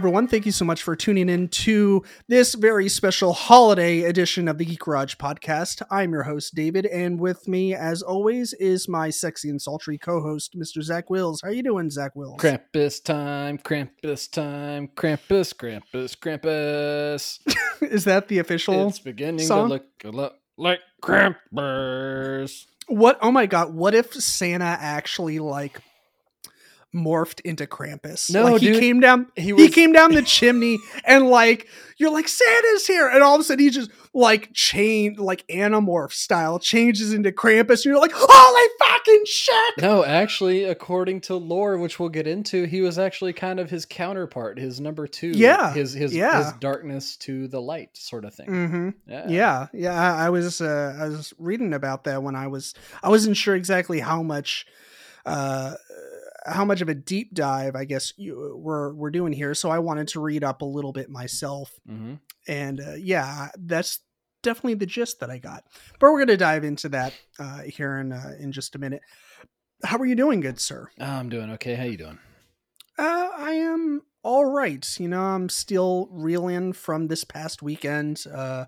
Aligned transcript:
everyone. 0.00 0.26
Thank 0.26 0.46
you 0.46 0.52
so 0.52 0.64
much 0.64 0.82
for 0.82 0.96
tuning 0.96 1.28
in 1.28 1.48
to 1.48 2.02
this 2.26 2.54
very 2.54 2.88
special 2.88 3.34
holiday 3.34 4.00
edition 4.00 4.48
of 4.48 4.56
the 4.56 4.64
Geek 4.64 4.78
Garage 4.80 5.16
podcast. 5.16 5.82
I'm 5.90 6.12
your 6.12 6.22
host, 6.22 6.54
David, 6.54 6.86
and 6.86 7.20
with 7.20 7.46
me, 7.46 7.74
as 7.74 8.00
always, 8.00 8.54
is 8.54 8.88
my 8.88 9.10
sexy 9.10 9.50
and 9.50 9.60
sultry 9.60 9.98
co-host, 9.98 10.58
Mr. 10.58 10.80
Zach 10.80 11.10
Wills. 11.10 11.42
How 11.42 11.48
are 11.48 11.52
you 11.52 11.62
doing, 11.62 11.90
Zach 11.90 12.16
Wills? 12.16 12.40
Krampus 12.40 13.04
time, 13.04 13.58
Krampus 13.58 14.30
time, 14.30 14.88
Krampus, 14.88 15.52
Krampus, 15.52 16.16
Krampus. 16.16 17.40
is 17.82 18.04
that 18.04 18.28
the 18.28 18.38
official? 18.38 18.88
It's 18.88 19.00
beginning 19.00 19.44
song? 19.44 19.68
to 19.68 19.74
look 19.74 19.86
a 20.02 20.08
lot 20.08 20.36
like 20.56 20.80
Krampus. 21.02 22.64
What? 22.88 23.18
Oh 23.20 23.30
my 23.30 23.44
god! 23.44 23.74
What 23.74 23.94
if 23.94 24.14
Santa 24.14 24.64
actually 24.64 25.40
like 25.40 25.82
morphed 26.94 27.40
into 27.42 27.66
Krampus? 27.66 28.32
No, 28.32 28.44
like, 28.44 28.60
he 28.60 28.72
dude. 28.72 28.80
came 28.80 29.00
down. 29.00 29.26
He 29.36 29.54
He, 29.54 29.68
came 29.68 29.92
down 29.92 30.12
the 30.12 30.22
chimney, 30.22 30.78
and 31.04 31.28
like 31.28 31.68
you're 31.98 32.10
like 32.12 32.28
Santa's 32.28 32.86
here, 32.86 33.08
and 33.08 33.22
all 33.22 33.34
of 33.34 33.40
a 33.40 33.44
sudden 33.44 33.62
he 33.64 33.70
just 33.70 33.90
like 34.12 34.50
changed, 34.52 35.20
like 35.20 35.46
Animorph 35.48 36.12
style, 36.12 36.58
changes 36.58 37.12
into 37.12 37.30
Krampus, 37.30 37.84
and 37.84 37.84
you're 37.86 38.00
like, 38.00 38.12
holy 38.14 38.68
fucking 38.80 39.22
shit! 39.26 39.74
No, 39.82 40.04
actually, 40.04 40.64
according 40.64 41.20
to 41.22 41.36
lore, 41.36 41.78
which 41.78 42.00
we'll 42.00 42.08
get 42.08 42.26
into, 42.26 42.64
he 42.64 42.80
was 42.80 42.98
actually 42.98 43.32
kind 43.34 43.60
of 43.60 43.70
his 43.70 43.86
counterpart, 43.86 44.58
his 44.58 44.80
number 44.80 45.06
two. 45.06 45.28
Yeah, 45.30 45.72
His 45.72 45.92
his, 45.92 46.14
yeah. 46.14 46.44
his 46.44 46.52
darkness 46.54 47.16
to 47.18 47.46
the 47.48 47.60
light 47.60 47.96
sort 47.96 48.24
of 48.24 48.34
thing. 48.34 48.48
Mm-hmm. 48.48 48.88
Yeah. 49.06 49.26
Yeah, 49.28 49.66
yeah. 49.72 50.14
I, 50.16 50.26
I 50.26 50.30
was 50.30 50.60
uh, 50.60 50.96
I 50.98 51.08
was 51.08 51.32
reading 51.38 51.72
about 51.72 52.04
that 52.04 52.22
when 52.22 52.34
I 52.34 52.48
was 52.48 52.74
I 53.02 53.08
wasn't 53.10 53.36
sure 53.36 53.54
exactly 53.54 54.00
how 54.00 54.22
much 54.22 54.66
uh 55.26 55.74
how 56.46 56.64
much 56.64 56.80
of 56.80 56.88
a 56.88 56.94
deep 56.94 57.34
dive 57.34 57.76
I 57.76 57.84
guess 57.84 58.12
you 58.16 58.56
we're 58.56 58.92
we're 58.94 59.10
doing 59.10 59.32
here. 59.32 59.54
So 59.54 59.70
I 59.70 59.78
wanted 59.78 60.08
to 60.08 60.20
read 60.20 60.44
up 60.44 60.62
a 60.62 60.66
little 60.66 60.92
bit 60.92 61.10
myself, 61.10 61.72
hmm 61.86 62.14
and 62.48 62.80
uh, 62.80 62.94
yeah, 62.94 63.48
that's 63.58 64.00
definitely 64.42 64.74
the 64.74 64.86
gist 64.86 65.20
that 65.20 65.30
I 65.30 65.38
got. 65.38 65.64
But 65.98 66.12
we're 66.12 66.20
gonna 66.20 66.36
dive 66.36 66.64
into 66.64 66.88
that 66.90 67.14
uh, 67.38 67.62
here 67.62 67.98
in 67.98 68.12
uh, 68.12 68.34
in 68.38 68.52
just 68.52 68.74
a 68.74 68.78
minute. 68.78 69.02
How 69.84 69.98
are 69.98 70.06
you 70.06 70.14
doing, 70.16 70.40
good 70.40 70.60
sir? 70.60 70.90
I'm 70.98 71.28
doing 71.28 71.50
okay. 71.52 71.74
How 71.74 71.84
you 71.84 71.96
doing? 71.96 72.18
Uh, 72.98 73.30
I 73.36 73.52
am 73.52 74.02
all 74.22 74.44
right. 74.44 74.86
You 74.98 75.08
know, 75.08 75.22
I'm 75.22 75.48
still 75.48 76.08
reeling 76.10 76.72
from 76.74 77.06
this 77.06 77.24
past 77.24 77.62
weekend. 77.62 78.24
Uh, 78.30 78.66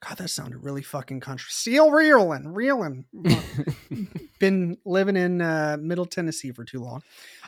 God, 0.00 0.18
that 0.18 0.28
sounded 0.28 0.64
really 0.64 0.82
fucking 0.82 1.20
country. 1.20 1.46
Still 1.50 1.90
reeling, 1.90 2.48
reeling. 2.48 3.04
Been 4.38 4.78
living 4.84 5.16
in 5.16 5.40
uh, 5.40 5.76
Middle 5.80 6.06
Tennessee 6.06 6.52
for 6.52 6.64
too 6.64 6.80
long. 6.80 7.02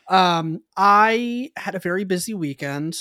Um, 0.09 0.63
I 0.77 1.53
had 1.57 1.75
a 1.75 1.79
very 1.79 2.05
busy 2.05 2.35
weekend. 2.35 2.97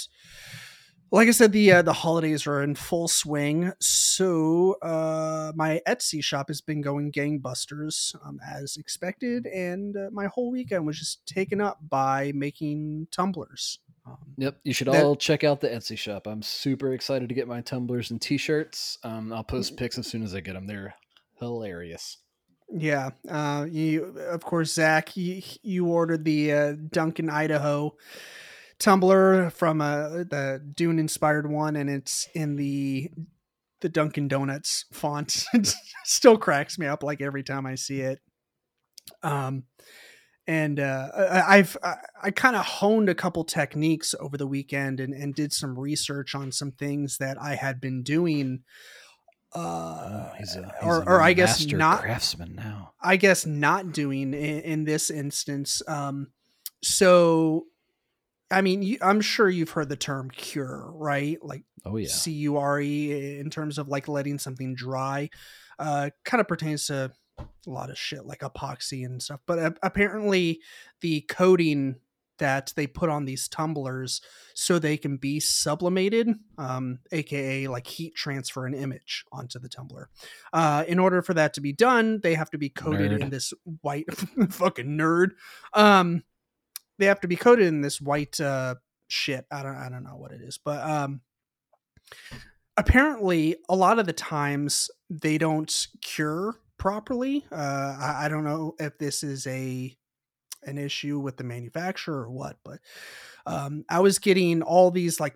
Like 1.11 1.27
I 1.27 1.31
said, 1.31 1.51
the 1.53 1.71
uh, 1.71 1.81
the 1.81 1.93
holidays 1.93 2.45
are 2.45 2.61
in 2.61 2.75
full 2.75 3.07
swing, 3.07 3.71
so 3.79 4.73
uh, 4.83 5.51
my 5.55 5.81
Etsy 5.87 6.23
shop 6.23 6.49
has 6.49 6.61
been 6.61 6.81
going 6.81 7.11
gangbusters 7.11 8.13
um, 8.23 8.39
as 8.47 8.77
expected, 8.77 9.47
and 9.47 9.97
uh, 9.97 10.09
my 10.11 10.27
whole 10.27 10.51
weekend 10.51 10.85
was 10.85 10.99
just 10.99 11.25
taken 11.25 11.61
up 11.61 11.79
by 11.89 12.31
making 12.35 13.07
tumblers. 13.09 13.79
Um, 14.05 14.17
Yep, 14.37 14.59
you 14.63 14.73
should 14.73 14.87
That- 14.87 15.03
all 15.03 15.15
check 15.15 15.43
out 15.43 15.61
the 15.61 15.69
Etsy 15.69 15.97
shop. 15.97 16.27
I'm 16.27 16.43
super 16.43 16.93
excited 16.93 17.27
to 17.29 17.35
get 17.35 17.47
my 17.47 17.61
tumblers 17.61 18.11
and 18.11 18.21
t-shirts. 18.21 18.99
Um, 19.03 19.33
I'll 19.33 19.43
post 19.43 19.77
pics 19.77 19.97
as 19.97 20.05
soon 20.05 20.21
as 20.21 20.35
I 20.35 20.41
get 20.41 20.53
them. 20.53 20.67
They're 20.67 20.93
hilarious. 21.39 22.17
Yeah, 22.71 23.11
uh, 23.27 23.65
you 23.69 24.03
of 24.29 24.43
course, 24.43 24.73
Zach, 24.73 25.17
you, 25.17 25.41
you 25.63 25.87
ordered 25.87 26.23
the 26.23 26.53
uh, 26.53 26.73
Duncan 26.91 27.29
Idaho 27.29 27.95
tumbler 28.79 29.49
from 29.49 29.81
uh, 29.81 30.09
the 30.09 30.61
Dune 30.75 30.99
inspired 30.99 31.49
one, 31.49 31.75
and 31.75 31.89
it's 31.89 32.27
in 32.35 32.55
the 32.57 33.09
the 33.81 33.89
Dunkin' 33.89 34.27
Donuts 34.27 34.85
font. 34.91 35.45
it 35.53 35.73
still 36.03 36.37
cracks 36.37 36.77
me 36.77 36.85
up 36.85 37.01
like 37.01 37.21
every 37.21 37.43
time 37.43 37.65
I 37.65 37.75
see 37.75 38.01
it. 38.01 38.19
Um, 39.23 39.63
and 40.47 40.79
uh, 40.79 41.09
I've 41.47 41.77
I, 41.83 41.95
I 42.23 42.31
kind 42.31 42.55
of 42.55 42.65
honed 42.65 43.09
a 43.09 43.15
couple 43.15 43.43
techniques 43.43 44.15
over 44.19 44.37
the 44.37 44.47
weekend 44.47 44.99
and, 44.99 45.13
and 45.13 45.35
did 45.35 45.53
some 45.53 45.77
research 45.77 46.35
on 46.35 46.51
some 46.51 46.71
things 46.71 47.17
that 47.17 47.37
I 47.41 47.55
had 47.55 47.81
been 47.81 48.03
doing. 48.03 48.63
Uh, 49.53 49.95
Oh, 50.01 50.31
he's 50.37 50.55
a, 50.55 50.63
he's 50.79 50.87
or, 50.87 51.07
or 51.09 51.21
I 51.21 51.33
guess 51.33 51.65
not 51.65 52.01
craftsman 52.01 52.55
now. 52.55 52.93
I 53.01 53.17
guess 53.17 53.45
not 53.45 53.91
doing 53.91 54.33
in, 54.33 54.61
in 54.61 54.83
this 54.83 55.09
instance. 55.09 55.81
Um, 55.87 56.27
so, 56.83 57.65
I 58.51 58.61
mean, 58.61 58.81
you, 58.81 58.97
I'm 59.01 59.21
sure 59.21 59.49
you've 59.49 59.71
heard 59.71 59.89
the 59.89 59.95
term 59.95 60.29
cure, 60.29 60.91
right? 60.93 61.37
Like 61.41 61.63
Oh 61.85 61.97
yeah. 61.97 62.09
C 62.09 62.31
U 62.31 62.57
R 62.57 62.79
E 62.81 63.39
in 63.39 63.49
terms 63.49 63.77
of 63.77 63.87
like 63.87 64.07
letting 64.07 64.39
something 64.39 64.75
dry. 64.75 65.29
Uh, 65.77 66.09
kind 66.25 66.41
of 66.41 66.47
pertains 66.47 66.87
to 66.87 67.11
a 67.39 67.45
lot 67.69 67.89
of 67.89 67.97
shit 67.97 68.25
like 68.25 68.39
epoxy 68.39 69.05
and 69.05 69.21
stuff. 69.21 69.39
But 69.45 69.59
uh, 69.59 69.71
apparently, 69.81 70.59
the 71.01 71.21
coating 71.21 71.95
that 72.39 72.73
they 72.75 72.87
put 72.87 73.09
on 73.09 73.25
these 73.25 73.47
tumblers 73.47 74.21
so 74.53 74.79
they 74.79 74.97
can 74.97 75.17
be 75.17 75.39
sublimated, 75.39 76.29
um, 76.57 76.99
aka 77.11 77.67
like 77.67 77.87
heat 77.87 78.15
transfer 78.15 78.65
an 78.65 78.73
image 78.73 79.23
onto 79.31 79.59
the 79.59 79.69
tumbler. 79.69 80.09
Uh, 80.51 80.83
in 80.87 80.99
order 80.99 81.21
for 81.21 81.33
that 81.33 81.53
to 81.53 81.61
be 81.61 81.71
done, 81.71 82.19
they 82.21 82.33
have 82.33 82.49
to 82.49 82.57
be 82.57 82.69
coated 82.69 83.11
Nerd. 83.11 83.21
in 83.21 83.29
this 83.29 83.53
white 83.81 84.05
fucking 84.49 84.97
nerd. 84.97 85.31
Um, 85.73 86.23
they 86.97 87.05
have 87.05 87.21
to 87.21 87.27
be 87.27 87.35
coated 87.35 87.67
in 87.67 87.81
this 87.81 88.01
white 88.01 88.39
uh, 88.39 88.75
shit. 89.07 89.45
I 89.51 89.63
don't 89.63 89.75
I 89.77 89.89
don't 89.89 90.03
know 90.03 90.17
what 90.17 90.31
it 90.31 90.41
is, 90.41 90.57
but 90.57 90.81
um, 90.81 91.21
apparently 92.77 93.57
a 93.67 93.75
lot 93.75 93.99
of 93.99 94.05
the 94.05 94.13
times 94.13 94.89
they 95.09 95.37
don't 95.37 95.87
cure 96.01 96.55
properly. 96.77 97.45
Uh, 97.51 97.97
I, 97.99 98.25
I 98.25 98.29
don't 98.29 98.43
know 98.43 98.75
if 98.79 98.97
this 98.97 99.23
is 99.23 99.45
a 99.47 99.95
an 100.63 100.77
issue 100.77 101.19
with 101.19 101.37
the 101.37 101.43
manufacturer 101.43 102.23
or 102.23 102.31
what, 102.31 102.57
but 102.63 102.79
um, 103.45 103.85
I 103.89 103.99
was 103.99 104.19
getting 104.19 104.61
all 104.61 104.91
these 104.91 105.19
like 105.19 105.35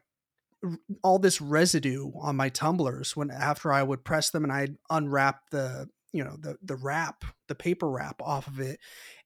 all 1.03 1.19
this 1.19 1.41
residue 1.41 2.11
on 2.19 2.35
my 2.35 2.49
tumblers 2.49 3.15
when 3.15 3.29
after 3.29 3.71
I 3.71 3.83
would 3.83 4.05
press 4.05 4.29
them 4.29 4.43
and 4.43 4.53
I'd 4.53 4.77
unwrap 4.89 5.41
the 5.51 5.89
you 6.13 6.23
know 6.23 6.37
the 6.39 6.57
the 6.61 6.75
wrap 6.75 7.25
the 7.47 7.55
paper 7.55 7.89
wrap 7.89 8.21
off 8.21 8.47
of 8.47 8.59
it 8.59 8.79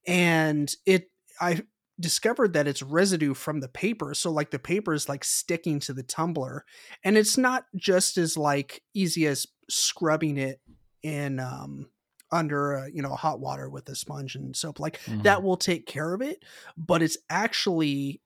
and 0.08 0.74
it 0.86 1.12
I 1.40 1.62
discovered 2.00 2.54
that 2.54 2.68
it's 2.68 2.82
residue 2.82 3.34
from 3.34 3.60
the 3.60 3.68
paper 3.68 4.14
so 4.14 4.32
like 4.32 4.52
the 4.52 4.60
paper 4.60 4.94
is 4.94 5.10
like 5.10 5.24
sticking 5.24 5.80
to 5.82 5.94
the 5.94 6.04
tumbler 6.04 6.66
and 7.04 7.18
it's 7.18 7.38
not 7.38 7.66
just 7.76 8.18
as 8.18 8.38
like 8.38 8.82
easy 8.94 9.28
as 9.28 9.46
scrubbing 9.70 10.38
it 10.38 10.60
in 11.04 11.40
um 11.40 11.88
under 12.32 12.78
uh, 12.78 12.88
you 12.88 13.02
know 13.02 13.16
hot 13.16 13.40
water 13.40 13.70
with 13.70 13.88
a 13.90 13.96
sponge 13.96 14.36
and 14.36 14.56
soap 14.56 14.80
like 14.80 15.00
Mhm. 15.04 15.24
that 15.24 15.44
will 15.44 15.58
take 15.58 15.86
care 15.86 16.14
of 16.14 16.22
it 16.22 16.44
but 16.78 17.02
it's 17.02 17.18
actually 17.30 18.22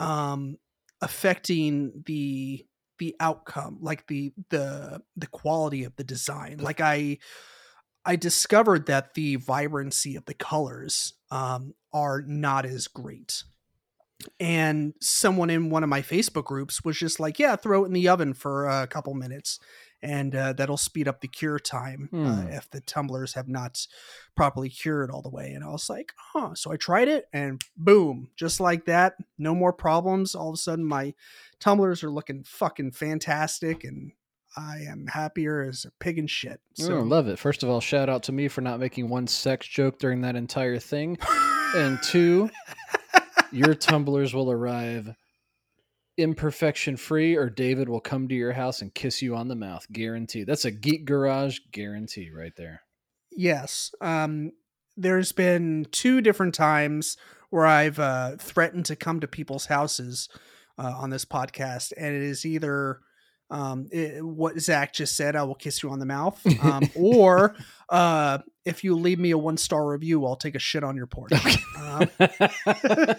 um 0.00 0.58
affecting 1.00 2.02
the 2.06 2.64
the 2.98 3.16
outcome 3.20 3.78
like 3.80 4.06
the 4.06 4.32
the 4.50 5.02
the 5.16 5.26
quality 5.26 5.82
of 5.84 5.96
the 5.96 6.04
design. 6.04 6.58
Like 6.58 6.80
i 6.80 7.18
i 8.04 8.16
discovered 8.16 8.86
that 8.86 9.14
the 9.14 9.36
vibrancy 9.36 10.16
of 10.16 10.24
the 10.26 10.34
colors 10.34 11.14
um 11.30 11.74
are 11.92 12.22
not 12.22 12.64
as 12.66 12.88
great. 12.88 13.44
And 14.38 14.94
someone 15.00 15.50
in 15.50 15.70
one 15.70 15.82
of 15.82 15.88
my 15.88 16.02
facebook 16.02 16.44
groups 16.44 16.84
was 16.84 16.96
just 16.98 17.18
like 17.18 17.38
yeah 17.38 17.56
throw 17.56 17.82
it 17.84 17.88
in 17.88 17.92
the 17.92 18.08
oven 18.08 18.34
for 18.34 18.68
a 18.68 18.86
couple 18.86 19.14
minutes 19.14 19.58
and 20.02 20.34
uh, 20.34 20.52
that'll 20.52 20.76
speed 20.76 21.06
up 21.06 21.20
the 21.20 21.28
cure 21.28 21.58
time 21.58 22.08
uh, 22.12 22.16
Hmm. 22.42 22.48
if 22.48 22.68
the 22.70 22.80
tumblers 22.80 23.34
have 23.34 23.48
not 23.48 23.78
properly 24.34 24.68
cured 24.68 25.10
all 25.10 25.22
the 25.22 25.30
way. 25.30 25.52
And 25.52 25.62
I 25.64 25.68
was 25.68 25.88
like, 25.88 26.12
huh. 26.32 26.54
So 26.54 26.72
I 26.72 26.76
tried 26.76 27.08
it 27.08 27.26
and 27.32 27.60
boom, 27.76 28.30
just 28.36 28.58
like 28.60 28.84
that, 28.86 29.14
no 29.38 29.54
more 29.54 29.72
problems. 29.72 30.34
All 30.34 30.48
of 30.48 30.54
a 30.54 30.58
sudden, 30.58 30.84
my 30.84 31.14
tumblers 31.60 32.02
are 32.02 32.10
looking 32.10 32.42
fucking 32.44 32.92
fantastic 32.92 33.84
and 33.84 34.12
I 34.56 34.78
am 34.88 35.06
happier 35.06 35.62
as 35.62 35.86
a 35.86 35.92
pig 35.98 36.18
in 36.18 36.26
shit. 36.26 36.60
Oh, 36.80 36.84
So 36.84 37.00
love 37.00 37.26
it. 37.28 37.38
First 37.38 37.62
of 37.62 37.70
all, 37.70 37.80
shout 37.80 38.08
out 38.10 38.24
to 38.24 38.32
me 38.32 38.48
for 38.48 38.60
not 38.60 38.80
making 38.80 39.08
one 39.08 39.26
sex 39.26 39.66
joke 39.66 39.98
during 39.98 40.20
that 40.22 40.36
entire 40.36 40.78
thing. 40.78 41.16
And 41.74 41.98
two, 42.02 42.50
your 43.50 43.74
tumblers 43.74 44.34
will 44.34 44.50
arrive 44.50 45.14
imperfection 46.16 46.96
free, 46.96 47.36
or 47.36 47.48
David 47.48 47.88
will 47.88 48.00
come 48.00 48.28
to 48.28 48.34
your 48.34 48.52
house 48.52 48.82
and 48.82 48.94
kiss 48.94 49.22
you 49.22 49.34
on 49.34 49.48
the 49.48 49.54
mouth. 49.54 49.86
Guarantee. 49.92 50.44
That's 50.44 50.64
a 50.64 50.70
geek 50.70 51.04
garage 51.04 51.58
guarantee 51.72 52.30
right 52.30 52.54
there. 52.56 52.82
Yes. 53.30 53.92
Um, 54.00 54.52
there's 54.96 55.32
been 55.32 55.86
two 55.90 56.20
different 56.20 56.54
times 56.54 57.16
where 57.50 57.66
I've 57.66 57.98
uh, 57.98 58.36
threatened 58.38 58.86
to 58.86 58.96
come 58.96 59.20
to 59.20 59.28
people's 59.28 59.66
houses 59.66 60.28
uh, 60.78 60.94
on 60.96 61.10
this 61.10 61.24
podcast, 61.24 61.92
and 61.96 62.14
it 62.14 62.22
is 62.22 62.44
either 62.44 63.00
um, 63.50 63.88
it, 63.92 64.24
what 64.24 64.58
Zach 64.58 64.94
just 64.94 65.16
said, 65.16 65.36
I 65.36 65.42
will 65.42 65.54
kiss 65.54 65.82
you 65.82 65.90
on 65.90 65.98
the 65.98 66.06
mouth, 66.06 66.40
um, 66.62 66.88
or 66.94 67.54
uh, 67.90 68.38
if 68.64 68.84
you 68.84 68.96
leave 68.96 69.18
me 69.18 69.30
a 69.30 69.38
one 69.38 69.58
star 69.58 69.86
review, 69.86 70.24
I'll 70.24 70.36
take 70.36 70.54
a 70.54 70.58
shit 70.58 70.82
on 70.82 70.96
your 70.96 71.06
porch. 71.06 71.32
Uh, 71.78 72.06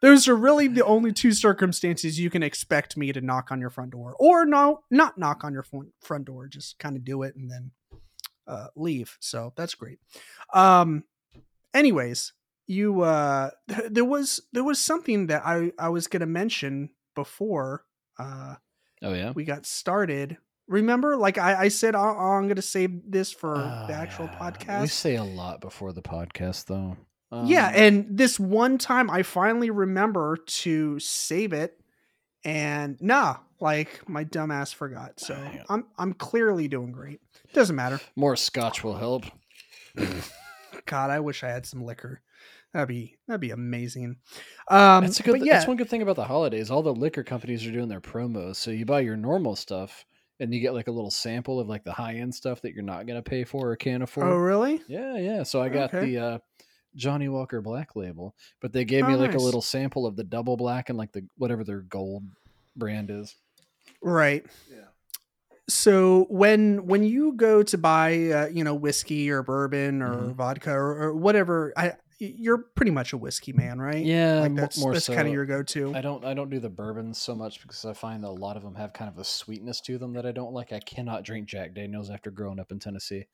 Those 0.00 0.28
are 0.28 0.36
really 0.36 0.68
the 0.68 0.84
only 0.84 1.12
two 1.12 1.32
circumstances 1.32 2.18
you 2.20 2.30
can 2.30 2.42
expect 2.42 2.96
me 2.96 3.12
to 3.12 3.20
knock 3.20 3.50
on 3.50 3.60
your 3.60 3.70
front 3.70 3.90
door, 3.92 4.14
or 4.18 4.44
no, 4.44 4.80
not 4.90 5.16
knock 5.18 5.44
on 5.44 5.52
your 5.52 5.62
front 5.62 5.88
front 6.00 6.24
door. 6.26 6.46
Just 6.48 6.78
kind 6.78 6.96
of 6.96 7.04
do 7.04 7.22
it 7.22 7.34
and 7.36 7.50
then 7.50 7.70
uh, 8.46 8.66
leave. 8.76 9.16
So 9.20 9.52
that's 9.56 9.74
great. 9.74 9.98
Um, 10.52 11.04
anyways, 11.72 12.32
you 12.66 13.02
uh, 13.02 13.50
th- 13.68 13.90
there 13.90 14.04
was 14.04 14.40
there 14.52 14.64
was 14.64 14.78
something 14.78 15.28
that 15.28 15.42
I 15.44 15.72
I 15.78 15.88
was 15.88 16.06
gonna 16.06 16.26
mention 16.26 16.90
before 17.14 17.84
uh, 18.18 18.56
Oh 19.02 19.12
yeah. 19.12 19.32
we 19.34 19.44
got 19.44 19.66
started. 19.66 20.36
Remember, 20.66 21.16
like 21.18 21.36
I, 21.36 21.64
I 21.64 21.68
said, 21.68 21.94
oh, 21.94 22.00
oh, 22.18 22.32
I'm 22.32 22.48
gonna 22.48 22.62
save 22.62 23.02
this 23.10 23.30
for 23.32 23.54
Oh, 23.56 23.84
the 23.86 23.92
actual 23.94 24.30
yeah. 24.32 24.80
We 24.80 24.86
say 24.88 25.16
a 25.16 25.24
lot 25.24 25.60
before 25.60 25.92
the 25.92 26.00
podcast, 26.00 26.66
though. 26.66 26.96
Yeah, 27.46 27.68
Um, 27.68 27.72
and 27.76 28.06
this 28.10 28.38
one 28.38 28.78
time 28.78 29.10
I 29.10 29.22
finally 29.22 29.70
remember 29.70 30.36
to 30.36 30.98
save 31.00 31.52
it, 31.52 31.80
and 32.44 32.96
nah, 33.00 33.36
like 33.60 34.08
my 34.08 34.24
dumbass 34.24 34.74
forgot. 34.74 35.18
So. 35.20 35.36
I'm 35.68 35.86
I'm 35.98 36.12
clearly 36.12 36.68
doing 36.68 36.92
great. 36.92 37.20
Doesn't 37.52 37.76
matter. 37.76 38.00
more 38.16 38.36
scotch 38.36 38.82
will 38.84 38.96
help. 38.96 39.24
God, 40.86 41.10
I 41.10 41.20
wish 41.20 41.44
I 41.44 41.48
had 41.48 41.66
some 41.66 41.84
liquor. 41.84 42.20
That'd 42.72 42.88
be 42.88 43.16
that'd 43.28 43.40
be 43.40 43.52
amazing. 43.52 44.16
Um, 44.68 45.04
that's 45.04 45.20
a 45.20 45.22
good. 45.22 45.34
th- 45.36 45.44
yeah, 45.46 45.54
That's 45.54 45.68
one 45.68 45.76
good 45.76 45.88
thing 45.88 46.02
about 46.02 46.16
the 46.16 46.24
holidays. 46.24 46.70
All 46.70 46.82
the 46.82 46.92
liquor 46.94 47.22
companies 47.22 47.64
are 47.66 47.70
doing 47.70 47.88
their 47.88 48.00
promos, 48.00 48.56
so 48.56 48.70
you 48.72 48.84
buy 48.84 49.00
your 49.00 49.16
normal 49.16 49.54
stuff, 49.54 50.04
and 50.40 50.52
you 50.52 50.60
get 50.60 50.74
like 50.74 50.88
a 50.88 50.90
little 50.90 51.12
sample 51.12 51.60
of 51.60 51.68
like 51.68 51.84
the 51.84 51.92
high 51.92 52.14
end 52.14 52.34
stuff 52.34 52.60
that 52.62 52.72
you're 52.74 52.82
not 52.82 53.06
gonna 53.06 53.22
pay 53.22 53.44
for 53.44 53.70
or 53.70 53.76
can't 53.76 54.02
afford. 54.02 54.26
oh 54.26 54.34
really? 54.36 54.82
Yeah, 54.88 55.16
yeah. 55.18 55.44
So 55.44 55.62
I 55.62 55.68
got 55.68 55.94
Okay. 55.94 56.06
the 56.10 56.18
uh, 56.18 56.38
Johnnie 56.96 57.28
Walker 57.28 57.60
Black 57.60 57.96
Label, 57.96 58.34
but 58.60 58.72
they 58.72 58.84
gave 58.84 59.04
Oh, 59.04 59.08
me 59.08 59.16
like 59.16 59.32
nice. 59.32 59.40
a 59.40 59.44
little 59.44 59.62
sample 59.62 60.06
of 60.06 60.16
the 60.16 60.24
Double 60.24 60.56
Black 60.56 60.88
and 60.88 60.98
like 60.98 61.12
the 61.12 61.26
whatever 61.36 61.64
their 61.64 61.80
gold 61.80 62.24
brand 62.76 63.10
is. 63.10 63.34
Right. 64.02 64.44
Yeah. 64.70 64.84
So 65.68 66.26
when 66.28 66.86
when 66.86 67.04
you 67.04 67.32
go 67.32 67.62
to 67.62 67.78
buy 67.78 68.30
uh, 68.30 68.46
you 68.48 68.64
know 68.64 68.74
whiskey 68.74 69.30
or 69.30 69.42
bourbon 69.42 70.02
or 70.02 70.14
Mhm. 70.14 70.34
vodka 70.34 70.72
or, 70.72 71.02
or 71.04 71.14
whatever, 71.14 71.72
I 71.76 71.94
you're 72.20 72.58
pretty 72.58 72.92
much 72.92 73.12
a 73.12 73.16
whiskey 73.16 73.52
man, 73.52 73.80
right? 73.80 74.04
Yeah, 74.04 74.40
like 74.40 74.52
mo- 74.52 74.60
that's 74.60 74.78
more 74.78 74.92
that's 74.92 75.06
so. 75.06 75.14
kind 75.14 75.26
of 75.26 75.34
your 75.34 75.46
go-to. 75.46 75.94
I 75.94 76.00
don't 76.00 76.24
I 76.24 76.32
don't 76.34 76.50
do 76.50 76.60
the 76.60 76.68
bourbons 76.68 77.18
so 77.18 77.34
much 77.34 77.60
because 77.62 77.84
I 77.84 77.92
find 77.94 78.22
that 78.24 78.28
a 78.28 78.30
lot 78.30 78.56
of 78.56 78.62
them 78.62 78.74
have 78.76 78.92
kind 78.92 79.10
of 79.10 79.18
a 79.18 79.24
sweetness 79.24 79.80
to 79.82 79.96
them 79.98 80.12
that 80.12 80.24
I 80.26 80.32
don't 80.32 80.52
like. 80.52 80.72
I 80.72 80.80
cannot 80.80 81.24
drink 81.24 81.48
Jack 81.48 81.74
Daniels 81.74 82.10
after 82.10 82.30
growing 82.30 82.60
up 82.60 82.70
in 82.70 82.78
Tennessee. 82.78 83.24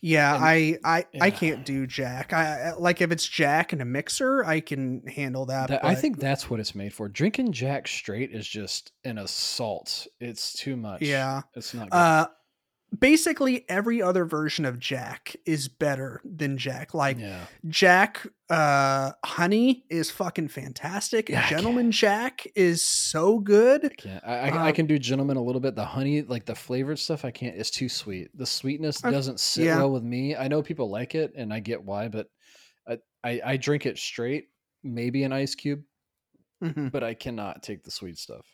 Yeah, 0.00 0.34
And- 0.36 0.44
I 0.44 0.78
I 0.84 1.04
I 1.20 1.30
can't 1.30 1.64
do 1.64 1.86
Jack. 1.86 2.32
I 2.32 2.70
I- 2.70 2.72
like 2.78 3.00
if 3.00 3.10
it's 3.10 3.26
Jack 3.26 3.72
and 3.72 3.80
a 3.80 3.84
mixer, 3.84 4.44
I 4.44 4.60
can 4.60 5.06
handle 5.06 5.46
that. 5.46 5.68
That, 5.68 5.84
I 5.84 5.94
think 5.94 6.18
that's 6.18 6.48
what 6.50 6.60
it's 6.60 6.74
made 6.74 6.92
for. 6.92 7.08
Drinking 7.08 7.52
Jack 7.52 7.88
straight 7.88 8.32
is 8.32 8.46
just 8.46 8.92
an 9.04 9.18
assault. 9.18 10.06
It's 10.20 10.52
too 10.52 10.76
much. 10.76 11.02
Yeah. 11.02 11.42
It's 11.54 11.74
not 11.74 11.90
good. 11.90 11.96
Uh, 11.96 12.26
basically 12.98 13.64
every 13.68 14.00
other 14.02 14.24
version 14.24 14.64
of 14.64 14.78
Jack 14.78 15.36
is 15.44 15.68
better 15.68 16.20
than 16.24 16.56
Jack. 16.58 16.94
Like 16.94 17.18
yeah. 17.18 17.46
Jack 17.68 18.26
uh 18.48 19.12
Honey 19.24 19.84
is 19.90 20.10
fucking 20.10 20.48
fantastic. 20.48 21.28
Yeah, 21.28 21.44
I 21.44 21.48
Gentleman 21.50 21.90
Jack 21.90 22.46
is 22.54 22.82
so 22.82 23.38
good. 23.38 23.92
Can't. 23.98 24.22
I, 24.24 24.34
I, 24.38 24.48
I 24.48 24.68
Um, 24.68 24.74
can 24.74 24.86
do 24.86 24.98
gentleman 24.98 25.36
a 25.36 25.42
little 25.42 25.60
bit. 25.60 25.74
The 25.74 25.84
honey, 25.84 26.22
like 26.22 26.44
the 26.44 26.54
flavored 26.54 26.98
stuff, 26.98 27.24
I 27.24 27.30
can't. 27.30 27.56
It's 27.56 27.70
too 27.70 27.88
sweet. 27.88 28.28
The 28.36 28.46
sweetness 28.46 29.04
Uh, 29.04 29.10
doesn't 29.10 29.40
sit 29.40 29.64
yeah. 29.66 29.78
well 29.78 29.92
with 29.92 30.02
me. 30.04 30.36
I 30.36 30.48
know 30.48 30.62
people 30.62 30.90
like 30.90 31.14
it, 31.14 31.32
and 31.36 31.52
I 31.52 31.60
get 31.60 31.82
why, 31.82 32.08
but 32.08 32.28
I, 32.88 32.98
I, 33.24 33.40
I 33.44 33.56
drink 33.56 33.84
it 33.86 33.98
straight, 33.98 34.46
maybe 34.84 35.24
an 35.24 35.32
ice 35.32 35.54
cube, 35.56 35.82
Mhm. 36.62 36.92
but 36.92 37.02
I 37.02 37.14
cannot 37.14 37.62
take 37.62 37.82
the 37.82 37.90
sweet 37.90 38.16
stuff. 38.18 38.46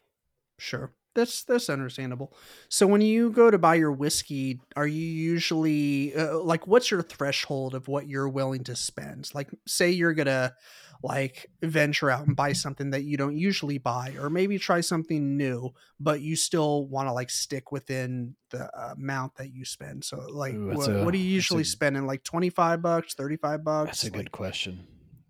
Sure. 0.59 0.93
That's 1.15 1.45
that's 1.45 1.69
understandable. 1.69 2.33
So 2.69 2.87
when 2.87 3.01
you 3.01 3.31
go 3.31 3.51
to 3.51 3.59
buy 3.59 3.75
your 3.75 3.93
whiskey, 3.93 4.61
are 4.77 4.87
you 4.87 5.05
usually 5.05 6.15
uh, 6.15 6.39
like 6.39 6.67
what's 6.67 6.91
your 6.91 7.03
threshold 7.03 7.75
of 7.75 7.89
what 7.89 8.09
you're 8.09 8.29
willing 8.29 8.65
to 8.65 8.77
spend? 8.77 9.31
Like 9.35 9.51
say 9.67 9.91
you're 9.91 10.15
going 10.15 10.27
to 10.27 10.55
like 11.03 11.51
venture 11.63 12.11
out 12.11 12.27
and 12.27 12.37
buy 12.37 12.53
something 12.53 12.91
that 12.91 13.03
you 13.03 13.17
don't 13.17 13.37
usually 13.37 13.77
buy 13.79 14.15
or 14.21 14.31
maybe 14.31 14.59
try 14.59 14.81
something 14.81 15.37
new, 15.37 15.71
but 15.99 16.21
you 16.21 16.37
still 16.37 16.87
want 16.87 17.09
to 17.09 17.13
like 17.13 17.29
stick 17.29 17.73
within 17.73 18.37
the 18.51 18.71
amount 18.93 19.35
that 19.37 19.53
you 19.53 19.65
spend. 19.65 20.05
So 20.05 20.19
like 20.31 20.55
Ooh, 20.55 20.69
what, 20.69 20.89
a- 20.91 21.05
what 21.05 21.13
are 21.15 21.17
you 21.19 21.25
that's 21.25 21.33
a- 21.33 21.35
usually 21.35 21.65
spending 21.65 22.07
like 22.07 22.23
25 22.23 22.81
bucks, 22.81 23.15
35 23.15 23.65
bucks? 23.65 23.87
That's 23.87 24.05
a 24.05 24.11
good 24.11 24.31
question. 24.33 24.87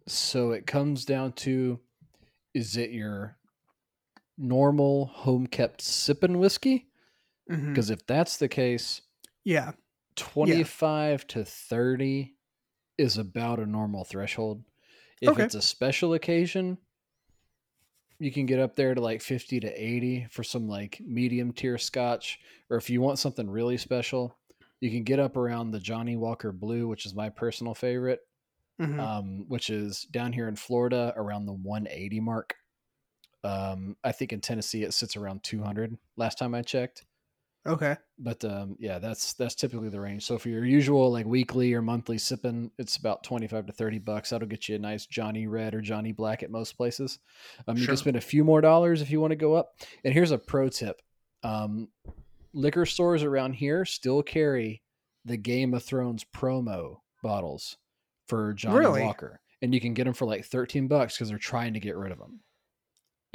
So 0.07 0.51
it 0.53 0.67
comes 0.67 1.05
down 1.05 1.33
to 1.33 1.81
is 2.55 2.77
it 2.77 2.91
your 2.91 3.39
normal 4.39 5.07
home 5.07 5.47
kept 5.47 5.81
sipping 5.83 6.39
whiskey? 6.39 6.89
Because 7.47 7.91
if 7.91 8.07
that's 8.07 8.37
the 8.39 8.49
case, 8.49 9.03
Yeah. 9.45 9.73
25 10.17 11.27
to 11.29 11.45
30 11.45 12.37
is 12.99 13.19
about 13.19 13.59
a 13.61 13.67
normal 13.67 14.05
threshold. 14.05 14.65
If 15.21 15.31
Okay. 15.31 15.45
it's 15.45 15.55
a 15.55 15.63
special 15.63 16.15
occasion, 16.15 16.79
you 18.19 18.31
can 18.31 18.47
get 18.47 18.61
up 18.61 18.77
there 18.77 18.95
to 18.95 19.01
like 19.01 19.21
50 19.21 19.61
to 19.61 19.69
80 19.69 20.27
for 20.31 20.45
some 20.45 20.69
like 20.69 21.01
medium 21.05 21.53
tier 21.53 21.79
scotch. 21.79 22.39
Or 22.71 22.77
if 22.77 22.89
you 22.89 23.01
want 23.01 23.19
something 23.19 23.49
really 23.51 23.77
special, 23.79 24.39
you 24.81 24.91
can 24.91 25.03
get 25.03 25.19
up 25.19 25.37
around 25.37 25.71
the 25.71 25.81
Johnnie 25.81 26.17
Walker 26.17 26.53
Blue, 26.53 26.87
which 26.89 27.07
is 27.07 27.15
my 27.15 27.29
personal 27.31 27.75
favorite, 27.75 28.21
Mhm. 28.81 29.01
um, 29.01 29.49
which 29.49 29.71
is 29.71 30.03
down 30.05 30.33
here 30.33 30.49
in 30.49 30.57
Florida 30.57 31.13
around 31.17 31.47
the 31.47 31.53
180 31.53 32.21
mark. 32.21 32.55
Um, 33.45 33.97
I 34.05 34.13
think 34.13 34.33
in 34.33 34.41
Tennessee 34.41 34.85
it 34.85 34.95
sits 34.95 35.17
around 35.17 35.43
200 35.43 35.97
last 36.17 36.39
time 36.39 36.55
I 36.55 36.63
checked 36.63 37.05
okay. 37.67 37.97
but 38.19 38.45
um, 38.45 38.77
yeah, 38.79 38.99
that's 38.99 39.35
that's 39.35 39.55
typically 39.55 39.89
the 39.89 40.01
range. 40.01 40.25
So 40.25 40.39
for 40.39 40.49
your 40.49 40.65
usual 40.65 41.11
like 41.11 41.27
weekly 41.27 41.73
or 41.75 41.83
monthly 41.83 42.19
sipping, 42.19 42.71
it's 42.79 42.97
about 42.97 43.23
twenty 43.25 43.47
five 43.47 43.67
to 43.67 43.73
thirty 43.73 43.99
bucks. 43.99 44.31
That'll 44.31 44.49
get 44.49 44.69
you 44.69 44.77
a 44.77 44.79
nice 44.79 45.07
Johnny 45.07 45.47
Red 45.47 45.75
or 45.75 45.81
Johnny 45.81 46.13
Black 46.13 46.43
at 46.43 46.51
most 46.51 46.77
places. 46.77 47.19
Um, 47.67 47.77
You 47.77 47.87
can 47.87 47.97
spend 47.97 48.17
a 48.17 48.21
few 48.21 48.45
more 48.45 48.61
dollars 48.61 49.03
if 49.03 49.11
you 49.11 49.21
want 49.21 49.33
to 49.33 49.37
go 49.37 49.55
up. 49.55 49.75
And 50.05 50.13
here's 50.15 50.31
a 50.31 50.39
pro 50.39 50.69
tip: 50.69 51.01
um, 51.43 51.89
liquor 52.53 52.87
stores 52.87 53.23
around 53.23 53.55
here 53.55 53.85
still 53.85 54.23
carry 54.23 54.83
the 55.25 55.37
Game 55.37 55.75
of 55.75 55.85
Thrones 55.85 56.25
promo 56.35 56.97
bottles 57.23 57.77
for 58.27 58.53
Johnny 58.55 58.79
Really? 58.79 59.03
Walker, 59.03 59.41
and 59.61 59.73
you 59.73 59.81
can 59.81 59.95
get 59.95 60.05
them 60.05 60.15
for 60.15 60.27
like 60.27 60.45
thirteen 60.45 60.89
bucks 60.89 61.15
because 61.15 61.29
they're 61.29 61.39
trying 61.39 61.75
to 61.75 61.81
get 61.81 61.97
rid 61.97 62.13
of 62.13 62.19
them, 62.19 62.41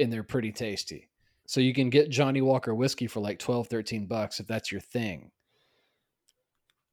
and 0.00 0.12
they're 0.12 0.22
pretty 0.22 0.52
tasty. 0.52 1.08
So 1.46 1.60
you 1.60 1.72
can 1.72 1.88
get 1.90 2.10
Johnnie 2.10 2.42
Walker 2.42 2.74
whiskey 2.74 3.06
for 3.06 3.20
like 3.20 3.38
12, 3.38 3.68
13 3.68 4.06
bucks 4.06 4.38
if 4.40 4.46
that's 4.46 4.70
your 4.70 4.80
thing. 4.82 5.30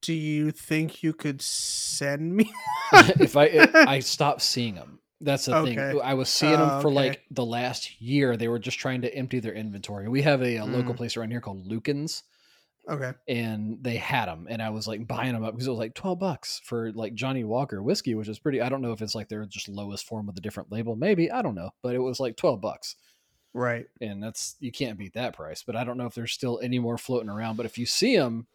Do 0.02 0.14
you 0.14 0.52
think 0.52 1.02
you 1.04 1.14
could 1.14 1.42
send 1.42 2.36
me? 2.36 2.52
if 2.94 3.36
I 3.36 3.46
if 3.46 3.76
I 3.76 4.00
stopped 4.00 4.42
seeing 4.42 4.76
them. 4.76 5.00
That's 5.22 5.46
the 5.46 5.56
Okay. 5.58 5.76
thing. 5.76 6.02
I 6.04 6.14
was 6.14 6.30
seeing 6.30 6.60
them 6.60 6.70
Oh, 6.70 6.82
for 6.82 6.90
okay. 6.90 6.96
like 6.96 7.24
the 7.32 7.46
last 7.46 8.00
year. 8.02 8.38
They 8.38 8.48
were 8.48 8.60
just 8.60 8.78
trying 8.78 9.02
to 9.02 9.14
empty 9.16 9.40
their 9.40 9.54
inventory. 9.54 10.08
We 10.08 10.22
have 10.22 10.42
a, 10.42 10.58
a 10.58 10.66
local 10.66 10.94
Mm. 10.94 10.98
place 10.98 11.18
around 11.18 11.32
here 11.32 11.42
called 11.42 11.66
Lucan's, 11.66 12.24
okay. 12.90 13.14
and 13.28 13.78
they 13.82 13.96
had 13.98 14.28
them, 14.28 14.48
and 14.50 14.62
I 14.62 14.70
was 14.70 14.88
like 14.88 15.08
buying 15.08 15.34
them 15.34 15.44
up 15.44 15.54
because 15.54 15.68
it 15.68 15.72
was 15.72 15.80
like 15.80 15.94
twelve 15.96 16.20
bucks 16.20 16.62
for 16.64 16.92
like 16.94 17.14
Johnnie 17.14 17.44
Walker 17.44 17.82
whiskey, 17.82 18.16
which 18.16 18.28
is 18.28 18.40
pretty. 18.40 18.62
I 18.62 18.70
don't 18.70 18.82
know 18.82 18.92
if 18.92 19.02
it's 19.02 19.16
like 19.16 19.30
their 19.30 19.46
just 19.46 19.68
lowest 19.68 20.06
form 20.06 20.28
with 20.28 20.38
a 20.38 20.42
different 20.42 20.72
label, 20.72 20.96
maybe 20.96 21.32
I 21.32 21.42
don't 21.42 21.56
know, 21.56 21.72
but 21.82 21.96
it 21.96 22.00
was 22.00 22.20
like 22.20 22.36
twelve 22.38 22.62
bucks, 22.62 22.96
Right. 23.54 23.86
and 24.02 24.22
that's 24.22 24.56
you 24.60 24.72
can't 24.72 24.98
beat 24.98 25.14
that 25.14 25.36
price. 25.36 25.64
But 25.64 25.76
I 25.76 25.84
don't 25.84 25.98
know 25.98 26.06
if 26.08 26.16
there's 26.16 26.34
still 26.34 26.60
any 26.62 26.80
more 26.80 26.98
floating 26.98 27.30
around. 27.30 27.58
But 27.58 27.66
if 27.66 27.78
you 27.78 27.86
see 27.86 28.16
them 28.18 28.48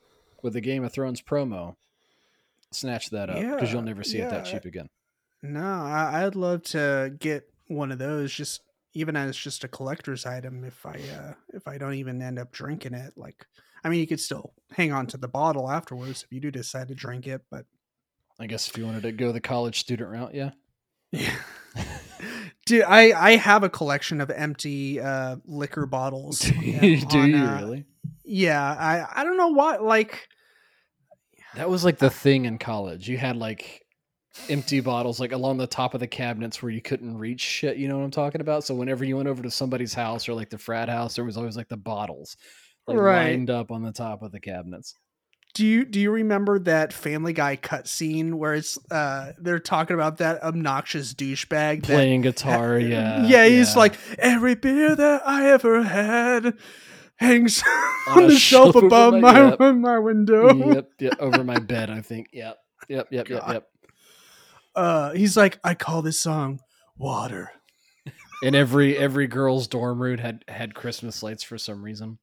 with 0.42 0.52
the 0.54 0.60
Game 0.60 0.84
of 0.84 0.92
Thrones 0.92 1.22
promo, 1.22 1.76
snatch 2.72 3.10
that 3.10 3.30
up 3.30 3.36
because 3.36 3.72
you'll 3.72 3.82
never 3.82 4.04
see 4.04 4.18
it 4.18 4.30
that 4.30 4.44
cheap 4.46 4.64
again. 4.64 4.88
No, 5.42 5.62
I, 5.62 6.24
I'd 6.24 6.34
love 6.34 6.62
to 6.64 7.14
get 7.18 7.48
one 7.68 7.92
of 7.92 7.98
those, 7.98 8.32
just 8.32 8.60
even 8.92 9.16
as 9.16 9.36
just 9.36 9.64
a 9.64 9.68
collector's 9.68 10.26
item. 10.26 10.64
If 10.64 10.84
I 10.84 10.96
uh, 11.18 11.32
if 11.54 11.66
I 11.66 11.78
don't 11.78 11.94
even 11.94 12.20
end 12.20 12.38
up 12.38 12.52
drinking 12.52 12.94
it, 12.94 13.14
like 13.16 13.46
I 13.82 13.88
mean, 13.88 14.00
you 14.00 14.06
could 14.06 14.20
still 14.20 14.52
hang 14.72 14.92
on 14.92 15.06
to 15.08 15.16
the 15.16 15.28
bottle 15.28 15.70
afterwards 15.70 16.22
if 16.22 16.32
you 16.32 16.40
do 16.40 16.50
decide 16.50 16.88
to 16.88 16.94
drink 16.94 17.26
it. 17.26 17.42
But 17.50 17.64
I 18.38 18.46
guess 18.46 18.68
if 18.68 18.76
you 18.76 18.86
wanted 18.86 19.02
to 19.02 19.12
go 19.12 19.32
the 19.32 19.40
college 19.40 19.80
student 19.80 20.10
route, 20.10 20.34
yeah. 20.34 20.50
yeah, 21.12 21.36
dude, 22.66 22.84
I 22.84 23.12
I 23.12 23.36
have 23.36 23.62
a 23.62 23.70
collection 23.70 24.20
of 24.20 24.30
empty 24.30 25.00
uh, 25.00 25.36
liquor 25.44 25.86
bottles. 25.86 26.40
Do 26.40 26.58
on, 27.18 27.30
you 27.30 27.36
uh, 27.36 27.60
really? 27.60 27.84
Yeah, 28.24 28.62
I 28.62 29.20
I 29.20 29.24
don't 29.24 29.36
know 29.36 29.48
why. 29.48 29.76
Like, 29.76 30.28
That 31.54 31.68
was 31.68 31.84
like 31.84 31.98
the 31.98 32.10
thing 32.10 32.44
in 32.44 32.58
college. 32.58 33.08
You 33.08 33.18
had 33.18 33.36
like 33.36 33.82
empty 34.48 34.80
bottles 34.80 35.18
like 35.18 35.32
along 35.32 35.58
the 35.58 35.66
top 35.66 35.92
of 35.92 36.00
the 36.00 36.06
cabinets 36.06 36.62
where 36.62 36.70
you 36.70 36.80
couldn't 36.80 37.18
reach 37.18 37.40
shit. 37.40 37.76
You 37.76 37.88
know 37.88 37.98
what 37.98 38.04
I'm 38.04 38.10
talking 38.12 38.40
about? 38.40 38.64
So 38.64 38.74
whenever 38.74 39.04
you 39.04 39.16
went 39.16 39.28
over 39.28 39.42
to 39.42 39.50
somebody's 39.50 39.92
house 39.92 40.28
or 40.28 40.34
like 40.34 40.50
the 40.50 40.58
frat 40.58 40.88
house, 40.88 41.16
there 41.16 41.24
was 41.24 41.36
always 41.36 41.56
like 41.56 41.68
the 41.68 41.76
bottles 41.76 42.36
like 42.90 42.98
Right. 42.98 43.30
lined 43.30 43.50
up 43.50 43.70
on 43.70 43.82
the 43.82 43.92
top 43.92 44.22
of 44.22 44.32
the 44.32 44.40
cabinets. 44.40 44.94
Do 45.54 45.66
you 45.66 45.84
do 45.84 45.98
you 45.98 46.12
remember 46.12 46.60
that 46.60 46.92
Family 46.92 47.32
Guy 47.32 47.56
cutscene 47.56 48.34
where 48.34 48.54
it's 48.54 48.78
uh 48.90 49.32
they're 49.38 49.58
talking 49.58 49.94
about 49.94 50.18
that 50.18 50.42
obnoxious 50.44 51.12
douchebag 51.12 51.80
that- 51.82 51.86
Playing 51.86 52.20
guitar, 52.20 52.78
yeah. 52.78 53.26
yeah, 53.26 53.46
he's 53.48 53.74
like 53.76 53.96
every 54.18 54.54
beer 54.54 54.94
that 54.94 55.22
I 55.26 55.50
ever 55.50 55.82
had 55.82 56.54
hangs 57.16 57.62
On 58.08 58.22
on 58.22 58.28
the 58.28 58.36
shelf 58.36 58.74
shelf 58.74 58.76
above 58.84 59.14
my- 59.14 59.20
my 59.20 59.48
yep. 59.50 59.58
my 59.74 59.98
window. 59.98 60.54
yep, 60.72 60.88
yep, 61.00 61.16
over 61.18 61.42
my 61.42 61.58
bed, 61.58 61.90
I 61.90 62.00
think. 62.00 62.28
Yep. 62.32 62.56
Yep, 62.88 63.08
yep, 63.10 63.28
yep, 63.28 63.42
yep. 63.48 63.68
Uh, 64.74 65.12
he's 65.12 65.36
like, 65.36 65.58
I 65.64 65.74
call 65.74 66.00
this 66.02 66.18
song 66.18 66.60
"Water." 66.96 67.50
And 68.42 68.54
every 68.56 68.96
every 68.96 69.26
girl's 69.26 69.66
dorm 69.68 70.00
room 70.00 70.18
had 70.18 70.44
had 70.48 70.74
Christmas 70.74 71.22
lights 71.22 71.42
for 71.42 71.58
some 71.58 71.82
reason. 71.84 72.18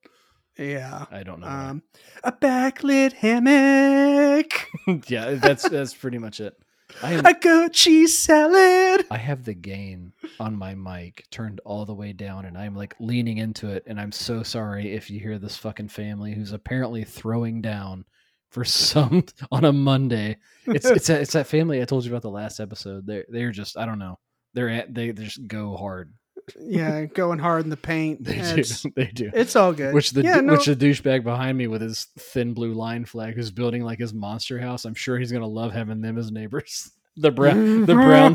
Yeah. 0.57 1.05
I 1.11 1.23
don't 1.23 1.39
know. 1.39 1.47
Um, 1.47 1.83
a 2.23 2.31
backlit 2.31 3.13
hammock, 3.13 4.67
yeah, 5.07 5.31
that's 5.35 5.67
that's 5.69 5.93
pretty 5.93 6.17
much 6.17 6.39
it. 6.39 6.55
I 7.03 7.13
am 7.13 7.25
a 7.25 7.33
goat 7.37 7.73
cheese 7.73 8.17
salad. 8.17 9.05
I 9.11 9.17
have 9.17 9.43
the 9.43 9.53
gain 9.53 10.13
on 10.39 10.55
my 10.55 10.73
mic 10.73 11.25
turned 11.31 11.59
all 11.65 11.85
the 11.85 11.93
way 11.93 12.13
down 12.13 12.45
and 12.45 12.57
I'm 12.57 12.75
like 12.75 12.95
leaning 12.99 13.37
into 13.37 13.69
it 13.69 13.83
and 13.87 13.99
I'm 13.99 14.11
so 14.11 14.41
sorry 14.41 14.93
if 14.93 15.09
you 15.09 15.19
hear 15.19 15.37
this 15.37 15.57
fucking 15.57 15.89
family 15.89 16.33
who's 16.33 16.53
apparently 16.53 17.03
throwing 17.03 17.61
down 17.61 18.05
for 18.49 18.63
some 18.63 19.25
on 19.51 19.65
a 19.65 19.73
Monday. 19.73 20.37
It's 20.65 20.85
it's 20.85 21.09
a, 21.09 21.19
it's 21.19 21.33
that 21.33 21.47
family 21.47 21.81
I 21.81 21.85
told 21.85 22.05
you 22.05 22.11
about 22.11 22.21
the 22.21 22.29
last 22.29 22.59
episode. 22.59 23.05
They're 23.05 23.25
they're 23.29 23.51
just 23.51 23.77
I 23.77 23.85
don't 23.85 23.99
know. 23.99 24.19
They're 24.53 24.69
at, 24.69 24.93
they 24.93 25.11
they 25.11 25.25
just 25.25 25.45
go 25.47 25.75
hard. 25.75 26.13
Yeah, 26.59 27.05
going 27.13 27.39
hard 27.39 27.63
in 27.63 27.69
the 27.69 27.77
paint. 27.77 28.23
They 28.23 28.37
It's, 28.37 28.81
do. 28.83 28.91
They 28.95 29.07
do. 29.07 29.31
it's 29.33 29.55
all 29.55 29.73
good. 29.73 29.93
Which 29.93 30.11
the 30.11 30.23
yeah, 30.23 30.39
no, 30.41 30.53
which 30.53 30.65
the 30.65 30.75
douchebag 30.75 31.23
behind 31.23 31.57
me 31.57 31.67
with 31.67 31.81
his 31.81 32.07
thin 32.17 32.53
blue 32.53 32.73
line 32.73 33.05
flag 33.05 33.35
who's 33.35 33.51
building 33.51 33.83
like 33.83 33.99
his 33.99 34.13
monster 34.13 34.59
house. 34.59 34.85
I'm 34.85 34.95
sure 34.95 35.17
he's 35.17 35.31
gonna 35.31 35.47
love 35.47 35.73
having 35.73 36.01
them 36.01 36.17
as 36.17 36.31
neighbors. 36.31 36.91
The 37.19 37.31
brown 37.31 37.85
the 37.87 37.95
brown 37.95 38.33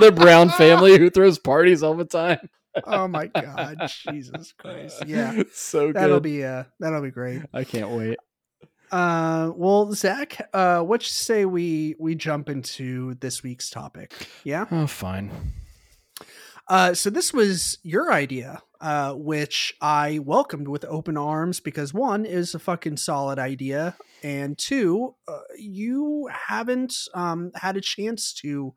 the 0.00 0.10
brown 0.10 0.48
family 0.48 0.96
who 0.98 1.10
throws 1.10 1.38
parties 1.38 1.82
all 1.82 1.92
the 1.92 2.06
time. 2.06 2.38
oh 2.84 3.06
my 3.08 3.26
god, 3.26 3.76
Jesus 3.88 4.52
Christ! 4.56 5.04
Yeah, 5.06 5.42
so 5.52 5.88
good. 5.88 5.96
that'll 5.96 6.20
be 6.20 6.42
uh, 6.44 6.64
that'll 6.80 7.02
be 7.02 7.10
great. 7.10 7.42
I 7.52 7.64
can't 7.64 7.90
wait. 7.90 8.16
Uh, 8.90 9.52
well, 9.54 9.92
Zach, 9.92 10.48
uh, 10.54 10.80
what 10.80 11.02
you 11.02 11.08
say 11.08 11.44
we 11.44 11.94
we 11.98 12.14
jump 12.14 12.48
into 12.48 13.14
this 13.16 13.42
week's 13.42 13.68
topic? 13.68 14.14
Yeah. 14.44 14.64
Oh, 14.70 14.86
fine. 14.86 15.30
Uh, 16.68 16.94
so 16.94 17.10
this 17.10 17.32
was 17.32 17.78
your 17.82 18.12
idea, 18.12 18.62
uh, 18.80 19.12
which 19.14 19.74
I 19.80 20.20
welcomed 20.20 20.68
with 20.68 20.84
open 20.86 21.16
arms 21.16 21.60
because 21.60 21.92
one 21.92 22.24
is 22.24 22.54
a 22.54 22.58
fucking 22.58 22.96
solid 22.96 23.38
idea, 23.38 23.96
and 24.22 24.56
two, 24.56 25.14
uh, 25.28 25.40
you 25.58 26.28
haven't 26.32 26.94
um, 27.14 27.50
had 27.54 27.76
a 27.76 27.82
chance 27.82 28.32
to 28.34 28.74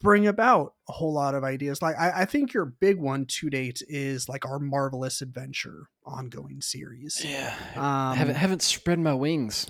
bring 0.00 0.26
about 0.26 0.74
a 0.88 0.92
whole 0.92 1.12
lot 1.12 1.34
of 1.34 1.44
ideas. 1.44 1.82
Like 1.82 1.96
I, 1.98 2.22
I 2.22 2.24
think 2.24 2.52
your 2.52 2.64
big 2.64 2.98
one 2.98 3.26
to 3.26 3.50
date 3.50 3.82
is 3.88 4.28
like 4.28 4.46
our 4.46 4.58
marvelous 4.58 5.22
adventure 5.22 5.88
ongoing 6.04 6.60
series. 6.60 7.24
Yeah. 7.24 7.54
Um, 7.76 7.82
I 7.84 8.14
haven't 8.16 8.36
haven't 8.36 8.62
spread 8.62 8.98
my 8.98 9.14
wings. 9.14 9.66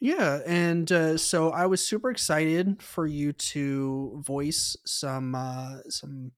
yeah, 0.00 0.40
and 0.46 0.90
uh, 0.92 1.16
so 1.16 1.50
I 1.50 1.66
was 1.66 1.86
super 1.86 2.10
excited 2.10 2.82
for 2.82 3.06
you 3.06 3.32
to 3.32 4.20
voice 4.24 4.76
some 4.84 5.34
uh, 5.34 5.78
some 5.88 6.32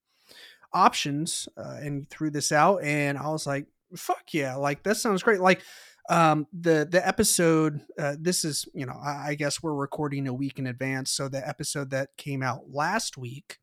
options, 0.74 1.48
uh, 1.56 1.78
and 1.80 2.08
threw 2.08 2.30
this 2.30 2.52
out, 2.52 2.82
and 2.82 3.18
I 3.18 3.28
was 3.30 3.46
like, 3.46 3.66
"Fuck 3.96 4.32
yeah!" 4.32 4.56
Like 4.56 4.82
that 4.84 4.96
sounds 4.96 5.22
great. 5.22 5.40
Like 5.40 5.62
um, 6.08 6.46
the 6.52 6.86
the 6.90 7.06
episode. 7.06 7.80
Uh, 7.98 8.16
this 8.18 8.44
is 8.44 8.66
you 8.74 8.86
know 8.86 8.98
I, 9.02 9.28
I 9.28 9.34
guess 9.34 9.62
we're 9.62 9.74
recording 9.74 10.26
a 10.26 10.34
week 10.34 10.58
in 10.58 10.66
advance, 10.66 11.10
so 11.10 11.28
the 11.28 11.46
episode 11.46 11.90
that 11.90 12.16
came 12.16 12.42
out 12.42 12.70
last 12.70 13.16
week 13.16 13.58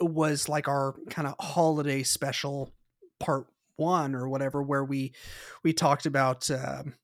was 0.00 0.48
like 0.48 0.68
our 0.68 0.94
kind 1.10 1.26
of 1.26 1.34
holiday 1.40 2.02
special 2.02 2.72
part 3.18 3.46
one 3.76 4.14
or 4.14 4.28
whatever, 4.28 4.62
where 4.62 4.84
we 4.84 5.12
we 5.62 5.72
talked 5.72 6.06
about. 6.06 6.50
Um, 6.50 6.94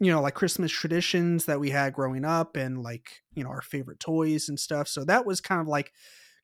you 0.00 0.10
know 0.10 0.20
like 0.20 0.34
christmas 0.34 0.72
traditions 0.72 1.44
that 1.44 1.60
we 1.60 1.70
had 1.70 1.92
growing 1.92 2.24
up 2.24 2.56
and 2.56 2.82
like 2.82 3.22
you 3.34 3.44
know 3.44 3.48
our 3.48 3.62
favorite 3.62 4.00
toys 4.00 4.48
and 4.48 4.58
stuff 4.58 4.88
so 4.88 5.04
that 5.04 5.24
was 5.24 5.40
kind 5.40 5.60
of 5.60 5.68
like 5.68 5.92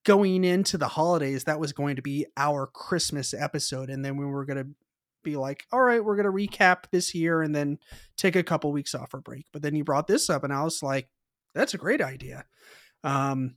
going 0.05 0.45
into 0.45 0.79
the 0.79 0.89
holidays 0.89 1.45
that 1.45 1.61
was 1.61 1.73
going 1.73 1.97
to 1.97 2.03
be 2.03 2.27
our 2.37 2.67
christmas 2.67 3.35
episode 3.35 3.91
and 3.91 4.05
then 4.05 4.17
we 4.17 4.25
were 4.25 4.45
going 4.45 4.57
to 4.57 4.71
be 5.23 5.37
like 5.37 5.67
all 5.73 5.81
right 5.81 6.05
we're 6.05 6.17
going 6.17 6.27
to 6.27 6.33
recap 6.33 6.85
this 6.91 7.15
year 7.15 7.43
and 7.43 7.55
then 7.55 7.79
take 8.17 8.37
a 8.37 8.43
couple 8.43 8.73
weeks 8.73 8.95
off 8.95 9.11
for 9.11 9.21
break. 9.21 9.47
But 9.53 9.63
then 9.63 9.75
you 9.75 9.85
brought 9.85 10.07
this 10.07 10.31
up 10.31 10.45
and 10.45 10.53
i 10.53 10.63
was 10.63 10.83
like 10.83 11.09
that's 11.55 11.75
a 11.75 11.79
great 11.79 12.01
idea. 12.01 12.45
Um 13.03 13.57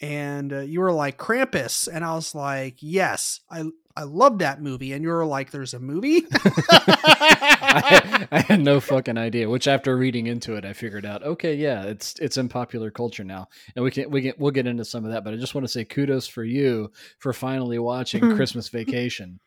and 0.00 0.52
uh, 0.52 0.60
you 0.60 0.80
were 0.80 0.92
like 0.92 1.18
krampus. 1.18 1.88
And 1.92 2.04
i 2.04 2.14
was 2.14 2.34
like 2.34 2.76
yes 2.80 3.40
i 3.50 3.64
i 3.96 4.02
love 4.02 4.38
that 4.38 4.60
movie 4.62 4.92
and 4.92 5.02
you 5.02 5.08
were 5.10 5.24
like 5.26 5.50
there's 5.50 5.74
a 5.74 5.78
movie 5.80 6.22
I, 6.34 8.26
I 8.32 8.40
had 8.40 8.60
no 8.60 8.80
fucking 8.80 9.18
idea. 9.18 9.48
Which, 9.48 9.66
after 9.68 9.96
reading 9.96 10.26
into 10.26 10.54
it, 10.56 10.64
I 10.64 10.72
figured 10.72 11.04
out. 11.06 11.22
Okay, 11.22 11.54
yeah, 11.54 11.84
it's 11.84 12.14
it's 12.18 12.36
in 12.36 12.48
popular 12.48 12.90
culture 12.90 13.24
now, 13.24 13.48
and 13.74 13.84
we 13.84 13.90
can 13.90 14.10
we 14.10 14.22
can 14.22 14.32
we'll 14.38 14.50
get 14.50 14.66
into 14.66 14.84
some 14.84 15.04
of 15.04 15.10
that. 15.12 15.24
But 15.24 15.34
I 15.34 15.36
just 15.36 15.54
want 15.54 15.64
to 15.64 15.72
say 15.72 15.84
kudos 15.84 16.26
for 16.26 16.44
you 16.44 16.90
for 17.18 17.32
finally 17.32 17.78
watching 17.78 18.20
Christmas 18.36 18.68
Vacation. 18.68 19.40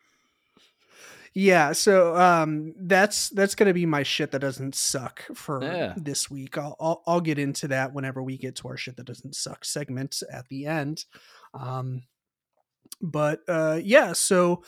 Yeah, 1.34 1.72
so 1.72 2.16
um, 2.16 2.74
that's 2.78 3.28
that's 3.30 3.54
gonna 3.54 3.74
be 3.74 3.86
my 3.86 4.02
shit 4.02 4.30
that 4.30 4.38
doesn't 4.40 4.74
suck 4.74 5.22
for 5.34 5.62
Yeah. 5.62 5.94
this 5.96 6.30
week. 6.30 6.56
I'll, 6.56 6.76
I'll 6.80 7.02
I'll 7.06 7.20
get 7.20 7.38
into 7.38 7.68
that 7.68 7.92
whenever 7.92 8.22
we 8.22 8.38
get 8.38 8.56
to 8.56 8.68
our 8.68 8.76
shit 8.76 8.96
that 8.96 9.06
doesn't 9.06 9.36
suck 9.36 9.64
segment 9.64 10.22
at 10.32 10.48
the 10.48 10.66
end. 10.66 11.04
Um, 11.54 12.02
but 13.00 13.40
uh, 13.48 13.80
yeah, 13.82 14.12
so 14.12 14.62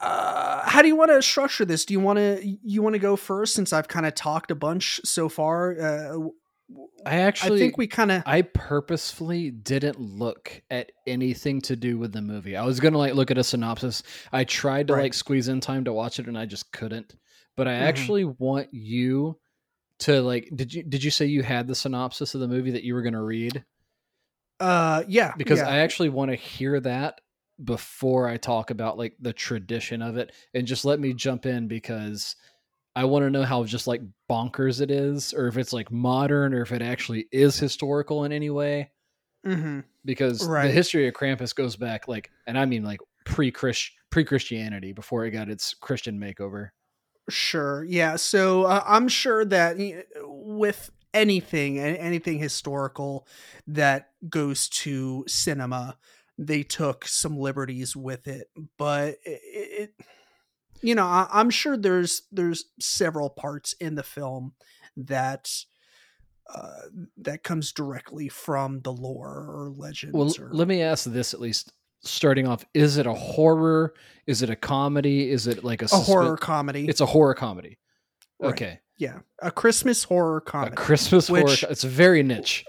uh, 0.00 0.62
how 0.68 0.82
do 0.82 0.88
you 0.88 0.96
want 0.96 1.10
to 1.10 1.22
structure 1.22 1.64
this? 1.64 1.84
Do 1.84 1.94
you 1.94 2.00
want 2.00 2.18
to 2.18 2.40
you 2.62 2.82
want 2.82 2.94
to 2.94 2.98
go 2.98 3.16
first 3.16 3.54
since 3.54 3.72
I've 3.72 3.88
kind 3.88 4.06
of 4.06 4.14
talked 4.14 4.50
a 4.50 4.54
bunch 4.54 5.00
so 5.04 5.28
far? 5.28 5.78
Uh, 5.80 6.18
I 7.06 7.16
actually 7.18 7.58
I 7.58 7.60
think 7.60 7.78
we 7.78 7.86
kind 7.86 8.10
of 8.10 8.22
I 8.26 8.42
purposefully 8.42 9.50
didn't 9.50 10.00
look 10.00 10.62
at 10.70 10.90
anything 11.06 11.60
to 11.62 11.76
do 11.76 11.98
with 11.98 12.12
the 12.12 12.22
movie. 12.22 12.56
I 12.56 12.64
was 12.64 12.80
gonna 12.80 12.98
like 12.98 13.14
look 13.14 13.30
at 13.30 13.38
a 13.38 13.44
synopsis. 13.44 14.02
I 14.32 14.44
tried 14.44 14.88
to 14.88 14.94
Right. 14.94 15.02
like 15.02 15.14
squeeze 15.14 15.48
in 15.48 15.60
time 15.60 15.84
to 15.84 15.92
watch 15.92 16.18
it, 16.18 16.26
and 16.26 16.36
I 16.36 16.46
just 16.46 16.72
couldn't. 16.72 17.14
But 17.56 17.68
I 17.68 17.72
Mhm. 17.74 17.80
actually 17.82 18.24
want 18.24 18.68
you 18.72 19.38
to 20.00 20.20
like. 20.22 20.50
Did 20.54 20.74
you 20.74 20.82
did 20.82 21.04
you 21.04 21.10
say 21.10 21.26
you 21.26 21.42
had 21.42 21.66
the 21.68 21.74
synopsis 21.74 22.34
of 22.34 22.40
the 22.40 22.48
movie 22.48 22.72
that 22.72 22.82
you 22.82 22.94
were 22.94 23.02
gonna 23.02 23.22
read? 23.22 23.64
Uh 24.60 25.02
yeah 25.08 25.34
Because 25.36 25.58
yeah. 25.58 25.68
I 25.68 25.78
actually 25.78 26.08
want 26.10 26.30
to 26.30 26.36
hear 26.36 26.80
that 26.80 27.20
before 27.62 28.28
I 28.28 28.36
talk 28.36 28.70
about 28.70 28.98
like 28.98 29.14
the 29.20 29.32
tradition 29.32 30.02
of 30.02 30.16
it, 30.16 30.32
and 30.54 30.66
just 30.66 30.84
let 30.84 31.00
me 31.00 31.12
jump 31.14 31.46
in 31.46 31.68
because. 31.68 32.36
I 32.96 33.06
want 33.06 33.24
to 33.24 33.30
know 33.30 33.42
how 33.42 33.64
just 33.64 33.88
like 33.88 34.02
bonkers 34.30 34.80
it 34.80 34.88
is, 34.88 35.34
or 35.34 35.48
if 35.48 35.56
it's 35.58 35.72
like 35.72 35.90
modern, 35.90 36.54
or 36.54 36.62
if 36.62 36.70
it 36.70 36.80
actually 36.80 37.26
is 37.32 37.58
historical 37.58 38.22
in 38.22 38.30
any 38.30 38.50
way 38.50 38.92
Mhm. 39.44 39.82
because 40.04 40.46
Right. 40.46 40.68
the 40.68 40.72
history 40.72 41.08
of 41.08 41.14
Krampus 41.14 41.52
goes 41.52 41.74
back 41.74 42.06
like, 42.06 42.30
and 42.46 42.56
I 42.56 42.66
mean 42.66 42.84
like 42.84 43.00
pre 43.24 43.50
pre 44.10 44.24
Christianity 44.24 44.92
before 44.92 45.24
it 45.24 45.32
got 45.32 45.48
its 45.48 45.74
Christian 45.74 46.20
makeover. 46.20 46.68
Sure. 47.28 47.84
Yeah. 47.84 48.16
So 48.16 48.64
uh, 48.64 48.84
I'm 48.86 49.08
sure 49.08 49.44
that 49.46 49.76
with 50.22 50.90
anything, 51.14 51.78
anything 51.78 52.38
historical 52.38 53.26
that 53.66 54.10
goes 54.28 54.68
to 54.68 55.24
cinema, 55.26 55.96
they 56.36 56.62
took 56.62 57.06
some 57.06 57.38
liberties 57.38 57.96
with 57.96 58.26
it. 58.26 58.48
But 58.76 59.16
it, 59.24 59.40
it 59.44 59.94
you 60.82 60.94
know, 60.94 61.06
I, 61.06 61.26
I'm 61.32 61.48
sure 61.48 61.76
there's 61.76 62.22
there's 62.30 62.66
several 62.80 63.30
parts 63.30 63.72
in 63.80 63.94
the 63.94 64.02
film 64.02 64.52
that 64.96 65.50
uh, 66.52 66.82
that 67.16 67.42
comes 67.42 67.72
directly 67.72 68.28
from 68.28 68.80
the 68.80 68.92
lore 68.92 69.46
or 69.48 69.72
legends. 69.74 70.14
Well, 70.14 70.32
or, 70.38 70.52
let 70.52 70.68
me 70.68 70.82
ask 70.82 71.04
this 71.04 71.32
at 71.32 71.40
least. 71.40 71.72
Starting 72.06 72.46
off, 72.46 72.66
is 72.74 72.98
it 72.98 73.06
a 73.06 73.14
horror? 73.14 73.94
Is 74.26 74.42
it 74.42 74.50
a 74.50 74.56
comedy? 74.56 75.30
Is 75.30 75.46
it 75.46 75.64
like 75.64 75.80
a, 75.80 75.86
a 75.86 75.96
horror 75.96 76.36
comedy. 76.36 76.86
It's 76.86 77.00
a 77.00 77.06
horror 77.06 77.32
comedy. 77.32 77.78
Right. 78.38 78.50
Okay, 78.50 78.80
yeah, 78.98 79.20
a 79.42 79.50
Christmas 79.50 80.04
horror 80.04 80.40
comedy. 80.40 80.72
a. 80.72 80.76
Christmas 80.76 81.28
horror. 81.28 81.44
which- 81.44 81.60
co- 81.62 81.68
It's 81.70 81.84
very 81.84 82.22
niche. 82.22 82.64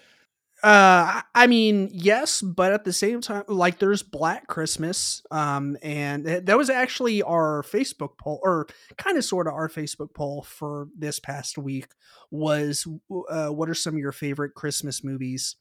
Uh, 0.63 1.21
I 1.35 1.45
mean, 1.45 1.89
yes, 1.93 2.41
but 2.41 2.73
at 2.73 2.85
the 2.85 2.93
same 2.93 3.21
time, 3.21 3.43
like 3.47 3.77
there's 3.77 4.01
Black 4.01 4.47
Christmas, 4.47 5.21
um, 5.29 5.77
and 5.83 6.25
that 6.25 6.57
was 6.57 6.71
actually 6.71 7.21
our 7.21 7.61
Facebook 7.61 8.17
poll, 8.17 8.39
or 8.41 8.65
kind 8.97 9.15
of 9.15 9.23
sort 9.25 9.45
of 9.45 9.53
our 9.53 9.69
Facebook 9.69 10.15
poll 10.15 10.41
for 10.41 10.87
this 10.97 11.19
past 11.19 11.59
week. 11.59 11.87
Was 12.31 12.87
uh, 13.29 13.49
what 13.49 13.69
are 13.69 13.75
some 13.75 13.93
of 13.93 13.99
your 13.99 14.11
favorite 14.13 14.55
Christmas 14.55 15.03
movies 15.03 15.55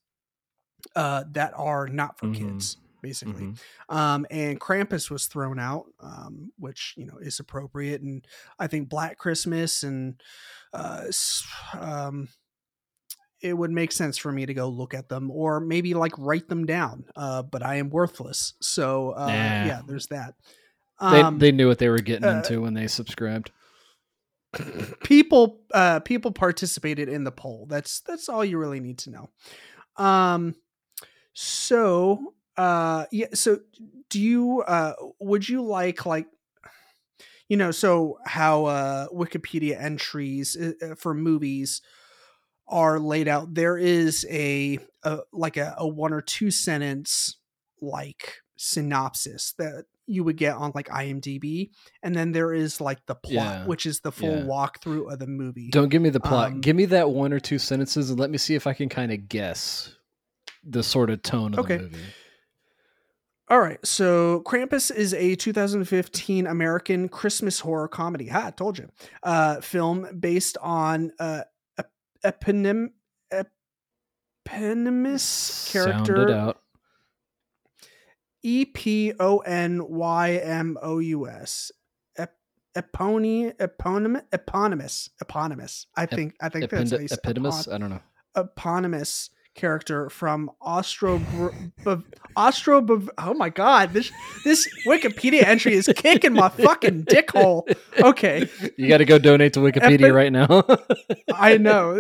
uh, 0.97 1.25
that 1.33 1.52
are 1.54 1.87
not 1.87 2.18
for 2.18 2.26
Mhm. 2.28 2.37
kids? 2.37 2.78
Basically. 3.04 3.44
Mhm. 3.44 3.58
Um, 3.88 4.26
and 4.30 4.58
Krampus 4.58 5.11
was 5.11 5.26
thrown 5.26 5.58
out, 5.58 5.84
um, 6.00 6.52
which 6.58 6.94
you 6.96 7.04
know 7.06 7.18
is 7.20 7.38
appropriate. 7.38 8.00
And 8.00 8.26
I 8.58 8.66
think 8.66 8.88
Black 8.88 9.18
Christmas 9.18 9.82
and 9.82 10.20
uh, 10.73 11.04
um, 11.78 12.28
it 13.40 13.52
would 13.52 13.70
make 13.70 13.92
sense 13.92 14.16
for 14.16 14.32
me 14.32 14.46
to 14.46 14.54
go 14.54 14.68
look 14.68 14.94
at 14.94 15.08
them 15.11 15.30
or 15.30 15.61
maybe 15.61 15.92
like 15.92 16.14
write 16.18 16.49
them 16.49 16.64
down. 16.64 17.04
Uh, 17.14 17.42
but 17.42 17.62
I 17.62 17.75
am 17.76 17.90
worthless, 17.90 18.54
so 18.61 19.11
uh, 19.11 19.26
Nah. 19.26 19.66
yeah, 19.68 19.82
there's 19.87 20.06
that. 20.06 20.34
They, 21.00 21.20
Um, 21.20 21.38
they 21.38 21.52
knew 21.52 21.68
what 21.68 21.78
they 21.78 21.90
were 21.90 21.99
getting 21.99 22.25
uh, 22.25 22.37
into 22.38 22.62
when 22.62 22.73
they 22.75 22.87
subscribed. 22.87 23.50
people 25.04 25.61
uh 25.73 25.99
people 26.00 26.30
participated 26.30 27.08
in 27.08 27.25
the 27.25 27.32
poll 27.32 27.66
that's 27.68 28.00
that's 28.06 28.28
all 28.28 28.44
you 28.44 28.56
really 28.56 28.78
need 28.78 28.99
to 28.99 29.11
know 29.11 29.28
um 29.96 30.54
so 31.32 32.34
uh 32.56 33.06
yeah 33.11 33.26
so 33.34 33.58
do 34.11 34.20
you 34.20 34.62
uh 34.62 34.92
would 35.20 35.49
you 35.49 35.62
like 35.62 36.06
like 36.06 36.26
you 37.49 37.56
know 37.56 37.70
so 37.70 38.18
how 38.25 38.64
uh 38.66 39.06
wikipedia 39.08 39.80
entries 39.80 40.56
uh, 40.56 40.94
for 40.96 41.14
movies 41.14 41.82
are 42.66 42.99
laid 42.99 43.28
out 43.28 43.52
there 43.54 43.76
is 43.76 44.26
a, 44.30 44.78
a 45.02 45.18
like 45.32 45.56
a, 45.56 45.75
a 45.78 45.87
one 45.87 46.12
or 46.12 46.23
two 46.23 46.50
sentence 46.50 47.37
like 47.80 48.37
synopsis 48.56 49.52
that 49.58 49.84
you 50.06 50.23
would 50.25 50.37
get 50.37 50.54
on 50.54 50.70
like 50.75 50.88
imdb 50.88 51.70
and 52.02 52.14
then 52.14 52.32
there 52.32 52.54
is 52.54 52.80
like 52.80 53.04
the 53.06 53.14
plot 53.14 53.34
Yeah, 53.34 53.66
which 53.66 53.84
is 53.84 54.00
the 54.00 54.12
full 54.12 54.30
yeah. 54.30 54.44
walkthrough 54.44 55.12
of 55.12 55.18
the 55.18 55.26
movie 55.26 55.70
Don't 55.70 55.88
give 55.88 56.00
me 56.02 56.11
the 56.11 56.20
plot. 56.20 56.52
Um, 56.52 56.61
give 56.61 56.76
me 56.76 56.84
that 56.87 57.11
one 57.11 57.32
or 57.32 57.40
two 57.40 57.58
sentences 57.58 58.11
and 58.11 58.18
let 58.20 58.30
me 58.30 58.38
see 58.38 58.54
if 58.54 58.66
I 58.66 58.73
can 58.75 58.88
kind 58.88 59.12
of 59.12 59.28
guess 59.28 59.94
the 60.62 60.82
sort 60.82 61.11
of 61.11 61.23
tone 61.23 61.52
of 61.54 61.61
Okay. 61.61 61.76
the 61.78 61.82
movie. 61.82 62.04
All 63.48 63.60
right, 63.60 63.78
so 63.84 64.40
Krampus 64.46 64.90
is 64.94 65.12
a 65.12 65.34
2015 65.36 66.46
American 66.46 67.08
Christmas 67.10 67.60
horror 67.60 67.88
comedy. 67.88 68.28
Ha, 68.28 68.46
I 68.46 68.50
told 68.50 68.78
you. 68.78 68.88
Uh, 69.22 69.60
film 69.60 70.06
based 70.18 70.56
on 70.62 71.12
uh, 71.18 71.42
ep- 71.78 71.90
eponym 72.24 72.92
eponymous 74.46 75.70
character 75.70 76.30
out. 76.32 76.60
E 78.42 78.64
P 78.64 79.12
O 79.20 79.38
N 79.38 79.88
Y 79.90 80.30
M 80.42 80.78
O 80.82 80.98
U 80.98 81.28
S. 81.28 81.70
Epony 82.76 83.54
eponym 83.58 84.20
eponymous 84.32 85.08
eponymous. 85.22 85.86
I 85.96 86.06
think 86.06 86.34
I 86.40 86.48
think 86.48 86.68
that's 86.70 86.90
how 86.90 86.96
you 86.98 87.04
Epid- 87.04 87.10
say- 87.10 87.14
epitomous? 87.22 87.66
epon- 87.68 87.72
I 87.72 87.78
don't 87.78 87.90
know. 87.90 88.00
eponymous 88.36 89.30
character 89.54 90.11
from 90.11 90.50
Austro 90.61 91.20
Austro 92.37 92.84
oh 93.18 93.34
my 93.34 93.49
god 93.49 93.92
this 93.92 94.11
this 94.44 94.68
wikipedia 94.87 95.44
entry 95.44 95.75
is 95.75 95.88
kicking 95.96 96.32
my 96.32 96.49
fucking 96.49 97.02
dick 97.04 97.30
hole 97.30 97.66
okay 98.00 98.49
You 98.76 98.88
got 98.88 98.99
to 98.99 99.04
go 99.04 99.18
donate 99.18 99.52
to 99.54 99.61
Wikipedia 99.61 99.94
Epi- 100.06 100.11
right 100.11 100.32
now. 100.32 100.64
i 101.34 101.56
know 101.56 101.94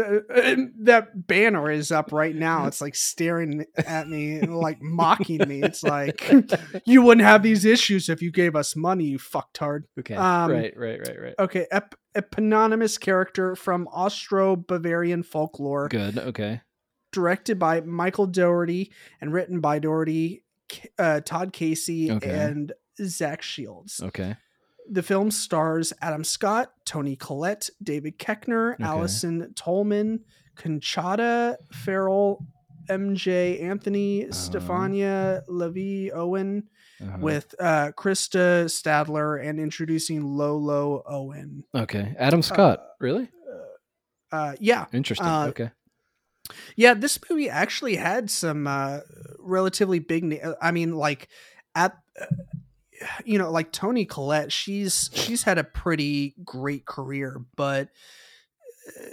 that 0.80 1.08
banner 1.14 1.70
is 1.70 1.92
up 1.92 2.12
right 2.12 2.34
now 2.34 2.66
it's 2.66 2.80
like 2.80 2.94
staring 2.96 3.64
at 3.76 4.08
me 4.08 4.40
like 4.40 4.82
mocking 4.82 5.46
me 5.48 5.62
it's 5.62 5.82
like 5.84 6.32
you 6.84 7.02
wouldn't 7.02 7.26
have 7.26 7.42
these 7.42 7.64
issues 7.64 8.08
if 8.08 8.20
you 8.20 8.32
gave 8.32 8.56
us 8.56 8.74
money 8.74 9.04
you 9.04 9.18
fucktard 9.18 9.84
okay. 10.00 10.14
Um, 10.16 10.50
right, 10.50 10.74
right, 10.76 11.00
right, 11.06 11.20
right. 11.20 11.34
okay 11.38 11.66
ep- 11.70 11.94
eponymous 12.16 12.98
character 12.98 13.54
from 13.54 13.86
austro-bavarian 13.88 15.22
folklore 15.22 15.88
Good. 15.88 16.18
Okay. 16.18 16.60
Directed 17.14 17.58
by 17.60 17.80
Michael 17.80 18.26
Dougherty 18.26 18.92
and 19.20 19.32
written 19.32 19.60
by 19.60 19.78
Dougherty, 19.78 20.42
uh, 20.98 21.20
Todd 21.20 21.52
Casey, 21.52 22.10
Okay. 22.10 22.28
and 22.30 22.72
Zach 23.00 23.40
Shields. 23.40 24.00
Okay. 24.02 24.36
The 24.90 25.02
film 25.02 25.30
stars 25.30 25.92
Adam 26.02 26.24
Scott, 26.24 26.72
Toni 26.84 27.14
Collette, 27.16 27.70
David 27.82 28.18
Koechner, 28.18 28.74
Okay. 28.74 28.84
Allison 28.84 29.52
Tolman, 29.54 30.24
Conchata 30.56 31.56
Ferrell, 31.72 32.44
Emjay 32.90 33.62
Anthony, 33.62 34.24
Uh-huh. 34.24 34.32
Stefania 34.32 35.42
LaVie 35.48 36.10
Owen, 36.12 36.64
Uh-huh. 37.00 37.18
with 37.20 37.54
uh, 37.60 37.92
Krista 37.96 38.66
Stadler, 38.66 39.42
and 39.42 39.58
introducing 39.58 40.22
Lolo 40.24 41.02
Owen. 41.06 41.64
Okay. 41.74 42.14
Adam 42.18 42.42
Scott. 42.42 42.80
really? 43.00 43.28
Uh, 44.32 44.54
yeah, 44.58 44.86
Interesting. 44.92 45.26
uh, 45.28 45.46
okay. 45.46 45.70
Yeah, 46.76 46.94
this 46.94 47.18
movie 47.28 47.48
actually 47.48 47.96
had 47.96 48.30
some 48.30 48.66
uh, 48.66 49.00
relatively 49.38 49.98
big. 49.98 50.24
Na- 50.24 50.54
I 50.60 50.70
mean, 50.72 50.94
like 50.94 51.28
at 51.74 51.96
uh, 52.20 52.26
you 53.24 53.38
know, 53.38 53.50
like 53.50 53.72
Toni 53.72 54.04
Collette. 54.04 54.52
She's 54.52 55.10
she's 55.14 55.42
had 55.42 55.58
a 55.58 55.64
pretty 55.64 56.34
great 56.44 56.86
career, 56.86 57.40
but 57.56 57.88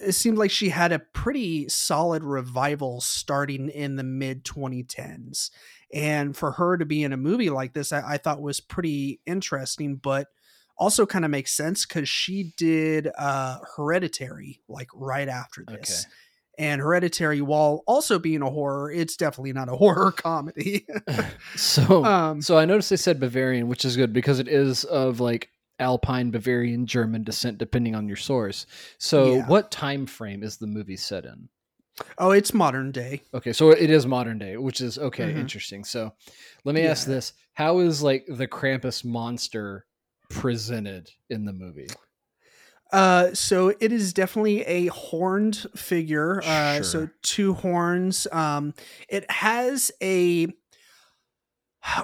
it 0.02 0.14
seemed 0.14 0.38
like 0.38 0.52
she 0.52 0.70
had 0.70 0.92
a 0.92 1.00
pretty 1.00 1.70
solid 1.70 2.24
revival 2.24 3.02
starting 3.02 3.70
in 3.70 3.96
the 3.96 4.04
mid 4.04 4.44
2010s. 4.44 5.50
And 5.94 6.36
for 6.36 6.52
her 6.52 6.78
to 6.78 6.86
be 6.86 7.04
in 7.04 7.14
a 7.14 7.18
movie 7.18 7.50
like 7.50 7.74
this, 7.74 7.92
I, 7.92 8.14
I 8.14 8.18
thought 8.18 8.42
was 8.42 8.60
pretty 8.60 9.20
interesting, 9.26 9.96
but 9.96 10.28
also 10.78 11.06
kind 11.06 11.26
of 11.26 11.32
makes 11.32 11.52
sense 11.52 11.86
because 11.86 12.10
she 12.10 12.54
did 12.58 13.10
uh 13.18 13.60
Hereditary 13.76 14.62
like 14.68 14.90
right 14.94 15.28
after 15.28 15.64
this. 15.66 16.06
Okay. 16.06 16.14
And 16.62 16.80
Hereditary, 16.80 17.42
while 17.42 17.84
also 17.88 18.20
being 18.20 18.44
a 18.44 18.50
horror, 18.52 18.92
it's 18.92 19.18
definitely 19.18 19.52
not 19.52 19.68
a 19.68 19.76
horror 19.76 20.12
comedy. 20.12 20.86
So, 21.56 22.06
um, 22.06 22.42
so 22.42 22.58
I 22.58 22.66
noticed 22.66 22.92
they 22.92 22.96
said 22.96 23.20
Bavarian, 23.20 23.68
which 23.68 23.84
is 23.84 23.98
good 23.98 24.14
because 24.14 24.40
it 24.40 24.48
is 24.48 24.84
of 24.86 25.20
like 25.20 25.50
Alpine, 25.80 26.30
Bavarian, 26.32 26.86
German 26.86 27.24
descent, 27.24 27.58
depending 27.58 27.96
on 27.96 28.08
your 28.08 28.16
source. 28.16 28.66
So, 29.00 29.36
Yeah. 29.38 29.48
what 29.48 29.72
time 29.72 30.06
frame 30.06 30.44
is 30.44 30.58
the 30.58 30.68
movie 30.68 30.96
set 30.98 31.26
in? 31.26 31.50
oh, 32.20 32.32
it's 32.32 32.54
modern 32.54 32.92
day. 32.92 33.22
Okay, 33.34 33.52
so 33.54 33.72
it 33.72 33.90
is 33.90 34.06
modern 34.08 34.38
day, 34.38 34.56
which 34.58 34.80
is 34.80 34.98
okay, 34.98 35.34
Mhm. 35.34 35.40
interesting. 35.40 35.84
So, 35.84 36.14
let 36.64 36.74
me 36.76 36.84
ask 36.84 37.06
this: 37.08 37.34
How 37.54 37.80
is 37.80 38.02
like 38.02 38.26
the 38.28 38.48
Krampus 38.48 39.04
monster 39.04 39.86
presented 40.30 41.10
in 41.30 41.44
the 41.46 41.54
movie? 41.54 41.90
Uh, 42.92 43.34
so 43.34 43.70
it 43.80 43.92
is 43.92 44.14
definitely 44.14 44.62
a 44.64 44.88
horned 44.88 45.66
figure. 45.76 46.44
Uh, 46.46 46.82
so 46.82 47.10
two 47.22 47.54
horns. 47.54 48.28
Um, 48.32 48.74
it 49.10 49.30
has 49.32 49.92
a 50.02 50.48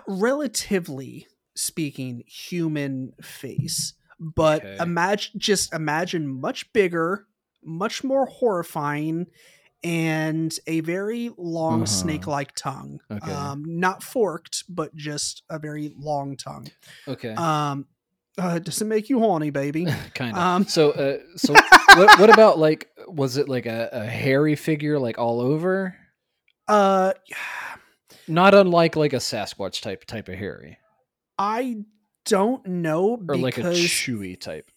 relatively 0.07 1.27
speaking 1.55 2.23
human 2.27 3.13
face, 3.21 3.93
but 4.19 4.65
Okay. 4.65 4.77
imagine 4.79 5.39
just 5.39 5.73
imagine 5.73 6.27
much 6.27 6.71
bigger, 6.73 7.27
much 7.63 8.03
more 8.03 8.25
horrifying, 8.25 9.27
and 9.83 10.57
a 10.67 10.81
very 10.81 11.31
long 11.37 11.85
Uh-huh. 11.85 11.85
snake-like 11.85 12.55
tongue. 12.55 12.99
Okay. 13.11 13.51
Um, 13.51 13.63
not 13.65 14.03
forked, 14.03 14.63
but 14.69 14.95
just 14.95 15.43
a 15.49 15.59
very 15.59 15.91
long 15.95 16.37
tongue. 16.37 16.71
Okay, 17.07 17.37
Um, 17.37 17.87
uh, 18.37 18.59
does 18.59 18.81
it 18.81 18.85
make 18.85 19.09
you 19.09 19.19
horny, 19.19 19.49
baby? 19.49 19.85
kind 20.13 20.35
of. 20.35 20.41
um, 20.41 20.65
so, 20.65 20.91
uh, 20.91 21.17
so 21.37 21.53
what, 21.53 22.19
what 22.19 22.29
about 22.29 22.59
like? 22.59 22.89
Was 23.07 23.37
it 23.37 23.47
like 23.49 23.65
a, 23.65 23.89
a 23.91 24.05
hairy 24.05 24.55
figure, 24.55 24.99
like 24.99 25.17
all 25.17 25.39
over? 25.41 25.95
Uh, 26.67 27.13
Not 28.27 28.53
unlike 28.53 28.95
like 28.95 29.13
a 29.13 29.17
Sasquatch 29.17 29.81
type 29.81 30.05
type 30.05 30.27
of 30.27 30.35
hairy, 30.35 30.77
I 31.37 31.77
don't 32.25 32.65
know 32.67 33.11
or 33.13 33.17
because 33.17 33.41
like 33.41 33.57
a 33.57 33.71
chewy 33.71 34.39
type. 34.39 34.69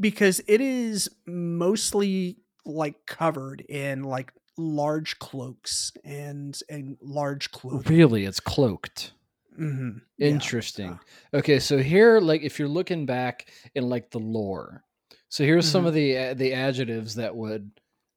because 0.00 0.40
it 0.48 0.60
is 0.60 1.08
mostly 1.24 2.38
like 2.66 3.06
covered 3.06 3.60
in 3.60 4.02
like 4.02 4.32
large 4.58 5.18
cloaks 5.20 5.92
and 6.04 6.58
and 6.68 6.96
large 7.00 7.52
clothing. 7.52 7.96
Really, 7.96 8.24
it's 8.24 8.40
cloaked. 8.40 9.12
Mhm. 9.60 10.00
Yeah. 10.18 10.26
Interesting. 10.28 10.98
Okay, 11.34 11.58
so 11.58 11.78
here, 11.78 12.20
like, 12.20 12.42
if 12.42 12.58
you're 12.58 12.68
looking 12.68 13.06
back 13.06 13.50
in 13.74 13.88
like 13.88 14.10
the 14.10 14.18
lore, 14.18 14.84
so 15.28 15.44
here's 15.44 15.68
some 15.68 15.84
Mhm. 15.84 15.88
of 15.88 15.94
the 15.94 16.18
uh, 16.18 16.34
the 16.34 16.52
adjectives 16.54 17.14
that 17.16 17.34
would 17.36 17.70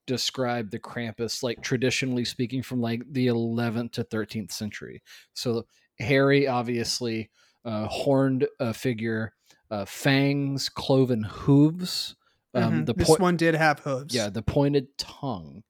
describe 0.08 0.70
the 0.72 0.80
Krampus, 0.80 1.44
like 1.44 1.62
traditionally 1.62 2.26
speaking, 2.26 2.62
from 2.64 2.82
like 2.82 3.02
the 3.12 3.28
11th 3.28 3.92
to 3.94 4.04
13th 4.04 4.52
century. 4.52 5.02
So 5.34 5.66
hairy, 6.00 6.48
obviously, 6.48 7.30
uh, 7.66 7.88
horned 7.88 8.48
uh, 8.60 8.74
figure, 8.74 9.34
uh, 9.72 9.86
fangs, 9.86 10.70
cloven 10.70 11.24
hooves. 11.24 12.16
Um, 12.54 12.82
Mhm. 12.82 12.86
the 12.88 12.94
this 12.94 13.08
point, 13.08 13.20
one 13.22 13.38
did 13.38 13.56
have 13.56 13.80
hooves. 13.80 14.14
yeah, 14.14 14.30
the 14.30 14.42
pointed 14.44 14.98
tongue. 14.98 15.64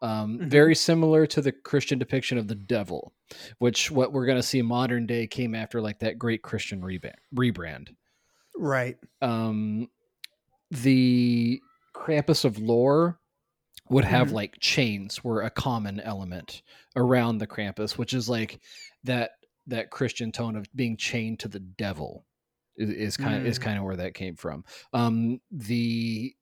Um, 0.00 0.38
Mhm. 0.38 0.46
Very 0.48 0.74
similar 0.74 1.26
to 1.26 1.40
the 1.40 1.52
Christian 1.52 1.98
depiction 1.98 2.38
of 2.38 2.46
the 2.48 2.54
devil, 2.54 3.12
which 3.58 3.90
what 3.90 4.12
we're 4.12 4.26
going 4.26 4.38
to 4.38 4.42
see 4.42 4.62
modern 4.62 5.06
day 5.06 5.26
came 5.26 5.54
after 5.54 5.80
like 5.80 5.98
that 6.00 6.18
great 6.18 6.42
Christian 6.42 6.80
rebrand. 6.80 7.14
rebrand. 7.34 7.94
right. 8.56 8.96
Um, 9.22 9.88
the 10.70 11.60
Krampus 11.94 12.44
of 12.44 12.58
lore 12.58 13.20
would 13.90 14.04
have 14.04 14.28
Mhm. 14.28 14.32
like 14.32 14.58
chains 14.60 15.22
were 15.24 15.42
a 15.42 15.50
common 15.50 16.00
element 16.00 16.62
around 16.96 17.38
the 17.38 17.46
Krampus, 17.46 17.96
which 17.98 18.12
is 18.14 18.28
like 18.28 18.60
that 19.04 19.32
that 19.66 19.90
Christian 19.90 20.32
tone 20.32 20.56
of 20.56 20.66
being 20.74 20.96
chained 20.96 21.38
to 21.40 21.48
the 21.48 21.60
devil 21.60 22.26
is, 22.76 22.90
is 22.90 23.16
kind 23.16 23.36
of 23.36 23.46
is 23.46 23.58
Mm. 23.58 23.62
kind 23.62 23.78
of 23.78 23.84
where 23.84 23.96
that 23.96 24.14
came 24.14 24.34
from. 24.36 24.64
Um, 24.92 25.40
the 25.50 26.34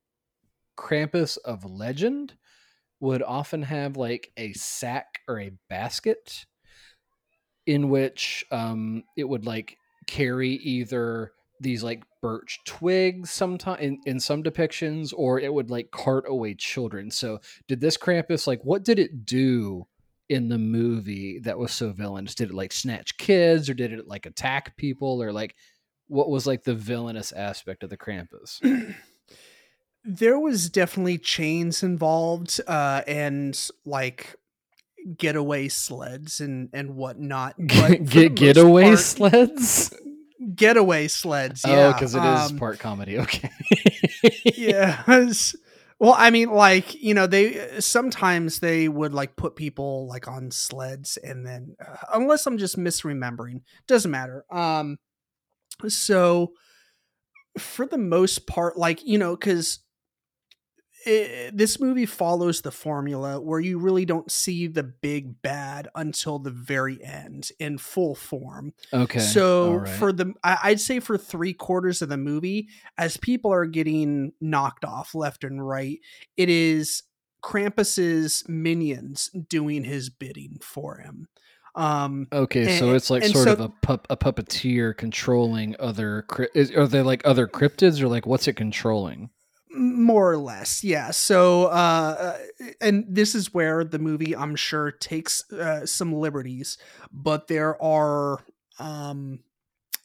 Krampus 0.77 1.39
of 1.45 1.65
legend 1.65 2.37
would 3.01 3.23
often 3.23 3.63
have 3.63 3.97
like 3.97 4.31
a 4.37 4.53
sack 4.53 5.21
or 5.29 5.41
a 5.41 5.53
basket 5.69 6.47
in 7.67 7.89
which 7.89 8.45
um, 8.51 9.05
it 9.17 9.25
would 9.25 9.45
like 9.45 9.77
carry 10.07 10.51
either 10.51 11.33
these 11.61 11.83
like 11.83 12.05
birch 12.23 12.61
twigs 12.65 13.31
sometimes 13.31 13.81
in, 13.81 13.99
in 14.07 14.21
some 14.21 14.43
depictions 14.43 15.13
or 15.17 15.41
it 15.41 15.53
would 15.53 15.71
like 15.71 15.91
cart 15.91 16.25
away 16.29 16.55
children. 16.55 17.11
So 17.11 17.41
did 17.67 17.81
this 17.81 17.97
krampus 17.97 18.47
like 18.47 18.63
what 18.63 18.85
did 18.85 18.99
it 18.99 19.25
do 19.25 19.87
in 20.29 20.49
the 20.49 20.59
movie 20.59 21.39
that 21.41 21.59
was 21.59 21.73
so 21.73 21.93
villainous? 21.93 22.35
Did 22.35 22.51
it 22.51 22.55
like 22.55 22.73
snatch 22.73 23.17
kids 23.17 23.69
or 23.69 23.75
did 23.75 23.93
it 23.93 24.07
like 24.07 24.27
attack 24.27 24.77
people 24.77 25.23
or 25.23 25.33
like 25.33 25.55
what 26.09 26.31
was 26.31 26.47
like 26.47 26.65
the 26.65 26.75
villainous 26.75 27.33
aspect 27.33 27.83
of 27.83 27.91
the 27.91 27.97
krampus 27.97 28.61
there 30.07 30.39
was 30.39 30.71
definitely 30.71 31.19
chains 31.19 31.83
involved 31.83 32.61
uh 32.67 33.03
and 33.07 33.69
like 33.85 34.37
getaway 35.19 35.69
sleds 35.69 36.41
and 36.41 36.69
and 36.73 36.97
whatnot 36.97 37.55
but 37.59 38.05
get 38.05 38.35
getaway 38.35 38.85
part- 38.85 38.99
sleds? 38.99 39.95
Getaway 40.55 41.09
sleds 41.09 41.65
oh 41.67 41.71
yeah 41.71 41.93
because 41.93 42.15
it 42.15 42.23
is 42.23 42.51
um, 42.51 42.59
part 42.59 42.79
comedy 42.79 43.19
okay. 43.21 43.51
Yeah 44.55 45.03
well 45.99 46.15
i 46.17 46.31
mean 46.31 46.51
like 46.51 46.95
you 46.95 47.15
know 47.15 47.27
they 47.27 47.81
sometimes 47.81 48.61
they 48.61 48.89
would 48.89 49.15
like 49.15 49.37
put 49.37 49.57
people 49.57 50.07
like 50.07 50.29
on 50.29 50.51
sleds 50.51 51.17
and 51.17 51.47
then 51.47 51.75
uh, 51.85 51.97
unless 52.15 52.47
i'm 52.47 52.59
just 52.59 52.79
misremembering 52.79 53.63
doesn't 53.87 54.11
matter 54.11 54.45
um 54.51 54.99
so 55.89 56.53
for 57.59 57.87
the 57.87 57.99
most 57.99 58.47
part 58.47 58.77
like 58.77 59.05
you 59.05 59.19
know 59.19 59.35
because 59.35 59.81
this 61.07 61.79
movie 61.79 62.07
follows 62.07 62.63
the 62.63 62.71
formula 62.73 63.41
where 63.41 63.61
you 63.61 63.79
really 63.79 64.05
don't 64.05 64.31
see 64.31 64.67
the 64.67 64.83
big 64.83 65.41
bad 65.41 65.89
until 65.95 66.39
the 66.39 66.51
very 66.51 67.03
end 67.05 67.51
in 67.61 67.79
full 67.79 68.15
form 68.15 68.73
okay 68.93 69.21
so 69.21 69.75
right. 69.75 69.89
for 69.89 70.13
the 70.13 70.33
i'd 70.43 70.81
say 70.81 70.99
for 70.99 71.17
three 71.17 71.53
quarters 71.53 72.03
of 72.03 72.09
the 72.09 72.17
movie 72.17 72.69
as 72.99 73.17
people 73.17 73.53
are 73.53 73.67
getting 73.67 74.33
knocked 74.41 74.85
off 74.85 75.15
left 75.15 75.45
and 75.45 75.67
right 75.67 76.01
it 76.37 76.49
is 76.49 77.05
krampus's 77.43 78.43
minions 78.49 79.31
doing 79.49 79.85
his 79.85 80.11
bidding 80.11 80.59
for 80.61 80.99
him 80.99 81.29
um 81.77 82.27
Okay, 82.33 82.79
so 82.79 82.95
it's 82.95 83.11
like 83.11 83.23
sort 83.23 83.45
so- 83.45 83.53
of 83.53 83.61
a 83.61 83.69
pup, 83.69 84.07
a 84.09 84.17
puppeteer 84.17 84.97
controlling 84.97 85.77
other. 85.79 86.25
Is, 86.55 86.71
are 86.71 86.87
they 86.87 87.03
like 87.03 87.21
other 87.27 87.47
cryptids, 87.47 88.01
or 88.01 88.09
like 88.09 88.25
what's 88.25 88.49
it 88.49 88.55
controlling? 88.55 89.29
More 89.77 90.31
or 90.31 90.39
less 90.39 90.83
yeah 90.83 91.11
so 91.11 91.67
uh 91.67 92.39
and 92.81 93.05
this 93.09 93.35
is 93.35 93.53
where 93.53 93.85
the 93.85 93.99
movie 93.99 94.35
i'm 94.35 94.57
sure 94.57 94.91
takes 94.91 95.51
uh, 95.53 95.85
some 95.85 96.13
liberties 96.13 96.79
but 97.13 97.47
there 97.49 97.81
are 97.83 98.39
um 98.79 99.41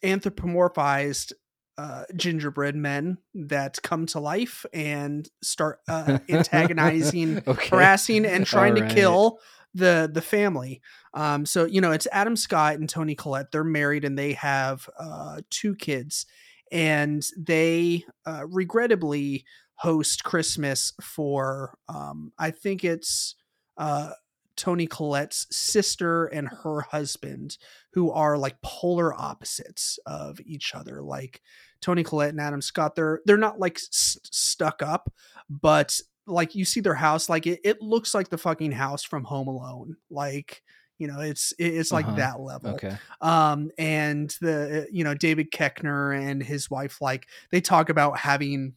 anthropomorphized 0.04 1.34
uh 1.78 2.04
gingerbread 2.16 2.76
men 2.76 3.18
that 3.34 3.82
come 3.82 4.06
to 4.08 4.20
life 4.20 4.66
and 4.74 5.30
start 5.42 5.80
uh 5.88 6.20
antagonizing 6.30 7.42
okay, 7.48 7.70
harassing 7.70 8.26
and 8.26 8.46
trying 8.46 8.76
to 8.76 8.88
kill 8.88 9.40
the 9.74 10.10
the 10.12 10.22
family. 10.22 10.82
Um, 11.14 11.46
so 11.46 11.66
you 11.66 11.82
know, 11.82 11.92
it's 11.92 12.08
Adam 12.12 12.36
Scott 12.36 12.76
and 12.76 12.90
Toni 12.90 13.16
Collette. 13.16 13.52
They're 13.52 13.64
married 13.64 14.06
and 14.06 14.18
they 14.18 14.34
have 14.34 14.90
uh, 15.00 15.42
two 15.50 15.76
kids, 15.76 16.26
and 16.72 17.24
they 17.38 18.06
uh, 18.26 18.46
regrettably 18.48 19.46
host 19.76 20.24
Christmas 20.24 20.94
for 21.02 21.78
um, 21.90 22.32
I 22.38 22.52
think 22.52 22.84
it's 22.84 23.36
uh, 23.78 24.12
Toni 24.56 24.86
Collette's 24.86 25.48
sister 25.50 26.26
and 26.28 26.48
her 26.48 26.82
husband, 26.82 27.58
who 27.94 28.12
are 28.12 28.38
like 28.38 28.62
polar 28.62 29.14
opposites 29.14 29.98
of 30.06 30.40
each 30.46 30.76
other. 30.76 31.02
Like 31.02 31.42
Toni 31.82 32.04
Collette 32.04 32.30
and 32.30 32.42
Adam 32.42 32.62
Scott, 32.62 32.96
they're 32.96 33.22
they're 33.26 33.38
not 33.38 33.60
like 33.60 33.78
s- 33.78 34.20
stuck 34.24 34.84
up, 34.84 35.12
but 35.50 36.00
like 36.28 36.54
you 36.54 36.64
see 36.64 36.80
their 36.80 36.94
house, 36.94 37.28
like 37.28 37.48
it, 37.48 37.60
it 37.64 37.82
looks 37.82 38.14
like 38.14 38.30
the 38.30 38.38
fucking 38.38 38.72
house 38.72 39.04
from 39.04 39.24
Home 39.24 39.48
Alone. 39.48 39.98
Like 40.10 40.62
you 41.02 41.08
know, 41.08 41.20
it's 41.20 41.54
it's 41.60 41.92
like 41.92 42.06
Uh-huh. 42.08 42.16
that 42.16 42.40
level 42.40 42.74
Okay, 42.74 42.98
um 43.22 43.72
and 43.78 44.36
the 44.42 44.88
you 44.92 45.04
know 45.04 45.16
david 45.16 45.52
koechner 45.52 46.16
and 46.18 46.44
his 46.44 46.70
wife 46.70 47.02
like 47.02 47.28
they 47.52 47.60
talk 47.62 47.90
about 47.90 48.18
having 48.20 48.76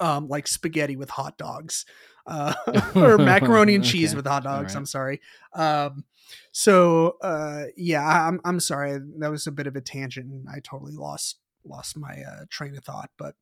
um 0.00 0.28
like 0.28 0.46
spaghetti 0.46 0.96
with 0.96 1.10
hot 1.10 1.36
dogs 1.38 1.84
uh 2.26 2.54
or 3.00 3.18
macaroni 3.18 3.74
and 3.74 3.84
cheese 3.84 4.14
Okay. 4.14 4.16
with 4.16 4.26
hot 4.26 4.44
dogs 4.44 4.74
Alright. 4.74 4.76
i'm 4.76 4.86
sorry 4.86 5.20
um 5.54 6.04
so 6.52 7.16
uh 7.22 7.64
yeah 7.76 8.28
i'm 8.28 8.40
i'm 8.44 8.60
sorry 8.60 8.98
that 9.18 9.30
was 9.30 9.46
a 9.46 9.52
bit 9.52 9.66
of 9.66 9.76
a 9.76 9.80
tangent 9.80 10.26
and 10.26 10.46
i 10.48 10.60
totally 10.60 10.94
lost 10.94 11.38
lost 11.64 11.96
my 11.96 12.22
uh 12.28 12.44
train 12.50 12.76
of 12.76 12.84
thought 12.84 13.10
but 13.18 13.34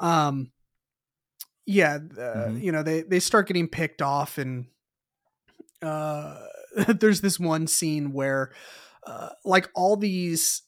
um 0.00 0.52
yeah 1.66 1.98
uh, 2.18 2.50
Mhm. 2.50 2.58
you 2.58 2.72
know 2.72 2.82
they 2.82 3.02
they 3.02 3.20
start 3.20 3.46
getting 3.46 3.68
picked 3.68 4.02
off 4.02 4.38
and 4.38 4.66
uh 5.82 6.46
there's 6.88 7.20
this 7.20 7.38
one 7.38 7.66
scene 7.66 8.12
where 8.12 8.52
uh, 9.06 9.30
like 9.44 9.68
all 9.74 9.96
these 9.96 10.62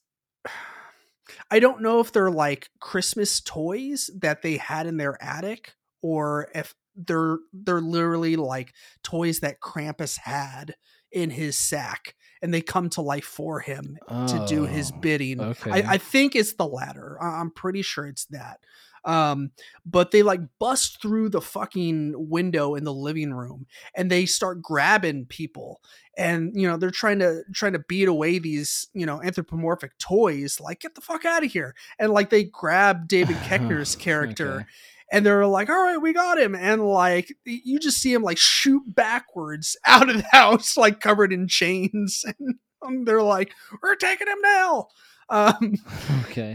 I 1.51 1.59
don't 1.59 1.83
know 1.83 2.01
if 2.01 2.13
they're 2.13 2.31
like 2.31 2.69
Christmas 2.81 3.41
toys 3.41 4.11
that 4.21 4.43
they 4.43 4.57
had 4.57 4.87
in 4.87 4.97
their 4.97 5.23
attic 5.23 5.75
or 6.03 6.49
if 6.55 6.75
they're 6.97 7.39
they're 7.53 7.81
literally 7.81 8.37
like 8.37 8.73
toys 9.03 9.41
that 9.41 9.61
Krampus 9.61 10.19
had 10.19 10.75
in 11.11 11.31
his 11.31 11.59
sack 11.59 12.15
and 12.43 12.53
they 12.53 12.61
come 12.61 12.91
to 12.91 13.01
life 13.01 13.25
for 13.25 13.61
him 13.61 13.97
to 14.09 14.45
do 14.49 14.67
his 14.67 14.93
Oh, 14.93 14.99
bidding. 15.01 15.41
Okay, 15.41 15.71
I, 15.71 15.95
I 15.95 15.99
think 15.99 16.37
it's 16.37 16.55
the 16.55 16.67
latter. 16.67 17.17
I'm 17.23 17.51
pretty 17.51 17.83
sure 17.83 18.07
it's 18.07 18.27
that. 18.27 18.61
Um, 19.05 19.51
but 19.85 20.11
they 20.13 20.23
like 20.23 20.41
bust 20.59 21.03
through 21.03 21.29
the 21.29 21.41
fucking 21.43 22.15
window 22.17 22.75
in 22.75 22.85
the 22.85 22.93
living 22.95 23.35
room 23.35 23.67
and 23.95 24.11
they 24.11 24.25
start 24.25 24.63
grabbing 24.63 25.27
people 25.27 25.83
and 26.17 26.53
you 26.55 26.67
know 26.67 26.77
they're 26.79 26.91
trying 26.91 27.19
to 27.19 27.43
trying 27.53 27.75
to 27.75 27.81
beat 27.87 28.09
away 28.09 28.39
these 28.39 28.87
you 28.95 29.05
know 29.05 29.21
anthropomorphic 29.23 29.99
toys 29.99 30.59
like 30.61 30.81
get 30.81 30.95
the 30.95 31.01
fuck 31.03 31.25
out 31.27 31.45
of 31.45 31.53
here 31.53 31.75
and 31.99 32.13
like 32.13 32.31
they 32.31 32.45
grab 32.45 33.07
david 33.09 33.37
koechner's 33.37 33.95
character 34.07 34.55
Okay. 34.55 34.65
and 35.13 35.27
they're 35.27 35.47
like 35.47 35.69
all 35.69 35.77
right 35.83 36.01
we 36.01 36.13
got 36.15 36.39
him 36.39 36.55
and 36.55 36.83
like 36.83 37.29
you 37.45 37.79
just 37.79 37.99
see 37.99 38.13
him 38.15 38.23
like 38.23 38.39
shoot 38.39 38.83
backwards 38.87 39.77
out 39.87 40.09
of 40.09 40.17
the 40.17 40.27
house 40.33 40.77
like 40.79 41.01
covered 41.01 41.33
in 41.33 41.47
chains 41.47 42.25
and 42.83 43.07
they're 43.07 43.23
like 43.23 43.53
we're 43.83 43.97
taking 43.97 44.29
him 44.29 44.41
now 44.41 44.87
um 45.29 45.75
okay. 46.27 46.55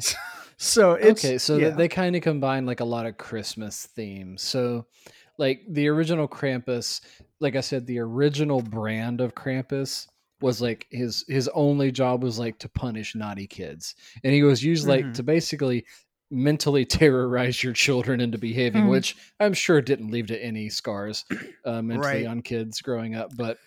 So 0.61 0.93
it's 0.93 1.23
okay, 1.23 1.37
so 1.37 1.55
yeah. 1.55 1.67
th- 1.67 1.77
they 1.77 1.87
kind 1.87 2.15
of 2.15 2.21
combine 2.21 2.65
like 2.65 2.81
a 2.81 2.85
lot 2.85 3.05
of 3.05 3.17
Christmas 3.17 3.85
themes. 3.85 4.41
So, 4.41 4.85
like 5.37 5.61
the 5.69 5.87
original 5.87 6.27
Krampus, 6.27 7.01
like 7.39 7.55
I 7.55 7.61
said, 7.61 7.87
the 7.87 7.99
original 7.99 8.61
brand 8.61 9.21
of 9.21 9.35
Krampus 9.35 10.07
was 10.41 10.61
like 10.61 10.85
his 10.91 11.23
his 11.27 11.47
only 11.53 11.91
job 11.91 12.23
was 12.23 12.37
like 12.37 12.59
to 12.59 12.69
punish 12.69 13.15
naughty 13.15 13.47
kids, 13.47 13.95
and 14.23 14.33
he 14.33 14.43
was 14.43 14.63
used 14.63 14.87
like 14.87 15.05
Mhm. 15.05 15.13
to 15.15 15.23
basically 15.23 15.85
mentally 16.29 16.85
terrorize 16.99 17.63
your 17.63 17.73
children 17.73 18.19
into 18.21 18.37
behaving, 18.37 18.83
Mhm. 18.83 18.89
which 18.89 19.15
I'm 19.39 19.53
sure 19.53 19.81
didn't 19.81 20.11
leave 20.11 20.27
to 20.27 20.43
any 20.43 20.69
scars 20.69 21.25
uh, 21.65 21.81
mentally 21.81 22.23
Right. 22.23 22.27
on 22.27 22.41
kids 22.41 22.81
growing 22.81 23.15
up, 23.15 23.35
but. 23.35 23.57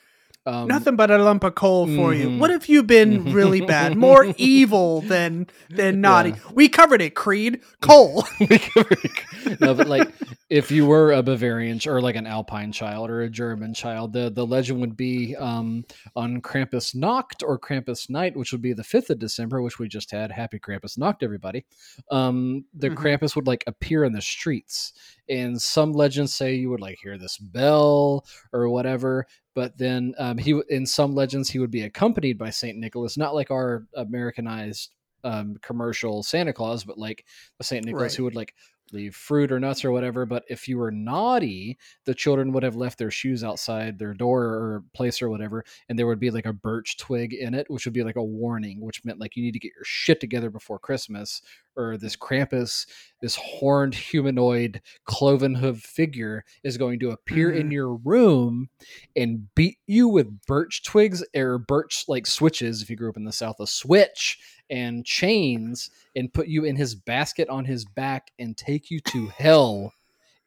Um, 0.45 0.67
Nothing 0.67 0.97
but 0.97 1.09
a 1.11 1.19
lump 1.19 1.45
of 1.45 1.55
coal 1.55 1.87
for 1.87 2.13
you. 2.13 2.29
Mhm. 2.31 2.39
What 2.41 2.51
have 2.51 2.67
you 2.67 2.83
been 2.83 3.27
Mhm. 3.27 3.35
really 3.35 3.61
bad? 3.61 3.97
More 3.97 4.27
evil 4.39 5.01
than 5.03 5.47
than 5.71 6.01
naughty. 6.01 6.31
Yeah. 6.31 6.37
We 6.53 6.69
covered 6.69 7.01
it, 7.01 7.15
Creed. 7.15 7.61
Coal. 7.81 8.25
no, 9.61 9.73
but 9.75 9.87
like 9.87 10.11
if 10.51 10.71
you 10.73 10.85
were 10.85 11.13
a 11.13 11.23
Bavarian 11.23 11.79
or 11.87 12.01
like 12.01 12.17
an 12.17 12.27
Alpine 12.27 12.73
child 12.73 13.09
or 13.09 13.23
a 13.23 13.31
German 13.31 13.73
child, 13.73 14.13
the 14.13 14.31
the 14.31 14.45
legend 14.45 14.81
would 14.81 14.97
be 14.97 15.37
um, 15.37 15.85
on 16.17 16.41
Krampus 16.43 16.93
Nacht 16.95 17.43
or 17.45 17.57
Krampus 17.59 18.11
Night, 18.11 18.37
which 18.37 18.51
would 18.51 18.63
be 18.63 18.73
the 18.73 18.83
fifth 18.85 19.11
of 19.11 19.21
December, 19.21 19.63
which 19.63 19.79
we 19.79 19.87
just 19.87 20.11
had. 20.11 20.33
Happy 20.33 20.59
Krampus 20.59 20.99
Nacht, 20.99 21.23
everybody! 21.23 21.65
Um, 22.11 22.65
the 22.75 22.91
Mhm. 22.91 22.97
Krampus 22.97 23.37
would 23.37 23.47
like 23.47 23.63
appear 23.69 24.03
in 24.05 24.13
the 24.13 24.21
streets, 24.23 24.93
and 25.29 25.63
some 25.63 25.93
legends 25.93 26.35
say 26.35 26.55
you 26.57 26.69
would 26.71 26.81
like 26.81 26.99
hear 27.01 27.17
this 27.17 27.39
bell 27.39 28.27
or 28.53 28.69
whatever. 28.69 29.27
But 29.55 29.77
then 29.77 30.15
um, 30.19 30.39
he, 30.39 30.61
in 30.69 30.87
some 30.87 31.15
legends, 31.15 31.51
he 31.51 31.59
would 31.59 31.71
be 31.71 31.83
accompanied 31.83 32.39
by 32.39 32.51
Saint 32.51 32.79
Nicholas, 32.79 33.17
not 33.17 33.35
like 33.35 33.51
our 33.51 33.87
Americanized 33.95 34.95
um, 35.25 35.57
commercial 35.63 36.23
Santa 36.23 36.53
Claus, 36.53 36.85
but 36.85 36.99
like 36.99 37.25
the 37.59 37.65
Saint 37.65 37.85
Nicholas 37.85 38.13
Right. 38.13 38.17
who 38.17 38.25
would 38.25 38.35
like 38.35 38.55
leave 38.91 39.15
fruit 39.15 39.53
or 39.53 39.61
nuts 39.61 39.85
or 39.85 39.93
whatever. 39.93 40.27
But 40.27 40.45
if 40.49 40.69
you 40.69 40.79
were 40.79 40.91
naughty, 40.91 41.79
the 42.05 42.15
children 42.15 42.53
would 42.53 42.63
have 42.63 42.77
left 42.77 42.99
their 42.99 43.11
shoes 43.11 43.45
outside 43.45 43.99
their 43.99 44.15
door 44.15 44.43
or 44.43 44.85
place 44.95 45.23
or 45.23 45.31
whatever, 45.31 45.65
and 45.89 45.99
there 45.99 46.07
would 46.07 46.21
be 46.21 46.31
like 46.31 46.47
a 46.47 46.53
birch 46.53 46.97
twig 46.99 47.33
in 47.33 47.55
it, 47.55 47.71
which 47.71 47.85
would 47.85 47.95
be 47.95 48.03
like 48.03 48.17
a 48.17 48.23
warning, 48.23 48.81
which 48.81 49.05
meant 49.05 49.21
like 49.21 49.37
you 49.37 49.43
need 49.43 49.53
to 49.53 49.59
get 49.59 49.73
your 49.75 49.85
shit 49.85 50.21
together 50.21 50.51
before 50.51 50.79
Christmas, 50.79 51.43
or 51.77 51.97
this 51.97 52.17
Krampus, 52.17 52.87
this 53.23 53.37
horned 53.37 53.95
humanoid 53.95 54.83
cloven 55.05 55.55
hoof 55.55 55.81
figure 55.81 56.45
is 56.65 56.77
going 56.77 56.99
to 57.01 57.13
appear 57.13 57.51
in 57.51 57.69
Mhm. 57.69 57.73
your 57.73 57.95
room 57.95 58.69
and 59.17 59.55
beat 59.55 59.79
you 59.87 60.07
with 60.09 60.45
birch 60.47 60.83
twigs 60.83 61.25
or 61.35 61.57
birch 61.59 62.05
like 62.09 62.27
switches 62.27 62.83
if 62.83 62.91
you 62.91 62.97
grew 62.97 63.09
up 63.09 63.17
in 63.17 63.25
the 63.25 63.33
south 63.33 63.59
a 63.61 63.67
switch 63.67 64.39
and 64.73 65.05
chains 65.05 65.91
and 66.17 66.33
put 66.33 66.49
you 66.49 66.65
in 66.65 66.75
his 66.77 66.95
basket 66.95 67.49
on 67.51 67.67
his 67.67 67.85
back 67.85 68.33
and 68.39 68.57
take 68.57 68.91
you 68.91 68.99
to 69.01 69.29
hell 69.29 69.93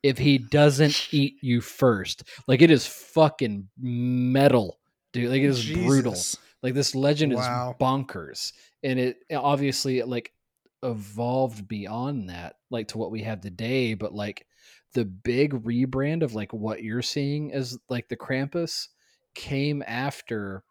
if 0.01 0.17
he 0.17 0.39
doesn't 0.39 1.07
eat 1.11 1.35
you 1.41 1.61
first. 1.61 2.23
Like 2.47 2.61
it 2.63 2.71
is 2.71 2.87
fucking 2.87 3.69
metal 3.79 4.79
dude. 5.13 5.29
Like 5.29 5.41
it 5.41 5.45
is 5.45 5.71
brutal. 5.71 6.17
Like 6.63 6.73
this 6.73 6.95
legend 6.95 7.33
Wow. 7.33 7.69
is 7.71 7.77
bonkers. 7.79 8.51
And 8.83 8.99
it 8.99 9.17
obviously 9.31 10.01
like 10.01 10.33
evolved 10.81 11.67
beyond 11.67 12.29
that 12.29 12.55
like 12.71 12.87
to 12.89 12.97
what 12.97 13.11
we 13.11 13.21
have 13.21 13.41
today. 13.41 13.93
But 13.93 14.13
like 14.13 14.47
the 14.93 15.05
big 15.05 15.53
rebrand 15.63 16.23
of 16.23 16.33
like 16.33 16.51
what 16.51 16.81
you're 16.81 17.03
seeing 17.03 17.53
as 17.53 17.77
like 17.89 18.09
the 18.09 18.17
Krampus 18.17 18.87
came 19.35 19.83
after 19.85 20.63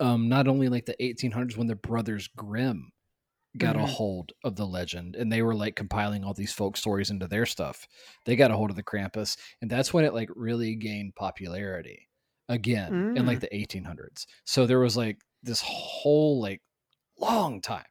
um 0.00 0.28
not 0.28 0.48
only 0.48 0.68
like 0.68 0.86
the 0.86 1.02
1800s 1.02 1.56
when 1.56 1.66
the 1.66 1.76
brothers 1.76 2.28
Grimm 2.28 2.92
got 3.58 3.76
a 3.76 3.80
Mhm. 3.80 3.86
hold 3.86 4.32
of 4.44 4.56
the 4.56 4.66
legend 4.66 5.16
and 5.16 5.32
they 5.32 5.42
were 5.42 5.54
like 5.54 5.76
compiling 5.76 6.24
all 6.24 6.34
these 6.34 6.52
folk 6.52 6.76
stories 6.76 7.10
into 7.10 7.28
their 7.28 7.46
stuff. 7.46 7.88
They 8.26 8.36
got 8.36 8.50
a 8.50 8.56
hold 8.56 8.70
of 8.70 8.76
the 8.76 8.82
Krampus 8.84 9.38
and 9.62 9.70
that's 9.70 9.94
when 9.94 10.04
it 10.04 10.14
like 10.14 10.30
really 10.36 10.76
gained 10.76 11.14
popularity 11.16 12.08
again 12.48 13.06
in 13.14 13.26
like 13.26 13.40
the 13.40 13.54
1800s. 13.56 14.26
So 14.46 14.66
there 14.66 14.80
was 14.80 14.96
like 14.96 15.20
this 15.42 15.62
whole 15.64 16.40
like 16.40 16.62
long 17.18 17.60
time 17.62 17.86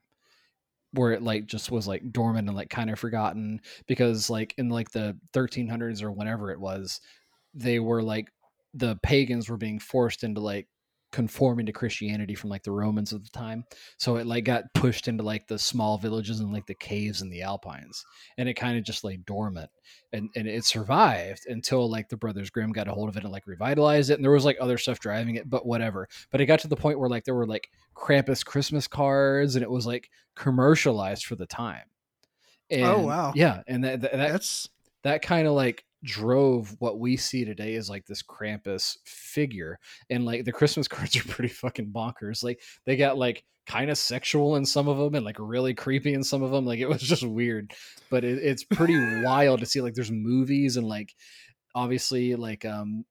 where 0.91 1.11
it 1.11 1.21
like 1.21 1.45
just 1.45 1.71
was 1.71 1.87
like 1.87 2.11
dormant 2.11 2.47
and 2.47 2.55
like 2.55 2.69
kind 2.69 2.89
of 2.89 2.97
forgotten 2.99 3.59
because 3.87 4.29
like 4.29 4.53
in 4.57 4.69
like 4.69 4.91
the 4.91 5.17
1300s 5.33 6.01
or 6.01 6.11
whenever 6.11 6.51
it 6.51 6.59
was 6.59 7.01
they 7.53 7.79
were 7.79 8.03
like 8.03 8.29
the 8.73 8.97
pagans 9.03 9.49
were 9.49 9.57
being 9.57 9.79
forced 9.79 10.23
into 10.23 10.41
like 10.41 10.67
conforming 11.15 11.65
to 11.65 11.71
christianity 11.71 12.35
from 12.35 12.49
like 12.49 12.63
the 12.63 12.71
romans 12.73 13.13
of 13.13 13.23
the 13.23 13.29
time. 13.29 13.63
So 13.97 14.17
it 14.17 14.27
like 14.27 14.43
got 14.43 14.65
pushed 14.73 15.07
into 15.07 15.23
like 15.23 15.47
the 15.47 15.57
small 15.57 15.97
villages 15.97 16.41
and 16.41 16.51
like 16.51 16.65
the 16.65 16.75
caves 16.75 17.21
and 17.21 17.31
the 17.31 17.41
alpines. 17.41 18.03
And 18.37 18.49
it 18.49 18.55
kind 18.55 18.77
of 18.77 18.83
just 18.83 19.05
lay 19.05 19.15
dormant. 19.15 19.69
And 20.11 20.29
and 20.35 20.45
it 20.45 20.65
survived 20.65 21.43
until 21.47 21.89
like 21.89 22.09
the 22.09 22.17
brothers 22.17 22.49
grimm 22.49 22.73
got 22.73 22.89
a 22.89 22.91
hold 22.91 23.07
of 23.07 23.15
it 23.15 23.23
and 23.23 23.31
like 23.31 23.47
revitalized 23.47 24.09
it. 24.09 24.15
And 24.15 24.25
there 24.25 24.31
was 24.33 24.43
like 24.43 24.57
other 24.59 24.77
stuff 24.77 24.99
driving 24.99 25.35
it 25.35 25.49
but 25.49 25.65
whatever. 25.65 26.09
But 26.31 26.41
it 26.41 26.47
got 26.47 26.59
to 26.59 26.67
the 26.67 26.75
point 26.75 26.99
where 26.99 27.07
like 27.07 27.23
there 27.23 27.33
were 27.33 27.47
like 27.47 27.69
krampus 27.95 28.43
christmas 28.45 28.85
cards 28.85 29.55
and 29.55 29.63
it 29.63 29.71
was 29.71 29.87
like 29.87 30.09
commercialized 30.35 31.23
for 31.23 31.37
the 31.37 31.47
time. 31.47 31.85
Oh, 32.71 32.75
and, 32.75 32.83
Oh, 32.83 32.99
wow. 32.99 33.31
yeah 33.35 33.61
and 33.67 33.85
that 33.85 34.01
that, 34.01 34.11
that 34.11 34.31
That's 34.33 34.67
that 35.03 35.21
kind 35.21 35.47
of 35.47 35.53
like 35.53 35.84
drove 36.05 36.75
what 36.79 36.99
we 36.99 37.17
see 37.17 37.43
today 37.43 37.75
as 37.75 37.89
like 37.89 38.05
this 38.05 38.23
Krampus 38.23 38.97
figure. 39.05 39.79
And 40.09 40.25
like 40.25 40.45
the 40.45 40.51
Christmas 40.51 40.87
cards 40.89 41.15
are 41.15 41.23
pretty 41.23 41.53
fucking 41.53 41.91
bonkers. 41.91 42.43
Like 42.43 42.61
they 42.85 42.95
got 42.95 43.17
like 43.17 43.43
kind 43.65 43.89
of 43.89 43.97
sexual 43.97 44.55
in 44.55 44.65
some 44.65 44.87
of 44.87 44.97
them 44.97 45.15
and 45.15 45.25
like 45.25 45.37
really 45.39 45.73
creepy 45.73 46.13
in 46.13 46.23
some 46.23 46.43
of 46.43 46.51
them. 46.51 46.65
Like 46.65 46.79
it 46.79 46.87
was 46.87 47.01
just 47.01 47.23
weird, 47.23 47.73
but 48.09 48.23
it, 48.23 48.39
it's 48.41 48.63
pretty 48.63 48.97
wild 49.23 49.59
to 49.59 49.65
see. 49.65 49.81
Like 49.81 49.95
there's 49.95 50.11
movies 50.11 50.77
and 50.77 50.87
like 50.87 51.13
obviously 51.73 52.35
like 52.35 52.63
um 52.63 53.03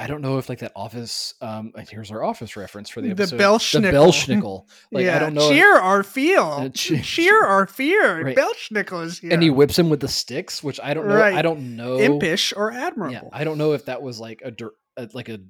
I 0.00 0.06
don't 0.06 0.22
know 0.22 0.38
if 0.38 0.48
like 0.48 0.60
that 0.60 0.72
office 0.76 1.34
um 1.40 1.72
here's 1.88 2.10
our 2.12 2.22
office 2.22 2.56
reference 2.56 2.88
for 2.88 3.00
the 3.00 3.10
episode. 3.10 3.36
The. 3.36 3.42
Belsnickel. 3.42 3.82
The 3.82 3.92
Belsnickel. 3.92 4.66
Like 4.92 5.04
yeah. 5.04 5.16
I 5.16 5.18
don't 5.18 5.34
know. 5.34 5.42
if- 5.50 5.56
Cheer 5.56 5.76
our 5.76 6.02
feel. 6.02 6.42
Uh, 6.44 6.68
che- 6.74 7.02
Cheer 7.02 7.42
our 7.44 7.66
fear. 7.66 8.24
Right. 8.24 8.36
Belsnickel 8.36 9.04
is 9.04 9.18
here. 9.18 9.32
and 9.32 9.42
he 9.42 9.50
whips 9.50 9.78
him 9.78 9.90
with 9.90 10.00
the 10.00 10.08
sticks, 10.08 10.62
which 10.62 10.78
I 10.82 10.94
don't 10.94 11.08
know. 11.08 11.20
I 11.22 11.42
don't 11.42 11.76
know. 11.76 11.98
impish 11.98 12.52
or 12.56 12.70
admirable. 12.72 13.12
Yeah, 13.12 13.22
I 13.32 13.44
don't 13.44 13.58
know 13.58 13.72
if 13.72 13.86
that 13.86 14.00
was 14.02 14.20
like 14.20 14.42
a, 14.44 14.52
a 14.96 15.08
like 15.14 15.28
a 15.28 15.40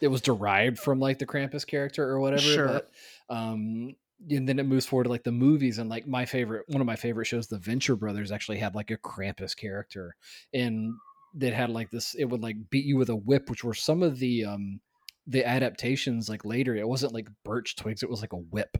it 0.00 0.08
was 0.08 0.20
derived 0.20 0.78
from 0.78 1.00
like 1.00 1.18
the 1.18 1.26
Krampus 1.26 1.66
character 1.66 2.04
or 2.08 2.20
whatever. 2.20 2.42
Sure. 2.42 2.66
But 2.68 2.90
um 3.30 3.94
and 4.30 4.48
then 4.48 4.58
it 4.58 4.66
moves 4.66 4.84
forward 4.84 5.04
to 5.04 5.10
like 5.10 5.22
the 5.24 5.32
movies 5.32 5.78
and 5.78 5.88
like 5.88 6.06
my 6.06 6.26
favorite 6.26 6.64
one 6.68 6.80
of 6.80 6.86
my 6.86 6.96
favorite 6.96 7.24
shows, 7.26 7.46
the 7.46 7.58
Venture 7.58 7.96
Brothers, 7.96 8.32
actually 8.32 8.58
had 8.58 8.74
like 8.74 8.90
a 8.90 8.96
Krampus 8.96 9.56
character. 9.56 10.14
And 10.52 10.94
that 11.34 11.52
had 11.52 11.70
like 11.70 11.90
this 11.90 12.14
it 12.14 12.24
would 12.26 12.42
like 12.42 12.56
beat 12.70 12.84
you 12.84 12.96
with 12.96 13.10
a 13.10 13.16
whip, 13.16 13.50
which 13.50 13.64
were 13.64 13.74
some 13.74 14.02
of 14.02 14.18
the 14.18 14.44
um 14.44 14.80
the 15.26 15.44
adaptations 15.46 16.28
like 16.28 16.44
later, 16.44 16.74
it 16.74 16.88
wasn't 16.88 17.12
like 17.12 17.28
birch 17.44 17.76
twigs, 17.76 18.02
it 18.02 18.08
was 18.10 18.22
like 18.22 18.32
a 18.32 18.36
whip 18.36 18.76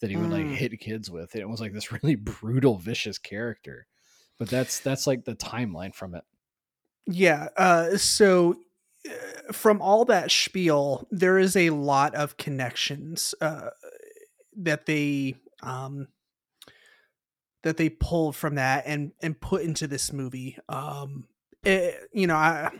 that 0.00 0.10
he 0.10 0.16
would 0.16 0.30
like 0.30 0.46
Mm. 0.46 0.54
hit 0.54 0.78
kids 0.78 1.10
with. 1.10 1.34
And 1.34 1.42
it 1.42 1.48
was 1.48 1.60
like 1.60 1.72
this 1.72 1.90
really 2.02 2.14
brutal, 2.14 2.78
vicious 2.78 3.18
character. 3.18 3.86
But 4.38 4.48
that's 4.48 4.78
that's 4.78 5.06
like 5.08 5.24
the 5.24 5.34
timeline 5.34 5.92
from 5.94 6.14
it. 6.14 6.22
Yeah. 7.06 7.48
Uh, 7.56 7.96
so, 7.96 8.54
uh, 9.08 9.52
from 9.52 9.82
all 9.82 10.04
that 10.04 10.30
spiel, 10.30 11.08
there 11.10 11.38
is 11.38 11.56
a 11.56 11.70
lot 11.70 12.14
of 12.14 12.36
connections 12.36 13.34
uh, 13.40 13.70
that 14.56 14.86
they 14.86 15.34
um, 15.62 16.06
that 17.64 17.76
they 17.76 17.88
pulled 17.88 18.36
from 18.36 18.54
that 18.54 18.84
and 18.86 19.12
and 19.20 19.40
put 19.40 19.62
into 19.62 19.88
this 19.88 20.12
movie. 20.12 20.56
Um, 20.68 21.26
it, 21.68 22.08
you 22.12 22.26
know, 22.26 22.36
I 22.36 22.70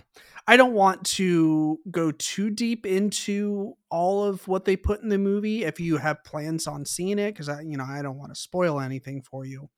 I 0.47 0.57
don't 0.57 0.73
want 0.73 1.05
to 1.07 1.79
go 1.91 2.11
too 2.11 2.51
deep 2.51 2.87
into 2.87 3.75
all 3.91 4.25
of 4.25 4.49
what 4.49 4.65
they 4.65 4.77
put 4.77 5.03
in 5.03 5.11
the 5.11 5.19
movie. 5.19 5.65
If 5.65 5.79
you 5.81 5.99
have 5.99 6.25
plans 6.25 6.67
on 6.67 6.85
seeing 6.87 7.19
it, 7.19 7.33
because 7.33 7.49
I 7.49 7.61
you 7.63 7.77
know 7.77 7.85
I 7.85 8.03
don't 8.03 8.19
want 8.19 8.35
to 8.35 8.41
spoil 8.41 8.81
anything 8.81 9.23
for 9.23 9.45
you. 9.45 9.69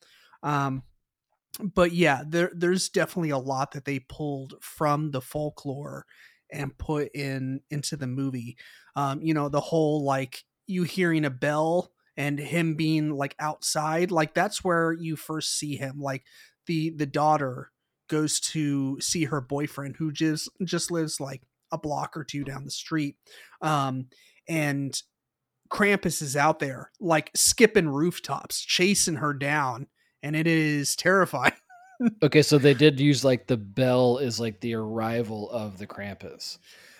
Um, 0.42 0.84
but 1.60 1.92
yeah, 1.92 2.22
there 2.26 2.52
there's 2.54 2.88
definitely 2.88 3.30
a 3.30 3.38
lot 3.38 3.72
that 3.72 3.84
they 3.84 3.98
pulled 4.00 4.54
from 4.62 5.10
the 5.10 5.20
folklore 5.20 6.06
and 6.52 6.76
put 6.78 7.10
in 7.14 7.60
into 7.70 7.96
the 7.96 8.06
movie. 8.06 8.56
Um, 8.96 9.22
you 9.22 9.34
know, 9.34 9.48
the 9.48 9.60
whole 9.60 10.04
like 10.04 10.44
you 10.66 10.84
hearing 10.84 11.24
a 11.24 11.30
bell 11.30 11.92
and 12.16 12.38
him 12.38 12.74
being 12.76 13.10
like 13.10 13.34
outside, 13.38 14.10
like 14.10 14.34
that's 14.34 14.62
where 14.64 14.92
you 14.92 15.16
first 15.16 15.58
see 15.58 15.76
him. 15.76 15.98
Like 16.00 16.24
the 16.66 16.90
the 16.90 17.06
daughter 17.06 17.72
goes 18.10 18.38
to 18.40 19.00
see 19.00 19.24
her 19.24 19.40
boyfriend 19.40 19.96
who 19.96 20.12
just 20.12 20.50
just 20.64 20.90
lives 20.90 21.18
like 21.20 21.40
a 21.72 21.78
block 21.78 22.14
or 22.16 22.24
two 22.24 22.44
down 22.44 22.64
the 22.66 22.70
street. 22.70 23.16
Um, 23.62 24.08
and 24.48 25.00
Krampus 25.72 26.20
is 26.20 26.36
out 26.36 26.58
there 26.58 26.90
like 27.00 27.30
skipping 27.34 27.88
rooftops, 27.88 28.60
chasing 28.60 29.16
her 29.16 29.32
down, 29.32 29.86
and 30.22 30.36
it 30.36 30.46
is 30.46 30.94
terrifying. 30.96 31.52
Okay, 32.22 32.40
so 32.40 32.56
they 32.56 32.72
did 32.72 32.98
use 32.98 33.26
like 33.26 33.46
the 33.46 33.58
bell 33.58 34.16
is 34.16 34.40
like 34.40 34.58
the 34.60 34.72
arrival 34.74 35.50
of 35.50 35.76
the 35.76 35.86
Krampus. 35.86 36.56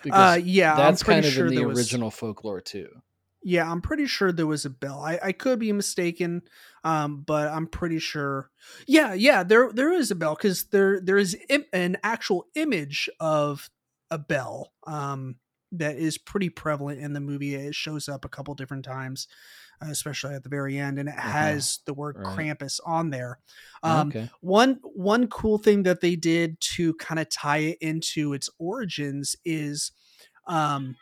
Uh, 0.07 0.37
yeah, 0.43 0.75
that's 0.75 1.01
kind 1.01 1.25
of 1.25 1.31
sure 1.31 1.47
in 1.47 1.55
the 1.55 1.61
there 1.61 1.67
was- 1.67 1.79
original 1.79 2.11
folklore 2.11 2.61
too. 2.61 2.87
Yeah, 3.43 3.69
I'm 3.71 3.81
pretty 3.81 4.05
sure 4.05 4.31
there 4.31 4.45
was 4.47 4.65
a 4.65 4.69
bell. 4.69 4.99
I, 5.01 5.19
I 5.23 5.31
could 5.31 5.59
be 5.59 5.71
mistaken, 5.71 6.43
um, 6.83 7.21
but 7.21 7.47
I'm 7.47 7.67
pretty 7.67 7.99
sure. 7.99 8.51
Yeah, 8.87 9.13
yeah, 9.13 9.43
there 9.43 9.71
there 9.73 9.91
is 9.91 10.11
a 10.11 10.15
bell 10.15 10.35
because 10.35 10.65
there 10.65 10.99
there 11.01 11.17
is 11.17 11.35
Im- 11.49 11.65
an 11.73 11.97
actual 12.03 12.45
image 12.55 13.09
of 13.19 13.69
a 14.11 14.19
bell 14.19 14.73
um, 14.85 15.37
that 15.71 15.95
is 15.97 16.17
pretty 16.19 16.49
prevalent 16.49 16.99
in 16.99 17.13
the 17.13 17.19
movie. 17.21 17.55
It 17.55 17.73
shows 17.73 18.07
up 18.07 18.25
a 18.25 18.29
couple 18.29 18.53
different 18.53 18.85
times, 18.85 19.27
uh, 19.81 19.87
especially 19.89 20.35
at 20.35 20.43
the 20.43 20.49
very 20.49 20.77
end, 20.77 20.99
and 20.99 21.09
it 21.09 21.15
Uh-huh. 21.25 21.31
has 21.31 21.79
the 21.85 21.93
word 21.95 22.17
Right. 22.17 22.23
Krampus 22.23 22.79
on 22.85 23.09
there. 23.09 23.39
Um, 23.81 24.09
okay. 24.09 24.29
one 24.41 24.79
one 24.83 25.27
cool 25.27 25.57
thing 25.57 25.83
that 25.83 26.01
they 26.01 26.15
did 26.15 26.59
to 26.75 26.93
kind 26.95 27.19
of 27.19 27.29
tie 27.29 27.57
it 27.59 27.77
into 27.81 28.33
its 28.33 28.49
origins 28.59 29.35
is 29.45 29.91
um 30.47 30.95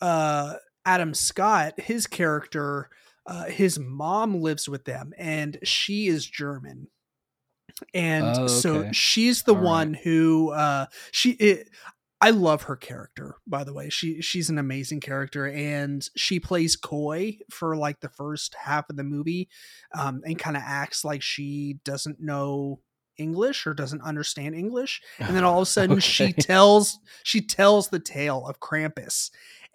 uh 0.00 0.54
Adam 0.86 1.14
Scott 1.14 1.78
his 1.80 2.06
character 2.06 2.90
uh 3.26 3.44
his 3.46 3.78
mom 3.78 4.40
lives 4.40 4.68
with 4.68 4.84
them 4.86 5.12
and 5.18 5.58
she 5.64 6.08
is 6.08 6.26
German. 6.26 6.88
And 7.92 8.36
Oh, 8.36 8.46
so 8.46 8.86
she's 8.92 9.42
the 9.42 9.54
All 9.54 9.60
right. 9.60 9.64
one 9.64 9.94
who 9.94 10.50
uh 10.50 10.86
she 11.10 11.32
it, 11.32 11.68
I 12.20 12.30
love 12.30 12.62
her 12.62 12.76
character 12.76 13.36
by 13.46 13.64
the 13.64 13.74
way. 13.74 13.90
She 13.90 14.22
she's 14.22 14.48
an 14.48 14.58
amazing 14.58 15.00
character 15.00 15.46
and 15.46 16.08
she 16.16 16.40
plays 16.40 16.76
coy 16.76 17.38
for 17.50 17.76
like 17.76 18.00
the 18.00 18.08
first 18.08 18.54
half 18.54 18.88
of 18.88 18.96
the 18.96 19.04
movie 19.04 19.48
um 19.94 20.22
and 20.24 20.38
kind 20.38 20.56
of 20.56 20.62
acts 20.64 21.04
like 21.04 21.22
she 21.22 21.78
doesn't 21.84 22.20
know 22.20 22.80
English 23.18 23.66
or 23.66 23.74
doesn't 23.74 24.02
understand 24.02 24.54
English. 24.54 25.00
And 25.26 25.36
then 25.36 25.44
all 25.44 25.58
of 25.58 25.62
a 25.62 25.66
sudden 25.66 26.00
she 26.00 26.32
tells 26.38 26.98
she 27.24 27.42
tells 27.42 27.88
the 27.88 28.00
tale 28.00 28.46
of 28.46 28.60
Krampus 28.60 29.30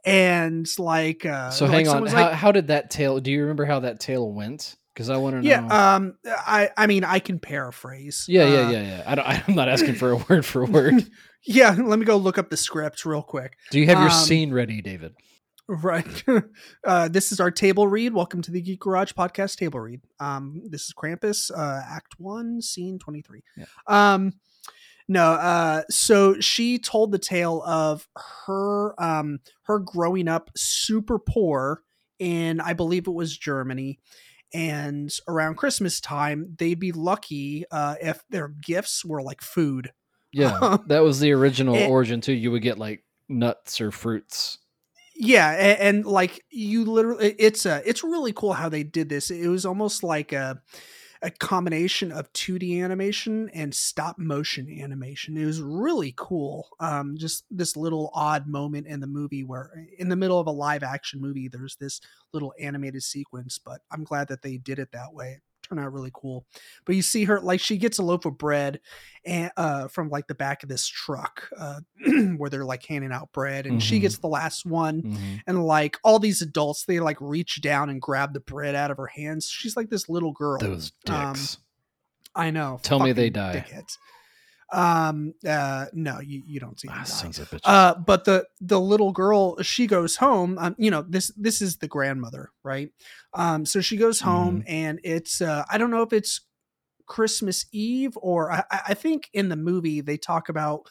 and 0.05 0.67
like 0.77 1.25
uh 1.25 1.49
So 1.51 1.65
like 1.65 1.73
hang 1.73 1.87
on. 1.87 2.05
How, 2.07 2.21
like, 2.29 2.33
how 2.33 2.51
did 2.51 2.67
that 2.67 2.89
tale? 2.89 3.19
Do 3.19 3.31
you 3.31 3.41
remember 3.41 3.65
how 3.65 3.79
that 3.81 3.99
tale 3.99 4.31
went? 4.31 4.75
Because 4.93 5.09
I 5.09 5.17
want 5.17 5.35
to 5.35 5.41
know. 5.41 5.47
yeah 5.49 5.95
um 5.95 6.15
i 6.25 6.69
i 6.75 6.85
mean 6.85 7.05
i 7.05 7.19
can 7.19 7.39
paraphrase 7.39 8.25
yeah, 8.27 8.45
yeah, 8.45 8.67
Uh, 8.67 8.69
yeah, 8.71 8.81
yeah. 8.81 9.03
I 9.07 9.15
don't, 9.15 9.27
I'm 9.49 9.55
not 9.55 9.69
asking 9.69 9.95
for 9.95 10.11
a 10.11 10.17
word 10.17 10.45
for 10.45 10.65
word. 10.65 11.09
yeah 11.45 11.75
let 11.79 11.97
me 11.97 12.05
go 12.05 12.17
look 12.17 12.37
up 12.37 12.49
the 12.49 12.57
script 12.57 13.05
real 13.05 13.21
quick 13.23 13.55
Do 13.71 13.79
you 13.79 13.85
have 13.85 13.99
your 13.99 14.09
Um, 14.09 14.15
scene 14.25 14.53
ready, 14.53 14.81
David? 14.81 15.13
Right. 15.67 16.23
uh, 16.85 17.07
this 17.07 17.31
is 17.31 17.39
our 17.39 17.49
table 17.51 17.87
read. 17.87 18.13
Welcome 18.13 18.41
to 18.41 18.51
the 18.51 18.61
Geek 18.61 18.81
Garage 18.81 19.13
podcast 19.13 19.55
table 19.55 19.79
read. 19.79 20.01
Um, 20.19 20.61
this 20.69 20.81
is 20.81 20.93
Krampus, 20.93 21.49
uh, 21.49 21.81
Act 21.87 22.15
One, 22.17 22.61
Scene 22.61 22.99
Twenty 22.99 23.21
Three. 23.21 23.43
Yeah. 23.55 23.65
Um, 23.87 24.33
no. 25.07 25.23
Uh, 25.33 25.81
so 25.89 26.39
she 26.39 26.77
told 26.79 27.11
the 27.11 27.19
tale 27.19 27.61
of 27.65 28.07
her 28.45 28.93
um 29.01 29.39
her 29.63 29.79
growing 29.79 30.27
up 30.27 30.49
super 30.55 31.19
poor 31.19 31.81
in 32.19 32.59
I 32.61 32.73
believe 32.73 33.07
it 33.07 33.11
was 33.13 33.37
Germany. 33.37 33.99
And 34.53 35.09
around 35.29 35.55
Christmas 35.55 36.01
time, 36.01 36.55
they'd 36.57 36.79
be 36.79 36.91
lucky 36.91 37.63
uh, 37.71 37.95
if 38.01 38.21
their 38.29 38.49
gifts 38.49 39.05
were 39.05 39.21
like 39.21 39.41
food. 39.41 39.93
Yeah, 40.33 40.77
that 40.87 40.99
was 41.03 41.19
the 41.21 41.31
original 41.31 41.75
It- 41.75 41.89
origin 41.89 42.19
too. 42.21 42.33
You 42.33 42.51
would 42.51 42.61
get 42.61 42.77
like 42.77 43.03
nuts 43.29 43.79
or 43.79 43.91
fruits. 43.91 44.57
yeah 45.15 45.51
and, 45.51 45.79
and 45.97 46.05
like 46.05 46.43
you 46.49 46.83
literally 46.83 47.33
it's 47.39 47.65
uh 47.65 47.81
it's 47.85 48.03
really 48.03 48.33
cool 48.33 48.51
how 48.53 48.67
they 48.67 48.83
did 48.83 49.07
this 49.07 49.29
it 49.31 49.47
was 49.47 49.65
almost 49.65 50.03
like 50.03 50.33
a 50.33 50.61
a 51.23 51.29
combination 51.31 52.11
of 52.11 52.31
2d 52.33 52.81
animation 52.83 53.49
and 53.53 53.73
stop 53.75 54.17
motion 54.17 54.67
animation. 54.81 55.37
It 55.37 55.45
was 55.45 55.61
really 55.61 56.13
cool 56.17 56.67
um 56.79 57.15
just 57.17 57.45
this 57.51 57.77
little 57.77 58.09
odd 58.13 58.47
moment 58.47 58.87
in 58.87 58.99
the 58.99 59.07
movie 59.07 59.43
where 59.43 59.71
in 59.99 60.09
the 60.09 60.15
middle 60.15 60.39
of 60.39 60.47
a 60.47 60.51
live 60.51 60.83
action 60.83 61.21
movie 61.21 61.47
there's 61.47 61.75
this 61.77 62.01
little 62.33 62.53
animated 62.59 63.03
sequence 63.03 63.59
but 63.63 63.81
i'm 63.91 64.03
glad 64.03 64.27
that 64.29 64.41
they 64.41 64.57
did 64.57 64.79
it 64.79 64.91
that 64.91 65.13
way 65.13 65.39
turned 65.71 65.85
out 65.85 65.93
really 65.93 66.11
cool 66.13 66.45
but 66.85 66.95
you 66.95 67.01
see 67.01 67.23
her 67.23 67.39
like 67.39 67.59
she 67.59 67.77
gets 67.77 67.97
a 67.97 68.03
loaf 68.03 68.25
of 68.25 68.37
bread 68.37 68.79
and 69.25 69.51
uh 69.57 69.87
from 69.87 70.09
like 70.09 70.27
the 70.27 70.35
back 70.35 70.63
of 70.63 70.69
this 70.69 70.85
truck 70.85 71.47
uh 71.57 71.79
where 72.37 72.49
they're 72.49 72.65
like 72.65 72.85
handing 72.85 73.11
out 73.11 73.31
bread 73.31 73.65
and 73.65 73.81
she 73.81 73.97
Mhm. 73.97 74.01
gets 74.01 74.17
the 74.17 74.27
last 74.27 74.65
one 74.65 75.01
Mhm. 75.01 75.41
and 75.47 75.63
like 75.65 75.97
all 76.03 76.19
these 76.19 76.41
adults 76.41 76.83
they 76.85 76.99
like 76.99 77.17
reach 77.21 77.61
down 77.61 77.89
and 77.89 78.01
grab 78.01 78.33
the 78.33 78.39
bread 78.41 78.75
out 78.75 78.91
of 78.91 78.97
her 78.97 79.07
hands 79.07 79.47
she's 79.49 79.77
like 79.77 79.89
this 79.89 80.09
little 80.09 80.33
girl 80.33 80.59
Those 80.59 80.91
Um, 81.07 81.33
dicks. 81.33 81.57
i 82.35 82.51
know 82.51 82.79
Tell 82.83 82.99
me 82.99 83.13
they 83.13 83.29
die. 83.29 83.65
dickheads. 83.65 83.97
Um 84.71 85.33
uh 85.47 85.85
no 85.93 86.19
you, 86.21 86.41
you 86.45 86.59
don't 86.59 86.79
see 86.79 86.87
ah, 86.89 87.03
sons 87.03 87.39
of 87.39 87.49
bitches. 87.49 87.59
uh 87.65 87.93
but 87.95 88.23
the 88.25 88.45
the 88.61 88.79
little 88.79 89.11
girl 89.11 89.61
she 89.61 89.85
goes 89.87 90.15
home 90.15 90.57
um 90.59 90.75
you 90.77 90.89
know 90.89 91.01
this 91.07 91.31
this 91.35 91.61
is 91.61 91.77
the 91.77 91.87
grandmother 91.87 92.51
right 92.63 92.89
um 93.33 93.65
so 93.65 93.81
she 93.81 93.97
goes 93.97 94.21
home 94.21 94.63
and 94.67 94.99
it's 95.03 95.41
uh 95.41 95.63
i 95.69 95.77
don't 95.77 95.91
know 95.91 96.03
if 96.03 96.13
it's 96.13 96.41
christmas 97.05 97.65
eve 97.73 98.13
or 98.21 98.51
i 98.51 98.63
I- 98.71 98.93
think 98.93 99.29
in 99.33 99.49
the 99.49 99.57
movie 99.57 99.99
they 100.01 100.15
talk 100.17 100.47
about 100.47 100.83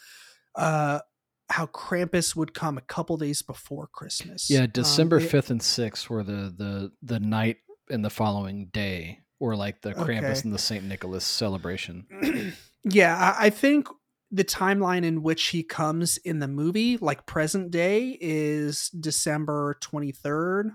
uh 0.56 1.00
how 1.48 1.66
krampus 1.66 2.36
would 2.36 2.52
come 2.52 2.76
a 2.76 2.82
couple 2.82 3.16
days 3.16 3.40
before 3.42 3.86
christmas 3.92 4.50
yeah, 4.50 4.62
Um, 4.64 4.70
December 4.72 5.20
fifth 5.20 5.50
and 5.50 5.62
sixth 5.62 6.10
were 6.10 6.22
the 6.22 6.52
the 6.56 6.92
the 7.02 7.18
night 7.18 7.56
and 7.90 8.04
the 8.04 8.10
following 8.10 8.66
day, 8.66 9.18
or 9.40 9.56
like 9.56 9.80
the 9.80 9.94
Krampus 9.94 10.30
Okay. 10.30 10.40
and 10.44 10.54
the 10.54 10.58
Saint 10.58 10.84
Nicholas 10.84 11.24
celebration. 11.24 12.06
yeah, 12.84 13.34
I, 13.38 13.46
I 13.46 13.50
think 13.50 13.88
the 14.30 14.44
timeline 14.44 15.04
in 15.04 15.22
which 15.22 15.48
he 15.48 15.62
comes 15.62 16.16
in 16.18 16.38
the 16.38 16.48
movie, 16.48 16.96
like 16.98 17.26
present 17.26 17.70
day, 17.70 18.16
is 18.20 18.88
December 18.90 19.76
23rd, 19.82 20.70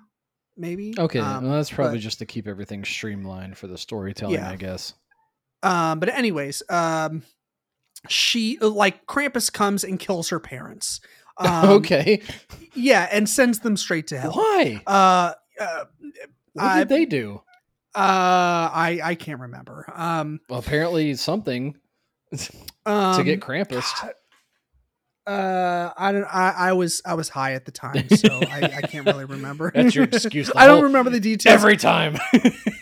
maybe. 0.57 0.93
Okay, 0.97 1.19
Um, 1.19 1.45
well, 1.45 1.53
that's 1.55 1.71
probably 1.71 1.97
but- 1.97 2.01
just 2.03 2.19
to 2.19 2.25
keep 2.25 2.47
everything 2.47 2.83
streamlined 2.83 3.57
for 3.57 3.67
the 3.67 3.77
storytelling, 3.77 4.35
Yeah. 4.35 4.49
I 4.49 4.55
guess. 4.57 4.93
um, 5.63 5.99
but 5.99 6.09
anyways, 6.09 6.63
um, 6.69 7.23
she 8.09 8.57
like 8.59 9.05
Krampus 9.07 9.51
comes 9.51 9.83
and 9.83 9.99
kills 9.99 10.29
her 10.29 10.39
parents. 10.39 10.99
Um, 11.37 11.67
okay, 11.69 12.21
Yeah, 12.75 13.09
and 13.11 13.27
sends 13.27 13.59
them 13.59 13.75
straight 13.75 14.07
to 14.07 14.17
hell. 14.17 14.31
why? 14.31 14.81
Uh, 14.87 15.33
uh, 15.59 15.83
What 16.53 16.63
I- 16.65 16.79
did 16.79 16.87
they 16.87 17.05
do? 17.05 17.41
uh, 17.93 17.99
I 18.71 19.01
I 19.03 19.15
can't 19.15 19.41
remember. 19.41 19.85
Um, 19.93 20.39
Well, 20.49 20.59
apparently 20.59 21.13
something 21.15 21.75
um 22.86 23.17
to 23.17 23.24
get 23.24 23.39
Krampus. 23.41 23.91
Uh, 25.28 25.91
I 25.98 26.12
don't. 26.12 26.24
I, 26.26 26.54
I 26.56 26.74
was 26.74 27.02
I 27.06 27.15
was 27.15 27.30
high 27.30 27.54
at 27.54 27.65
the 27.65 27.71
time, 27.71 28.10
so 28.15 28.41
I, 28.41 28.71
I 28.78 28.82
can't 28.84 29.08
really 29.08 29.26
remember. 29.26 29.71
That's 29.74 29.95
your 29.95 30.04
excuse 30.06 30.52
I 30.56 30.67
don't 30.67 30.84
remember 30.84 31.10
the 31.10 31.19
details. 31.19 31.54
Every 31.56 31.78
time. 31.78 32.17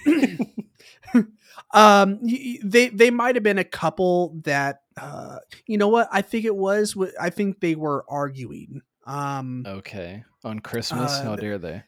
um, 1.73 2.19
they 2.21 2.89
they 2.89 3.11
might 3.11 3.35
have 3.35 3.43
been 3.43 3.59
a 3.59 3.63
couple 3.63 4.39
that. 4.43 4.81
Uh, 4.95 5.37
you 5.65 5.77
know 5.77 5.87
what? 5.87 6.07
I 6.11 6.21
think 6.21 6.45
it 6.45 6.55
was. 6.55 6.95
I 7.19 7.29
think 7.29 7.61
they 7.61 7.75
were 7.75 8.05
arguing. 8.09 8.81
Um, 9.05 9.63
okay, 9.65 10.23
on 10.43 10.59
Christmas, 10.59 11.19
Uh, 11.19 11.23
how 11.23 11.35
dare 11.35 11.57
they? 11.57 11.83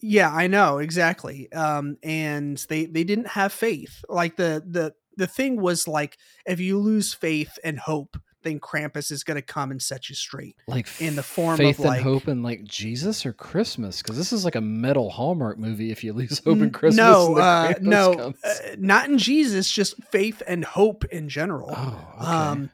yeah, 0.00 0.30
I 0.30 0.46
know 0.46 0.78
exactly. 0.78 1.52
Um, 1.52 1.98
and 2.02 2.56
they 2.68 2.86
they 2.86 3.04
didn't 3.04 3.28
have 3.28 3.52
faith. 3.52 4.04
Like 4.08 4.36
the 4.36 4.62
the 4.66 4.94
the 5.16 5.26
thing 5.26 5.60
was 5.60 5.86
like, 5.88 6.18
if 6.46 6.60
you 6.60 6.78
lose 6.78 7.14
faith 7.14 7.58
and 7.64 7.78
hope, 7.78 8.16
then 8.42 8.60
Krampus 8.60 9.10
is 9.10 9.24
going 9.24 9.34
to 9.34 9.42
come 9.42 9.72
and 9.72 9.82
set 9.82 10.08
you 10.08 10.14
straight. 10.14 10.56
Like 10.68 10.86
in 11.00 11.16
the 11.16 11.22
form 11.22 11.54
of, 11.54 11.58
faith 11.58 11.78
like- 11.80 11.96
and 12.00 12.08
hope 12.08 12.28
and 12.28 12.42
like 12.44 12.62
Jesus 12.64 13.26
or 13.26 13.32
Christmas, 13.32 14.02
because 14.02 14.16
this 14.16 14.32
is 14.32 14.44
like 14.44 14.54
a 14.54 14.60
metal 14.60 15.10
Hallmark 15.10 15.58
movie. 15.58 15.90
If 15.90 16.04
you 16.04 16.12
lose 16.12 16.40
hope 16.44 16.58
in 16.58 16.70
Christmas, 16.70 16.96
No, 16.96 17.36
uh, 17.38 17.74
no, 17.80 18.34
uh, 18.44 18.54
not 18.78 19.08
in 19.08 19.18
Jesus. 19.18 19.70
Just 19.70 20.02
faith 20.12 20.42
and 20.46 20.64
hope 20.64 21.04
in 21.06 21.28
general. 21.28 21.74
oh, 21.76 22.08
okay. 22.20 22.26
Um, 22.26 22.70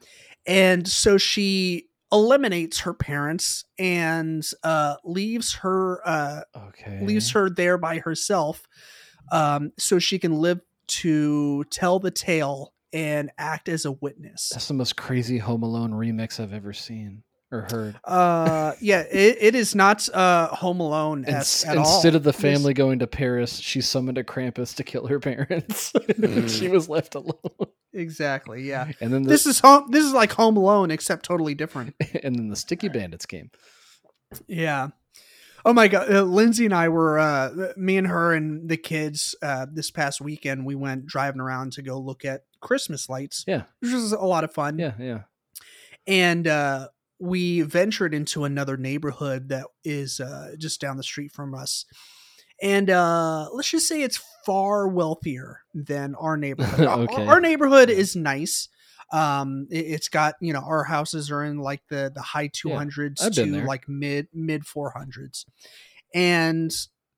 and 0.47 0.87
so 0.87 1.17
she 1.17 1.87
eliminates 2.11 2.81
her 2.81 2.93
parents 2.93 3.65
and 3.79 4.47
uh, 4.63 4.97
leaves 5.05 5.55
her 5.55 6.07
uh, 6.07 6.43
okay, 6.55 7.01
leaves 7.03 7.31
her 7.31 7.49
there 7.49 7.79
by 7.79 7.99
herself, 8.01 8.69
um, 9.31 9.73
so 9.79 9.99
she 9.99 10.19
can 10.19 10.35
live 10.35 10.61
to 11.01 11.65
tell 11.65 11.99
the 11.99 12.11
tale 12.11 12.73
and 12.93 13.31
act 13.39 13.69
as 13.69 13.85
a 13.85 13.93
witness. 13.93 14.51
That's 14.53 14.69
the 14.69 14.75
most 14.75 14.97
crazy 14.97 15.39
Home 15.39 15.63
Alone 15.63 15.93
remix 15.93 16.39
I've 16.39 16.53
ever 16.53 16.73
seen 16.73 17.23
or 17.51 17.67
heard. 17.71 17.97
Uh, 18.05 18.73
yeah, 18.81 19.01
it, 19.11 19.39
it 19.41 19.55
is 19.55 19.75
not 19.75 20.09
uh, 20.15 20.49
Home 20.49 20.81
Alone 20.81 21.25
Ins- 21.25 21.65
as, 21.65 21.65
at 21.65 21.79
all. 21.79 21.85
instead 21.95 22.15
of 22.15 22.23
the 22.23 22.33
family 22.33 22.75
going 22.75 22.99
to 23.01 23.07
Paris, 23.07 23.59
she 23.59 23.81
summoned 23.81 24.19
a 24.19 24.25
Krampus 24.25 24.75
to 24.77 24.85
kill 24.85 25.07
her 25.07 25.21
parents. 25.21 25.93
she 26.49 26.69
was 26.69 26.89
left 26.89 27.15
alone. 27.15 27.35
exactly, 27.93 28.63
yeah. 28.63 28.91
And 29.01 29.13
then 29.13 29.23
the, 29.23 29.29
This 29.29 29.47
is 29.47 29.61
home. 29.61 29.91
This 29.91 30.05
is 30.05 30.13
like 30.13 30.33
Home 30.33 30.57
Alone, 30.57 30.91
except 30.91 31.25
totally 31.25 31.55
different. 31.55 31.95
and 32.23 32.35
then 32.37 32.49
the 32.49 32.57
Sticky 32.57 32.89
Bandits 32.89 33.27
came. 33.27 33.51
Yeah. 34.47 34.89
Oh 35.65 35.73
my 35.73 35.87
god, 35.89 36.13
uh, 36.13 36.23
Lindsay 36.23 36.65
and 36.65 36.75
I 36.75 36.89
were 36.89 37.19
uh 37.19 37.73
me 37.77 37.97
and 37.97 38.07
her 38.07 38.33
and 38.35 38.69
the 38.69 38.77
kids 38.77 39.35
uh 39.43 39.67
this 39.73 39.91
past 39.91 40.21
weekend 40.21 40.67
we 40.67 40.75
went 40.75 41.07
driving 41.07 41.41
around 41.41 41.73
to 41.75 41.83
go 41.83 41.99
look 41.99 42.25
at 42.25 42.43
Christmas 42.61 43.09
lights. 43.09 43.45
Yeah. 43.47 43.63
Which 43.81 43.93
was 43.93 44.13
a 44.13 44.19
lot 44.21 44.45
of 44.45 44.53
fun. 44.53 44.79
Yeah, 44.79 44.95
yeah. 44.99 45.21
And 46.07 46.47
uh 46.49 46.89
we 47.21 47.61
ventured 47.63 48.15
into 48.15 48.45
another 48.45 48.77
neighborhood 48.77 49.51
that 49.51 49.67
is 49.85 50.19
uh 50.21 50.55
just 50.59 50.81
down 50.81 50.97
the 50.97 51.03
street 51.05 51.31
from 51.33 51.55
us. 51.55 51.85
And 52.61 52.91
uh 52.91 53.49
let's 53.53 53.71
just 53.71 53.87
say 53.89 54.03
it's 54.03 54.21
far 54.45 54.89
wealthier 54.89 55.61
than 55.75 56.15
our 56.17 56.37
neighborhood. 56.37 56.87
Our- 56.89 56.99
Okay. 57.03 57.25
Our 57.27 57.41
neighborhood 57.41 57.89
is 57.91 58.17
nice. 58.17 58.69
Um 59.13 59.67
it, 59.71 59.87
it's 59.87 60.09
got, 60.09 60.35
you 60.41 60.53
know, 60.53 60.61
our 60.61 60.85
houses 60.85 61.31
are 61.31 61.45
in 61.45 61.59
like 61.59 61.83
the 61.89 62.11
the 62.15 62.23
high 62.23 62.49
200s 62.49 63.23
I've 63.23 63.33
to 63.35 63.61
like 63.67 63.89
mid 63.89 64.29
mid 64.35 64.63
400s. 64.67 65.47
And 66.15 66.73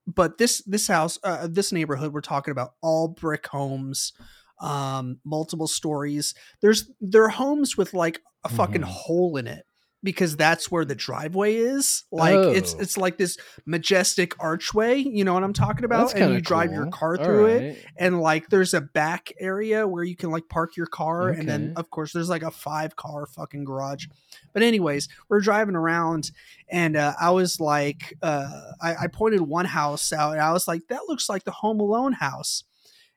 but 0.07 0.39
this 0.39 0.63
this 0.67 0.87
house 0.89 1.19
uh, 1.25 1.49
this 1.51 1.73
neighborhood 1.73 2.13
we're 2.13 2.21
talking 2.21 2.53
about 2.53 2.75
all 2.83 3.09
brick 3.09 3.47
homes 3.47 4.13
um 4.61 5.19
multiple 5.25 5.67
stories 5.67 6.35
there's 6.61 6.91
there 7.01 7.25
are 7.25 7.29
homes 7.31 7.77
with 7.77 7.95
like 7.95 8.21
a 8.45 8.49
fucking 8.49 8.83
Mhm. 8.83 8.85
hole 8.85 9.37
in 9.37 9.47
it 9.47 9.67
because 10.05 10.37
that's 10.37 10.71
where 10.71 10.85
the 10.85 10.95
driveway 10.95 11.57
is. 11.57 12.05
Like 12.13 12.37
it's 12.55 12.75
Oh. 12.75 12.79
it's 12.81 12.97
like 12.97 13.19
this 13.19 13.37
majestic 13.67 14.35
archway 14.39 14.99
you 14.99 15.25
know 15.25 15.35
what 15.35 15.43
i'm 15.43 15.53
talking 15.55 15.85
about? 15.85 16.13
And 16.27 16.35
you 16.35 16.41
drive 16.43 16.71
your 16.73 16.87
car 16.91 17.17
through 17.17 17.47
it 17.47 17.85
and 17.97 18.21
like 18.21 18.51
there's 18.51 18.75
a 18.75 18.81
back 18.83 19.33
area 19.41 19.89
where 19.89 20.05
you 20.05 20.15
can 20.15 20.31
like 20.31 20.49
park 20.49 20.77
your 20.77 20.87
car 20.87 21.31
and 21.31 21.49
then 21.49 21.73
of 21.77 21.91
course 21.91 22.13
there's 22.13 22.29
like 22.29 22.43
a 22.43 22.51
five 22.53 22.95
car 22.97 23.27
fucking 23.27 23.65
garage. 23.65 24.07
But 24.53 24.63
anyways 24.63 25.09
we're 25.29 25.41
driving 25.41 25.75
around 25.75 26.31
and 26.69 26.97
uh, 26.97 27.15
i 27.21 27.31
was 27.31 27.59
like 27.59 28.15
uh, 28.23 28.49
I, 28.81 28.95
I 29.05 29.07
pointed 29.09 29.41
one 29.41 29.65
house 29.67 30.13
out 30.13 30.33
and 30.33 30.41
i 30.43 30.53
was 30.53 30.69
like 30.69 30.83
that 30.89 31.03
looks 31.09 31.29
like 31.29 31.45
the 31.45 31.51
home 31.51 31.81
alone 31.81 32.13
house. 32.13 32.63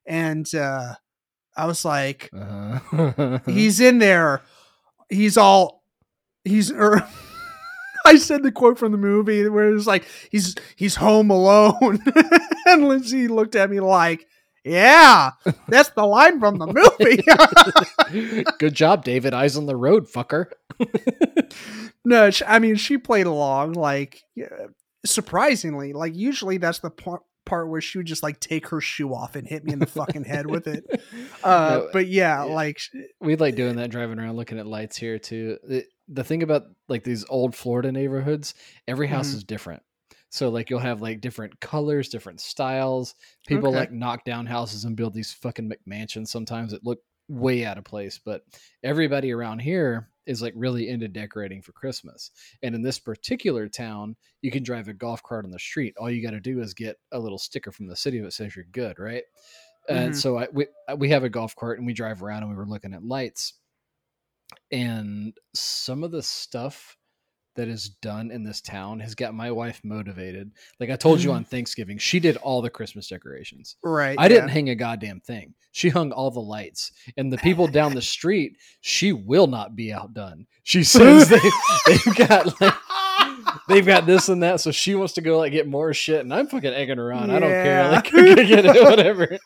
And 0.05 0.47
uh, 0.55 0.93
i 1.57 1.65
was 1.65 1.83
like 1.83 2.29
Uh-huh. 2.33 3.39
he's 3.45 3.79
in 3.81 3.99
there. 3.99 4.41
He's 5.09 5.37
all 5.37 5.76
he's 6.47 6.71
er, 6.71 7.07
I 8.05 8.17
said 8.17 8.43
the 8.43 8.51
quote 8.51 8.79
from 8.79 8.91
the 8.91 8.97
movie 8.97 9.47
where 9.49 9.69
it 9.69 9.73
was 9.73 9.87
like 9.87 10.05
he's 10.31 10.55
he's 10.75 10.95
home 10.95 11.29
alone, 11.29 11.99
and 12.65 12.87
Lindsay 12.87 13.27
looked 13.27 13.55
at 13.55 13.69
me 13.69 13.79
like, 13.79 14.25
"Yeah, 14.63 15.31
that's 15.67 15.89
the 15.89 16.05
line 16.05 16.39
from 16.39 16.57
the 16.57 16.67
movie." 16.67 18.43
Good 18.59 18.73
job, 18.73 19.03
David. 19.03 19.33
Eyes 19.33 19.57
on 19.57 19.65
the 19.65 19.75
road, 19.75 20.07
fucker. 20.07 20.45
no, 22.05 22.29
she, 22.31 22.45
I 22.45 22.59
mean 22.59 22.75
she 22.75 22.97
played 22.97 23.25
along 23.25 23.73
like 23.73 24.23
surprisingly. 25.05 25.93
Like 25.93 26.15
usually 26.15 26.57
that's 26.57 26.79
the 26.79 26.89
part 26.91 27.23
part 27.45 27.69
where 27.69 27.81
she 27.81 27.97
would 27.97 28.07
just 28.07 28.23
like 28.23 28.39
take 28.39 28.67
her 28.67 28.81
shoe 28.81 29.13
off 29.13 29.35
and 29.35 29.47
hit 29.47 29.63
me 29.63 29.73
in 29.73 29.79
the 29.79 29.85
fucking 29.85 30.25
head 30.25 30.45
with 30.45 30.67
it. 30.67 30.85
Uh, 31.43 31.79
No, 31.81 31.89
but 31.93 32.07
yeah, 32.07 32.43
yeah. 32.45 32.53
like 32.53 32.79
we 33.19 33.35
like 33.37 33.55
doing 33.55 33.77
that 33.77 33.89
driving 33.89 34.19
around 34.19 34.35
looking 34.35 34.59
at 34.59 34.67
lights 34.67 34.97
here 34.97 35.17
too. 35.17 35.57
The, 35.67 35.85
the 36.07 36.23
thing 36.23 36.43
about 36.43 36.63
like 36.87 37.03
these 37.03 37.25
old 37.29 37.55
Florida 37.55 37.91
neighborhoods, 37.91 38.53
every 38.87 39.07
house 39.07 39.31
Mhm. 39.31 39.35
is 39.35 39.43
different. 39.43 39.83
So 40.29 40.49
like 40.49 40.69
you'll 40.69 40.79
have 40.79 41.01
like 41.01 41.21
different 41.21 41.59
colors, 41.61 42.09
different 42.09 42.41
styles. 42.41 43.15
People 43.47 43.69
Okay. 43.69 43.77
like 43.79 43.91
knock 43.91 44.23
down 44.25 44.45
houses 44.45 44.85
and 44.85 44.95
build 44.95 45.13
these 45.13 45.33
fucking 45.33 45.69
McMansions 45.69 46.27
sometimes 46.27 46.71
that 46.71 46.83
look 46.85 46.99
way 47.29 47.65
out 47.65 47.77
of 47.77 47.83
place, 47.83 48.19
but 48.23 48.43
everybody 48.83 49.31
around 49.33 49.59
here 49.59 50.09
is 50.25 50.41
like 50.41 50.53
really 50.55 50.89
into 50.89 51.07
decorating 51.07 51.61
for 51.61 51.71
Christmas. 51.73 52.31
And 52.61 52.75
in 52.75 52.81
this 52.81 52.99
particular 52.99 53.67
town, 53.69 54.15
you 54.41 54.51
can 54.51 54.63
drive 54.63 54.87
a 54.89 54.93
golf 54.93 55.23
cart 55.23 55.45
on 55.45 55.51
the 55.51 55.59
street. 55.59 55.95
All 55.97 56.09
you 56.11 56.21
got 56.21 56.31
to 56.31 56.39
do 56.41 56.61
is 56.61 56.73
get 56.73 56.97
a 57.13 57.19
little 57.19 57.37
sticker 57.37 57.71
from 57.71 57.87
the 57.87 57.95
city 57.95 58.19
that 58.19 58.31
says 58.33 58.55
you're 58.55 58.65
good, 58.65 58.99
right? 58.99 59.23
And 59.89 60.13
Mhm. 60.13 60.15
so 60.15 60.37
I 60.37 60.47
we 60.51 60.67
we 60.97 61.09
have 61.09 61.23
a 61.23 61.29
golf 61.29 61.55
cart 61.55 61.77
and 61.79 61.87
we 61.87 61.93
drive 61.93 62.21
around 62.23 62.43
and 62.43 62.49
we 62.51 62.57
were 62.57 62.65
looking 62.67 62.93
at 62.93 63.03
lights. 63.03 63.53
And 64.71 65.33
some 65.53 66.03
of 66.03 66.11
the 66.11 66.23
stuff 66.23 66.97
that 67.57 67.67
is 67.67 67.89
done 67.89 68.31
in 68.31 68.43
this 68.43 68.61
town 68.61 68.99
has 68.99 69.15
got 69.15 69.33
my 69.33 69.51
wife 69.51 69.81
motivated. 69.83 70.51
Like 70.79 70.89
I 70.89 70.95
told 70.95 71.21
you 71.21 71.31
on 71.33 71.43
Thanksgiving, 71.43 71.97
she 71.97 72.19
did 72.19 72.37
all 72.37 72.61
the 72.61 72.69
Christmas 72.69 73.07
decorations. 73.07 73.75
right. 73.83 74.15
I 74.17 74.27
didn't 74.27 74.49
hang 74.49 74.69
a 74.69 74.75
goddamn 74.75 75.19
thing. 75.19 75.53
She 75.71 75.89
hung 75.89 76.11
all 76.11 76.31
the 76.31 76.39
lights. 76.39 76.91
And 77.17 77.33
the 77.33 77.37
people 77.37 77.67
down 77.67 77.93
the 77.93 78.01
street, 78.17 78.57
she 78.81 79.11
will 79.11 79.47
not 79.47 79.75
be 79.75 79.91
outdone. 79.91 80.45
She 80.63 80.83
says 80.85 81.29
they, 81.29 81.39
they've 81.87 82.15
got 82.15 82.61
like 82.61 82.73
they've 83.67 83.85
got 83.85 84.05
this 84.05 84.29
and 84.29 84.43
that, 84.43 84.61
so 84.61 84.71
she 84.71 84.95
wants 84.95 85.13
to 85.13 85.21
go 85.21 85.37
like 85.37 85.51
get 85.51 85.67
more 85.67 85.93
shit, 85.93 86.21
and 86.21 86.33
I'm 86.33 86.47
fucking 86.47 86.73
egging 86.73 86.97
her 86.97 87.11
on. 87.11 87.29
I 87.29 87.39
don't 87.39 87.49
care, 87.49 87.91
like 87.91 88.11
get 88.11 88.65
it, 88.65 88.83
whatever. 88.83 89.37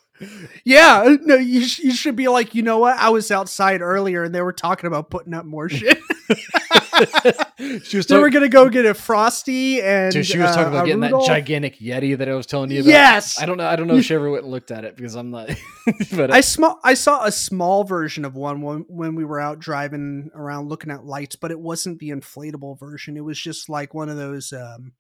Yeah, 0.63 1.17
no, 1.21 1.35
you, 1.35 1.63
sh- 1.63 1.79
you 1.79 1.93
should 1.93 2.15
be 2.15 2.27
like, 2.27 2.53
you 2.53 2.61
know 2.61 2.77
what? 2.77 2.97
I 2.97 3.09
was 3.09 3.31
outside 3.31 3.81
earlier 3.81 4.23
and 4.23 4.33
they 4.33 4.41
were 4.41 4.53
talking 4.53 4.87
about 4.87 5.09
putting 5.09 5.33
up 5.33 5.45
more 5.45 5.69
shit. 5.69 5.97
she 7.83 7.97
was 7.97 8.05
they 8.05 8.15
were 8.17 8.29
talking. 8.29 8.33
gonna 8.33 8.49
go 8.49 8.69
get 8.69 8.85
a 8.85 8.93
frosty 8.93 9.81
and 9.81 10.11
Dude, 10.11 10.25
she 10.25 10.37
was 10.37 10.51
uh, 10.51 10.55
talking 10.55 10.73
about 10.73 10.85
getting 10.85 11.01
Rudolph. 11.01 11.27
that 11.27 11.33
gigantic 11.33 11.79
Yeti 11.79 12.17
that 12.17 12.29
I 12.29 12.35
was 12.35 12.45
telling 12.45 12.71
you 12.71 12.81
about. 12.81 12.89
Yes, 12.89 13.41
I 13.41 13.45
don't 13.45 13.57
know. 13.57 13.65
I 13.65 13.75
don't 13.75 13.87
know 13.87 13.95
if 13.95 14.05
she 14.05 14.13
ever 14.13 14.29
went 14.29 14.43
and 14.43 14.51
looked 14.51 14.71
at 14.71 14.85
it 14.85 14.95
because 14.95 15.15
I'm 15.15 15.31
not. 15.31 15.49
but 16.15 16.31
I 16.31 16.41
small 16.41 16.79
I 16.83 16.93
saw 16.93 17.25
a 17.25 17.31
small 17.31 17.83
version 17.83 18.23
of 18.25 18.35
one 18.35 18.61
when, 18.61 18.85
when 18.87 19.15
we 19.15 19.25
were 19.25 19.39
out 19.39 19.59
driving 19.59 20.29
around 20.35 20.69
looking 20.69 20.91
at 20.91 21.05
lights, 21.05 21.35
but 21.35 21.51
it 21.51 21.59
wasn't 21.59 21.99
the 21.99 22.09
inflatable 22.09 22.79
version. 22.79 23.17
It 23.17 23.25
was 23.25 23.39
just 23.39 23.69
like 23.69 23.93
one 23.93 24.09
of 24.09 24.17
those 24.17 24.53
um 24.53 24.93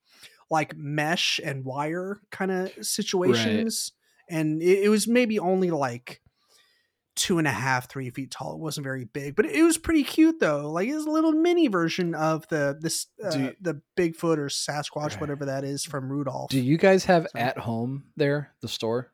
like 0.49 0.75
mesh 0.75 1.39
and 1.43 1.63
wire 1.63 2.19
kind 2.29 2.51
of 2.51 2.71
situations. 2.81 3.93
And 4.29 4.61
it, 4.61 4.83
it 4.85 4.89
was 4.89 5.07
maybe 5.07 5.39
only 5.39 5.71
like 5.71 6.21
two 7.15 7.37
and 7.37 7.47
a 7.47 7.51
half, 7.51 7.89
three 7.89 8.09
feet 8.09 8.31
tall. 8.31 8.53
It 8.53 8.59
wasn't 8.59 8.85
very 8.85 9.03
big, 9.03 9.35
but 9.35 9.45
it 9.45 9.63
was 9.63 9.77
pretty 9.77 10.03
cute 10.03 10.39
though. 10.39 10.71
Like 10.71 10.87
it 10.87 10.95
was 10.95 11.05
a 11.05 11.09
little 11.11 11.33
mini 11.33 11.67
version 11.67 12.15
of 12.15 12.47
the 12.47 12.77
this 12.79 13.07
uh, 13.23 13.37
you- 13.37 13.55
the 13.59 13.81
Bigfoot 13.97 14.37
or 14.37 14.47
Sasquatch, 14.47 14.95
Right. 15.11 15.21
whatever 15.21 15.45
that 15.45 15.63
is 15.65 15.83
from 15.83 16.09
Rudolph. 16.09 16.49
do 16.51 16.59
you 16.61 16.77
guys 16.77 17.05
have 17.05 17.27
So- 17.31 17.39
at 17.39 17.57
home 17.57 18.05
there 18.15 18.51
the 18.61 18.67
store? 18.69 19.11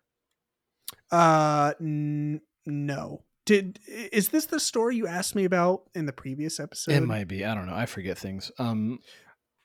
Uh, 1.11 1.73
n- 1.79 2.41
no. 2.65 3.23
Did 3.45 3.79
is 3.87 4.29
this 4.29 4.45
the 4.47 4.59
story 4.59 4.97
you 4.97 5.07
asked 5.07 5.33
me 5.35 5.45
about 5.45 5.83
in 5.95 6.05
the 6.05 6.11
previous 6.13 6.59
episode? 6.59 6.93
it 6.93 7.01
might 7.01 7.27
be. 7.29 7.45
I 7.45 7.55
don't 7.55 7.65
know. 7.65 7.73
I 7.75 7.85
forget 7.85 8.17
things. 8.17 8.51
Um, 8.59 8.99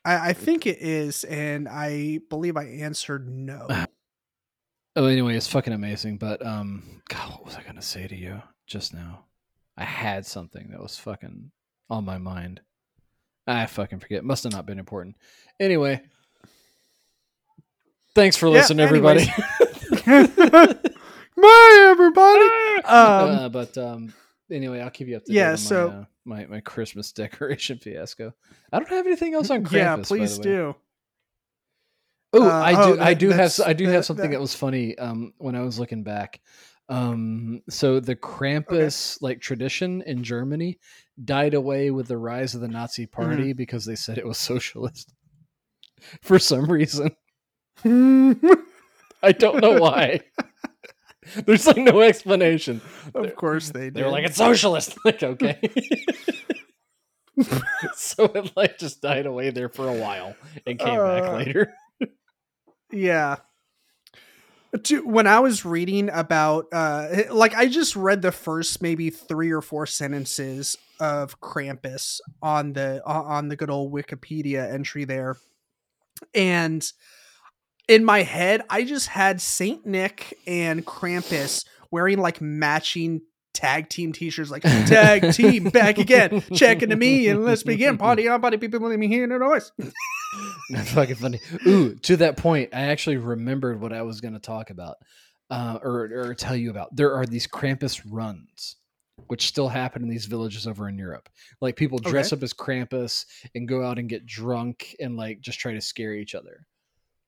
I, 0.04 0.30
I 0.30 0.32
think 0.34 0.66
it 0.66 0.78
is, 0.80 1.24
and 1.24 1.68
I 1.68 2.20
believe 2.30 2.56
I 2.56 2.64
answered 2.64 3.28
no. 3.28 3.66
Oh, 4.94 5.06
anyway, 5.06 5.36
it's 5.36 5.46
fucking 5.46 5.72
amazing. 5.72 6.18
But 6.18 6.44
um, 6.44 7.02
God, 7.08 7.30
what 7.30 7.44
was 7.44 7.56
I 7.56 7.62
gonna 7.62 7.82
say 7.82 8.06
to 8.06 8.16
you 8.16 8.42
just 8.66 8.92
now? 8.94 9.24
I 9.76 9.84
had 9.84 10.26
something 10.26 10.68
that 10.70 10.80
was 10.82 10.98
fucking 10.98 11.50
on 11.88 12.04
my 12.04 12.18
mind. 12.18 12.60
I 13.46 13.66
fucking 13.66 14.00
forget. 14.00 14.24
Must 14.24 14.44
have 14.44 14.52
not 14.52 14.66
been 14.66 14.78
important. 14.78 15.16
Anyway, 15.58 16.02
thanks 18.14 18.36
for 18.36 18.46
Yeah, 18.48 18.52
listening, 18.54 18.80
everybody. 18.80 19.24
Bye, 21.36 21.88
everybody. 21.90 22.44
Um, 22.84 23.30
uh, 23.30 23.48
but 23.48 23.76
um, 23.78 24.12
anyway, 24.50 24.80
I'll 24.80 24.90
keep 24.90 25.08
you 25.08 25.16
up 25.16 25.24
to 25.24 25.32
yeah, 25.32 25.46
date 25.46 25.50
on 25.52 25.58
so- 25.58 25.88
my, 25.88 25.94
uh, 25.96 26.04
my 26.24 26.46
my 26.56 26.60
Christmas 26.60 27.10
decoration 27.14 27.78
fiasco. 27.78 28.32
I 28.72 28.78
don't 28.78 28.88
have 28.90 29.06
anything 29.06 29.34
else 29.34 29.50
on 29.50 29.64
Krampus. 29.64 29.72
yeah, 29.72 29.96
please 29.96 30.38
the 32.32 32.40
way. 32.40 32.46
do. 32.46 32.50
Oh, 32.50 32.50
Uh, 32.50 32.60
I 32.62 32.74
oh, 32.84 32.94
do. 32.96 33.00
I 33.02 33.14
do 33.14 33.30
have. 33.30 33.60
I 33.64 33.72
do 33.72 33.88
have 33.88 34.04
something 34.04 34.30
that- 34.30 34.36
that 34.36 34.40
was 34.40 34.54
funny. 34.54 34.96
Um, 34.98 35.32
when 35.38 35.54
I 35.54 35.60
was 35.62 35.78
looking 35.78 36.02
back, 36.02 36.40
um, 36.88 37.62
so 37.70 38.00
the 38.00 38.16
Krampus 38.16 39.18
like 39.22 39.40
tradition 39.40 40.02
in 40.02 40.22
Germany 40.24 40.78
died 41.24 41.54
away 41.54 41.90
with 41.90 42.08
the 42.08 42.18
rise 42.18 42.54
of 42.54 42.60
the 42.60 42.68
Nazi 42.68 43.06
Mm-hmm. 43.06 43.22
Party 43.22 43.52
because 43.52 43.84
they 43.84 43.94
said 43.96 44.18
it 44.18 44.26
was 44.26 44.38
socialist 44.38 45.12
for 46.22 46.38
some 46.38 46.66
reason. 46.66 47.14
I 47.84 49.32
don't 49.32 49.60
know 49.60 49.78
why. 49.78 50.20
There's 51.46 51.66
like 51.68 51.76
no 51.76 52.00
explanation. 52.00 52.80
of 53.14 53.36
course 53.36 53.70
they 53.70 53.84
did. 53.84 53.94
They 53.94 54.02
were 54.02 54.10
like, 54.10 54.24
"It's 54.24 54.36
socialist." 54.36 54.96
Like, 55.04 55.22
okay. 55.22 55.60
so 57.94 58.24
it 58.24 58.52
like 58.56 58.78
just 58.78 59.00
died 59.00 59.26
away 59.26 59.50
there 59.50 59.68
for 59.68 59.88
a 59.88 59.94
while 59.94 60.34
and 60.66 60.78
came 60.78 60.98
back 60.98 61.22
Uh, 61.22 61.32
later. 61.36 61.72
Yeah. 62.92 63.36
To, 64.84 65.06
when 65.06 65.26
I 65.26 65.40
was 65.40 65.66
reading 65.66 66.08
about, 66.10 66.66
uh, 66.72 67.24
like, 67.30 67.54
I 67.54 67.66
just 67.68 67.94
read 67.94 68.22
the 68.22 68.32
first 68.32 68.80
maybe 68.80 69.10
three 69.10 69.50
or 69.50 69.60
four 69.60 69.84
sentences 69.86 70.78
of 70.98 71.40
Krampus 71.40 72.20
on 72.40 72.72
the 72.72 73.02
on 73.04 73.48
the 73.48 73.56
good 73.56 73.68
old 73.68 73.92
Wikipedia 73.92 74.72
entry 74.72 75.04
there, 75.04 75.36
and 76.34 76.90
in 77.88 78.04
my 78.04 78.22
head, 78.22 78.62
I 78.70 78.84
just 78.84 79.08
had 79.08 79.40
Saint 79.42 79.84
Nick 79.84 80.38
and 80.46 80.86
Krampus 80.86 81.66
wearing 81.90 82.18
like 82.18 82.40
matching 82.40 83.20
tag 83.54 83.88
team 83.88 84.12
t-shirts 84.12 84.50
like 84.50 84.62
tag 84.62 85.32
team 85.34 85.64
back 85.64 85.98
again 85.98 86.42
check 86.54 86.82
into 86.82 86.96
me 86.96 87.28
and 87.28 87.44
let's 87.44 87.62
begin 87.62 87.98
party 88.06 88.26
on 88.28 88.40
party 88.40 88.56
people 88.56 88.80
let 88.80 88.98
me 88.98 89.08
hear 89.08 89.26
the 89.26 89.38
noise 89.38 89.72
That's 90.70 90.90
fucking 90.92 91.16
funny. 91.16 91.40
Ooh, 91.66 91.94
to 91.96 92.16
that 92.16 92.38
point, 92.38 92.70
I 92.72 92.84
actually 92.84 93.18
remembered 93.18 93.78
what 93.82 93.92
I 93.92 94.00
was 94.00 94.22
going 94.22 94.32
to 94.32 94.40
talk 94.40 94.70
about, 94.70 94.96
uh, 95.50 95.78
or 95.82 96.08
or 96.14 96.34
tell 96.34 96.56
you 96.56 96.70
about. 96.70 96.96
There 96.96 97.14
are 97.14 97.26
these 97.26 97.46
Krampus 97.46 98.00
runs, 98.08 98.76
which 99.26 99.46
still 99.46 99.68
happen 99.68 100.02
in 100.02 100.08
these 100.08 100.24
villages 100.24 100.66
over 100.66 100.88
in 100.88 100.96
Europe. 100.96 101.28
Like 101.60 101.76
people 101.76 101.98
dress 101.98 102.32
Okay. 102.32 102.38
up 102.40 102.42
as 102.44 102.54
Krampus 102.54 103.26
and 103.54 103.68
go 103.68 103.84
out 103.84 103.98
and 103.98 104.08
get 104.08 104.24
drunk 104.24 104.96
and 104.98 105.18
like 105.18 105.40
just 105.42 105.58
try 105.60 105.74
to 105.74 105.80
scare 105.82 106.14
each 106.14 106.34
other. 106.34 106.64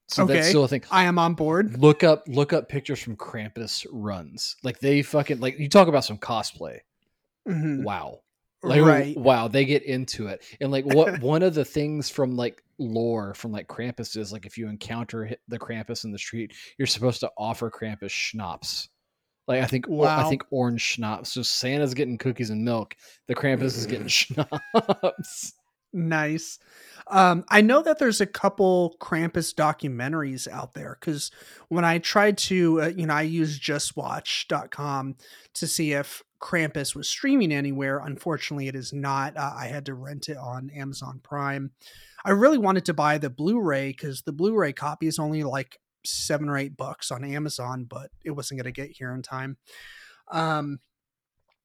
So 0.09 0.26
that's 0.26 0.48
still 0.48 0.64
a 0.64 0.68
thing. 0.68 0.82
i 0.90 1.05
am 1.05 1.18
on 1.18 1.34
board 1.34 1.78
Look 1.78 2.05
up 2.05 2.24
look 2.28 2.52
up 2.52 2.68
pictures 2.68 3.00
from 3.00 3.16
Krampus 3.16 3.86
runs. 3.90 4.57
Like 4.62 4.78
they 4.78 5.02
fucking 5.02 5.40
like 5.40 5.59
you 5.59 5.68
talk 5.68 5.88
about 5.88 6.05
some 6.05 6.18
cosplay. 6.18 6.80
Mhm. 7.48 7.82
Wow. 7.84 8.20
Like 8.62 8.82
right 8.82 9.16
wow, 9.16 9.48
they 9.48 9.64
get 9.64 9.82
into 9.82 10.28
it. 10.28 10.42
And 10.61 10.70
like 10.70 10.86
what 10.86 11.20
one 11.20 11.42
of 11.42 11.55
the 11.55 11.64
things 11.64 12.09
from 12.09 12.36
like 12.36 12.62
lore 12.78 13.34
from 13.34 13.52
like 13.52 13.68
Krampus 13.68 14.16
is 14.16 14.32
like 14.32 14.46
if 14.46 14.57
you 14.59 14.68
encounter 14.68 15.30
the 15.48 15.59
Krampus 15.59 16.05
in 16.05 16.12
the 16.12 16.18
street, 16.18 16.55
you're 16.78 16.86
supposed 16.86 17.20
to 17.20 17.30
offer 17.36 17.70
Krampus 17.70 18.11
schnapps. 18.11 18.88
Like 19.46 19.62
I 19.62 19.66
think 19.66 19.86
I 19.90 20.28
think 20.28 20.44
orange 20.50 20.80
schnapps. 20.80 21.32
So 21.32 21.42
Santa's 21.42 21.92
getting 21.92 22.16
cookies 22.16 22.50
and 22.50 22.64
milk. 22.64 22.94
The 23.28 23.34
Krampus 23.34 23.76
is 23.76 23.86
getting 23.86 24.09
schnapps. 24.09 25.52
Nice. 25.95 26.59
Um, 27.07 27.45
I 27.49 27.61
know 27.61 27.82
that 27.82 27.99
there's 27.99 28.20
a 28.20 28.26
couple 28.26 28.97
Krampus 29.01 29.55
documentaries 29.55 30.49
out 30.49 30.74
there 30.74 30.97
because 30.99 31.30
when 31.68 31.84
I 31.84 31.99
tried 31.99 32.36
to, 32.38 32.82
uh, 32.82 32.86
you 32.88 33.07
know, 33.07 33.14
I 33.14 33.22
used 33.22 33.62
justwatch.com 33.62 35.16
to 35.55 35.66
see 35.66 35.92
if 35.92 36.22
Krampus 36.40 36.97
was 36.97 37.09
streaming 37.09 37.53
anywhere. 37.53 37.99
Unfortunately, 37.99 38.66
it 38.68 38.74
is 38.74 38.92
not. 38.92 39.36
Uh, 39.36 39.53
I 39.57 39.66
had 39.66 39.86
to 39.86 39.95
rent 39.95 40.28
it 40.28 40.36
on 40.36 40.70
Amazon 40.70 41.20
Prime. 41.22 41.70
I 42.24 42.30
really 42.30 42.59
wanted 42.59 42.86
to 42.86 42.95
buy 42.95 43.18
the 43.18 43.30
Blu 43.30 43.61
ray 43.61 43.90
because 43.90 44.22
the 44.22 44.32
Blu 44.32 44.57
ray 44.57 44.72
copy 44.72 45.07
is 45.07 45.18
only 45.18 45.45
like 45.45 45.78
seven 46.05 46.49
or 46.49 46.59
eight 46.59 46.76
bucks 46.76 47.12
on 47.12 47.22
Amazon, 47.22 47.84
but 47.84 48.11
it 48.24 48.32
wasn't 48.32 48.59
going 48.59 48.72
to 48.72 48.80
get 48.82 48.97
here 48.97 49.14
in 49.14 49.22
time. 49.22 49.59
Um, 50.32 50.80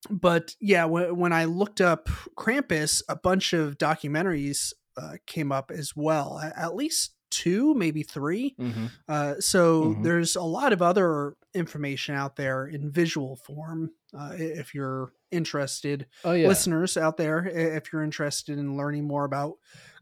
but 0.10 0.56
yeah, 0.62 0.86
when, 0.86 1.16
when 1.18 1.34
I 1.34 1.46
looked 1.46 1.82
up 1.82 2.08
Krampus, 2.38 3.02
a 3.10 3.16
bunch 3.16 3.54
of 3.54 3.78
documentaries 3.78 4.74
uh, 4.98 5.14
came 5.26 5.52
up 5.52 5.72
as 5.72 5.96
well. 5.96 6.40
At, 6.56 6.76
least 6.76 7.12
two, 7.32 7.74
maybe 7.76 8.02
3 8.04 8.56
Mm-hmm. 8.60 8.86
Uh, 9.08 9.36
so 9.40 9.84
Mhm. 9.94 10.04
there's 10.04 10.36
a 10.36 10.42
lot 10.42 10.74
of 10.74 10.82
other 10.82 11.36
information 11.54 12.16
out 12.16 12.36
there 12.36 12.66
in 12.68 12.92
visual 12.92 13.36
form. 13.36 13.92
Uh, 14.18 14.32
if 14.36 14.74
you're 14.74 15.12
interested, 15.32 16.08
Oh 16.24 16.32
yeah. 16.34 16.48
listeners 16.48 16.98
out 16.98 17.18
there, 17.18 17.46
if 17.46 17.94
you're 17.94 18.04
interested 18.04 18.58
in 18.58 18.76
learning 18.78 19.06
more 19.06 19.26
about 19.26 19.54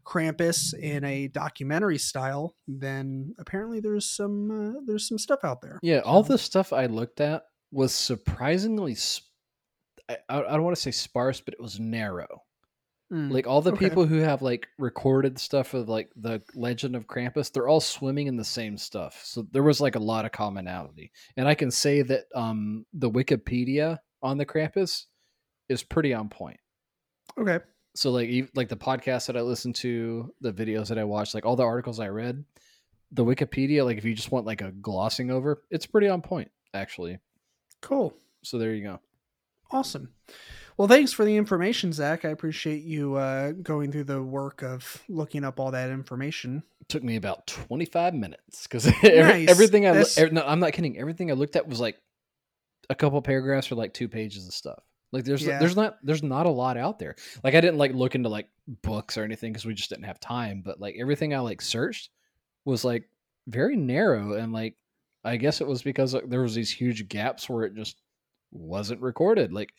Krampus 0.06 0.72
in 0.72 1.04
a 1.04 1.28
documentary 1.28 1.98
style, 1.98 2.54
then 2.66 3.34
apparently 3.38 3.80
there's 3.80 4.08
some 4.08 4.50
uh, 4.50 4.80
there's 4.86 5.06
some 5.06 5.18
stuff 5.18 5.40
out 5.44 5.60
there. 5.60 5.78
Yeah, 5.82 5.98
all 5.98 6.22
the 6.22 6.38
stuff 6.38 6.72
I 6.72 6.86
looked 6.86 7.20
at 7.20 7.42
was 7.70 7.94
surprisingly. 7.94 8.94
Sp- 8.96 9.27
I, 10.08 10.16
I 10.28 10.40
don't 10.40 10.64
want 10.64 10.76
to 10.76 10.82
say 10.82 10.90
sparse, 10.90 11.40
but 11.40 11.54
it 11.54 11.60
was 11.60 11.78
narrow. 11.78 12.42
Mm, 13.12 13.30
Like 13.32 13.46
all 13.46 13.62
the 13.62 13.72
okay. 13.72 13.88
people 13.88 14.06
who 14.06 14.18
have 14.18 14.42
like 14.42 14.66
recorded 14.78 15.38
stuff 15.38 15.72
of 15.74 15.88
like 15.88 16.10
the 16.16 16.42
Legend 16.54 16.94
of 16.94 17.06
Krampus, 17.06 17.50
they're 17.50 17.68
all 17.68 17.80
swimming 17.80 18.26
in 18.26 18.36
the 18.36 18.44
same 18.44 18.76
stuff. 18.76 19.20
So 19.24 19.46
there 19.50 19.62
was 19.62 19.80
like 19.80 19.94
a 19.94 20.00
lot 20.00 20.24
of 20.26 20.32
commonality, 20.32 21.10
and 21.36 21.48
I 21.48 21.54
can 21.54 21.70
say 21.70 22.02
that 22.02 22.24
um 22.34 22.84
the 22.92 23.10
Wikipedia 23.10 23.98
on 24.22 24.36
the 24.36 24.46
Krampus 24.46 25.04
is 25.68 25.82
pretty 25.82 26.12
on 26.12 26.28
point. 26.28 26.60
okay. 27.38 27.60
So 27.94 28.10
like 28.10 28.50
like 28.54 28.68
the 28.68 28.76
podcast 28.76 29.26
that 29.26 29.36
I 29.36 29.40
listened 29.40 29.74
to, 29.76 30.32
the 30.40 30.52
videos 30.52 30.88
that 30.88 30.98
I 30.98 31.04
watched, 31.04 31.34
like 31.34 31.46
all 31.46 31.56
the 31.56 31.64
articles 31.64 32.00
I 32.00 32.08
read, 32.08 32.44
the 33.12 33.24
Wikipedia, 33.24 33.84
like 33.86 33.96
if 33.98 34.04
you 34.04 34.14
just 34.14 34.30
want 34.30 34.44
like 34.46 34.60
a 34.60 34.70
glossing 34.70 35.30
over, 35.30 35.62
it's 35.70 35.86
pretty 35.86 36.08
on 36.08 36.20
point 36.22 36.50
actually. 36.74 37.18
Cool. 37.80 38.14
So 38.44 38.58
there 38.58 38.74
you 38.74 38.82
go. 38.84 39.00
Awesome. 39.70 40.10
Well, 40.76 40.86
thanks 40.88 41.12
for 41.12 41.24
the 41.24 41.36
information, 41.36 41.92
Zach. 41.92 42.24
I 42.24 42.28
appreciate 42.28 42.84
you 42.84 43.16
uh, 43.16 43.50
going 43.50 43.90
through 43.90 44.04
the 44.04 44.22
work 44.22 44.62
of 44.62 45.02
looking 45.08 45.44
up 45.44 45.58
all 45.58 45.72
that 45.72 45.90
information. 45.90 46.62
It 46.80 46.88
took 46.88 47.02
me 47.02 47.16
about 47.16 47.46
25 47.48 48.14
minutes 48.14 48.62
because 48.62 48.86
Nice. 49.02 49.48
everything 49.48 49.86
I 49.86 49.92
That's- 49.92 50.16
er, 50.18 50.30
no, 50.30 50.44
I'm 50.46 50.60
not 50.60 50.72
kidding. 50.72 50.96
Everything 50.98 51.30
I 51.30 51.34
looked 51.34 51.56
at 51.56 51.66
was 51.66 51.80
like 51.80 51.96
a 52.88 52.94
couple 52.94 53.20
paragraphs 53.22 53.72
or 53.72 53.74
like 53.74 53.92
two 53.92 54.08
pages 54.08 54.46
of 54.46 54.54
stuff. 54.54 54.82
Like 55.10 55.24
there's 55.24 55.42
Yeah. 55.44 55.58
there's 55.58 55.74
not 55.74 55.96
there's 56.02 56.22
not 56.22 56.46
a 56.46 56.50
lot 56.50 56.76
out 56.76 56.98
there. 56.98 57.16
Like 57.42 57.54
I 57.54 57.60
didn't 57.60 57.78
like 57.78 57.92
look 57.94 58.14
into 58.14 58.28
like 58.28 58.48
books 58.82 59.18
or 59.18 59.24
anything 59.24 59.52
because 59.52 59.64
we 59.66 59.74
just 59.74 59.88
didn't 59.90 60.04
have 60.04 60.20
time. 60.20 60.62
But 60.64 60.80
like 60.80 60.96
everything 61.00 61.34
I 61.34 61.40
like 61.40 61.60
searched 61.62 62.10
was 62.64 62.84
like 62.84 63.08
very 63.48 63.74
narrow 63.74 64.34
and 64.34 64.52
like 64.52 64.76
I 65.24 65.36
guess 65.38 65.60
it 65.60 65.66
was 65.66 65.82
because 65.82 66.14
like, 66.14 66.28
there 66.28 66.42
was 66.42 66.54
these 66.54 66.70
huge 66.70 67.08
gaps 67.08 67.48
where 67.48 67.64
it 67.64 67.74
just 67.74 67.96
wasn't 68.50 69.00
recorded. 69.00 69.52
Like 69.52 69.72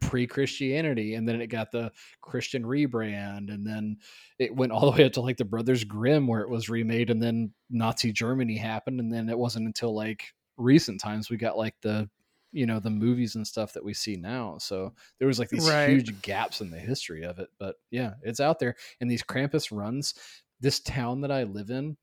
pre-christianity 0.00 1.14
and 1.14 1.26
then 1.26 1.40
it 1.40 1.46
got 1.46 1.72
the 1.72 1.90
christian 2.20 2.62
rebrand 2.64 3.52
and 3.52 3.66
then 3.66 3.96
it 4.38 4.54
went 4.54 4.70
all 4.70 4.90
the 4.90 4.96
way 4.98 5.06
up 5.06 5.12
to 5.12 5.22
like 5.22 5.38
the 5.38 5.44
brothers 5.44 5.84
grimm 5.84 6.26
where 6.26 6.42
it 6.42 6.50
was 6.50 6.68
remade 6.68 7.08
and 7.08 7.22
then 7.22 7.50
nazi 7.70 8.12
germany 8.12 8.56
happened 8.58 9.00
and 9.00 9.10
then 9.10 9.30
it 9.30 9.38
wasn't 9.38 9.64
until 9.66 9.94
like 9.94 10.34
recent 10.58 11.00
times 11.00 11.30
we 11.30 11.38
got 11.38 11.56
like 11.56 11.74
the 11.80 12.08
you 12.52 12.66
know 12.66 12.78
the 12.78 12.90
movies 12.90 13.36
and 13.36 13.46
stuff 13.46 13.72
that 13.72 13.84
we 13.84 13.94
see 13.94 14.16
now 14.16 14.58
so 14.58 14.92
there 15.18 15.28
was 15.28 15.38
like 15.38 15.48
these 15.48 15.66
Right. 15.66 15.88
huge 15.88 16.20
gaps 16.20 16.60
in 16.60 16.70
the 16.70 16.78
history 16.78 17.24
of 17.24 17.38
it 17.38 17.48
but 17.58 17.76
yeah 17.90 18.14
it's 18.22 18.40
out 18.40 18.58
there 18.58 18.76
and 19.00 19.10
these 19.10 19.22
krampus 19.22 19.74
runs 19.74 20.12
this 20.60 20.78
town 20.80 21.22
that 21.22 21.30
i 21.32 21.42
live 21.44 21.70
in 21.70 21.96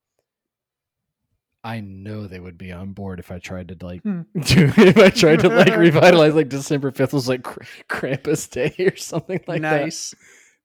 I 1.64 1.80
know 1.80 2.28
they 2.28 2.40
would 2.42 2.58
be 2.58 2.72
on 2.74 2.92
board 2.92 3.20
if 3.20 3.32
I 3.32 3.40
tried 3.40 3.70
to 3.70 3.86
like 3.86 4.02
Hmm. 4.04 4.22
do 4.42 4.72
if 4.78 4.98
I 4.98 5.10
tried 5.10 5.40
to 5.42 5.50
like 5.50 5.76
revitalize 5.78 6.36
like 6.36 6.50
December 6.50 6.92
fifth 6.92 7.14
was 7.14 7.28
like 7.30 7.44
Kr- 7.44 7.64
Krampus 7.90 8.50
Day 8.50 8.74
or 8.86 8.96
something 8.98 9.40
like 9.48 9.62
that. 9.62 9.82
nice. 9.84 10.14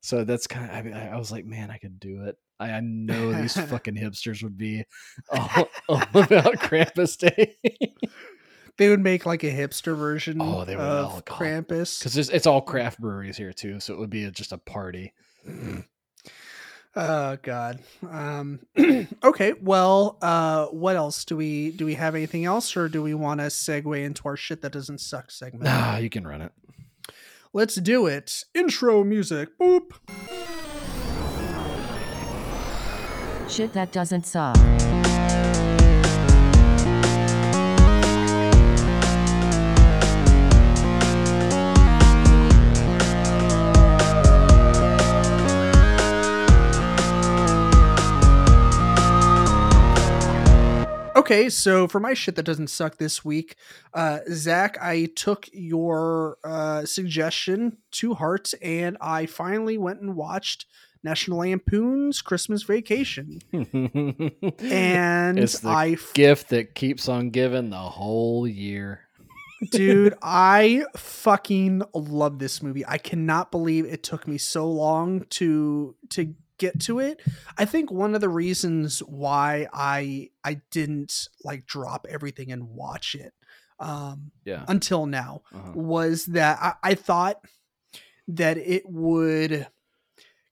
So 0.01 0.23
that's 0.23 0.47
kind 0.47 0.69
of 0.69 0.75
I, 0.75 0.81
mean, 0.81 0.93
I 0.93 1.17
was 1.17 1.31
like, 1.31 1.45
man, 1.45 1.71
I 1.71 1.77
could 1.77 1.99
do 1.99 2.23
it. 2.25 2.37
I, 2.59 2.71
I 2.71 2.79
know 2.81 3.31
these 3.33 3.53
fucking 3.59 3.95
hipsters 3.95 4.43
would 4.43 4.57
be 4.57 4.83
all, 5.29 5.69
all 5.87 6.01
about 6.13 6.55
Krampus 6.55 7.17
Day 7.17 7.55
They 8.77 8.87
would 8.89 8.99
make 9.01 9.25
like 9.25 9.43
a 9.43 9.51
hipster 9.51 9.97
version 9.97 10.37
Oh, 10.41 10.63
they 10.65 10.75
would. 10.75 10.81
of 10.85 11.25
God. 11.25 11.37
Krampus. 11.39 11.99
because 11.99 12.17
it's, 12.17 12.29
it's 12.29 12.47
all 12.47 12.61
craft 12.61 12.99
breweries 12.99 13.35
here 13.37 13.51
too, 13.53 13.79
so 13.81 13.93
it 13.93 13.99
would 13.99 14.09
be 14.09 14.23
a, 14.25 14.31
just 14.31 14.51
a 14.53 14.57
party. 14.57 15.13
Oh 16.95 17.37
God. 17.41 17.79
Um, 18.09 18.59
okay. 19.23 19.53
Well, 19.61 20.17
uh, 20.21 20.65
what 20.67 20.95
else 20.95 21.23
do 21.23 21.37
we 21.37 21.71
do? 21.71 21.85
We 21.85 21.95
have 21.95 22.15
anything 22.15 22.45
else, 22.45 22.75
or 22.75 22.89
do 22.89 23.03
we 23.03 23.13
want 23.13 23.39
to 23.41 23.47
segue 23.47 24.03
into 24.03 24.27
our 24.27 24.35
shit 24.35 24.61
that 24.63 24.71
doesn't 24.71 24.99
suck 24.99 25.31
segment? 25.31 25.65
Nah, 25.65 25.97
you 25.97 26.09
can 26.09 26.25
run 26.25 26.41
it. 26.41 26.51
Let's 27.53 27.75
do 27.75 28.05
it. 28.05 28.43
Intro 28.53 29.03
music. 29.03 29.49
Boop. 29.59 29.91
Shit 33.49 33.73
that 33.73 33.91
doesn't 33.91 34.25
suck. 34.27 34.57
Okay, 51.29 51.47
so 51.47 51.87
for 51.87 51.99
my 51.99 52.15
shit 52.15 52.35
that 52.37 52.43
doesn't 52.43 52.71
suck 52.71 52.97
this 52.97 53.23
week, 53.23 53.55
uh, 53.93 54.21
Zach, 54.31 54.79
I 54.81 55.09
took 55.15 55.47
your 55.53 56.39
uh, 56.43 56.85
suggestion 56.85 57.77
to 57.91 58.15
heart, 58.15 58.51
and 58.63 58.97
I 58.99 59.27
finally 59.27 59.77
went 59.77 60.01
and 60.01 60.15
watched 60.15 60.65
National 61.03 61.37
Lampoon's 61.37 62.23
Christmas 62.23 62.63
Vacation, 62.63 63.41
and 63.53 65.37
It's 65.37 65.59
the 65.59 65.69
I 65.69 65.89
f- 65.91 66.15
gift 66.15 66.49
that 66.49 66.73
keeps 66.73 67.07
on 67.07 67.29
giving 67.29 67.69
the 67.69 67.77
whole 67.77 68.47
year. 68.47 69.01
dude 69.71 70.15
i 70.23 70.83
fucking 70.95 71.83
love 71.93 72.39
this 72.39 72.63
movie 72.63 72.85
i 72.87 72.97
cannot 72.97 73.51
believe 73.51 73.83
it 73.85 74.01
took 74.01 74.25
me 74.25 74.37
so 74.37 74.65
long 74.65 75.25
to 75.29 75.93
to 76.09 76.33
get 76.59 76.79
to 76.79 76.99
it 76.99 77.19
i 77.57 77.65
think 77.65 77.89
one 77.91 78.13
of 78.13 78.21
the 78.21 78.29
reasons 78.29 78.99
why 78.99 79.67
i 79.73 80.29
i 80.43 80.61
didn't 80.69 81.27
like 81.43 81.65
drop 81.65 82.05
everything 82.09 82.51
and 82.51 82.69
watch 82.69 83.15
it 83.15 83.33
um 83.79 84.31
Yeah. 84.45 84.65
until 84.67 85.05
now 85.07 85.41
Uh-huh. 85.53 85.71
was 85.73 86.25
that 86.27 86.59
I, 86.61 86.91
I 86.91 86.93
thought 86.95 87.43
that 88.27 88.57
it 88.57 88.83
would 88.87 89.67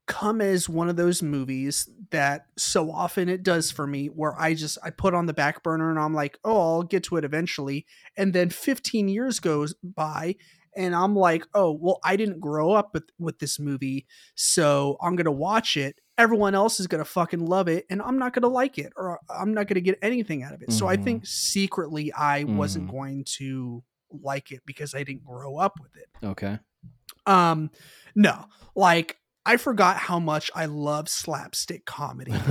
come 0.07 0.39
as 0.39 0.69
one 0.69 0.87
of 0.87 0.95
those 0.95 1.21
movies 1.21 1.89
that 2.11 2.45
so 2.57 2.89
often 2.89 3.27
it 3.27 3.43
does 3.43 3.71
for 3.71 3.85
me 3.85 4.07
where 4.07 4.33
I 4.39 4.53
just 4.53 4.77
I 4.81 4.89
put 4.89 5.13
on 5.13 5.25
the 5.25 5.33
back 5.33 5.61
burner 5.63 5.89
and 5.89 5.99
I'm 5.99 6.13
like, 6.13 6.37
oh, 6.45 6.57
I'll 6.75 6.83
get 6.83 7.03
to 7.05 7.17
it 7.17 7.25
eventually. 7.25 7.85
And 8.15 8.31
then 8.31 8.49
15 8.49 9.09
years 9.09 9.41
goes 9.41 9.73
by 9.83 10.37
and 10.77 10.95
I'm 10.95 11.15
like, 11.15 11.45
oh, 11.53 11.71
well, 11.71 11.99
I 12.03 12.15
didn't 12.15 12.39
grow 12.39 12.71
up 12.71 12.93
with, 12.93 13.03
with 13.19 13.39
this 13.39 13.59
movie, 13.59 14.05
so 14.35 14.97
I'm 15.01 15.15
gonna 15.15 15.31
watch 15.31 15.75
it. 15.75 15.99
Everyone 16.17 16.55
else 16.55 16.79
is 16.79 16.87
gonna 16.87 17.03
fucking 17.05 17.45
love 17.45 17.67
it, 17.67 17.85
and 17.89 18.01
I'm 18.01 18.17
not 18.17 18.33
gonna 18.33 18.47
like 18.47 18.77
it, 18.77 18.93
or 18.95 19.19
I'm 19.29 19.53
not 19.53 19.67
gonna 19.67 19.81
get 19.81 19.99
anything 20.01 20.43
out 20.43 20.53
of 20.53 20.61
it. 20.61 20.71
So 20.71 20.87
I 20.87 20.95
think 20.97 21.25
secretly 21.25 22.13
I 22.13 22.43
wasn't 22.45 22.87
Mhm. 22.87 22.91
going 22.91 23.23
to 23.37 23.83
like 24.09 24.51
it 24.51 24.61
because 24.65 24.95
I 24.95 25.03
didn't 25.03 25.25
grow 25.25 25.57
up 25.57 25.79
with 25.81 25.95
it. 25.97 26.07
Okay. 26.25 26.59
Um, 27.25 27.71
no, 28.15 28.45
like 28.75 29.17
I 29.45 29.55
forgot 29.57 29.95
how 29.97 30.19
much 30.19 30.51
I 30.55 30.65
love 30.65 31.07
slapstick 31.07 31.85
comedy. 31.85 32.33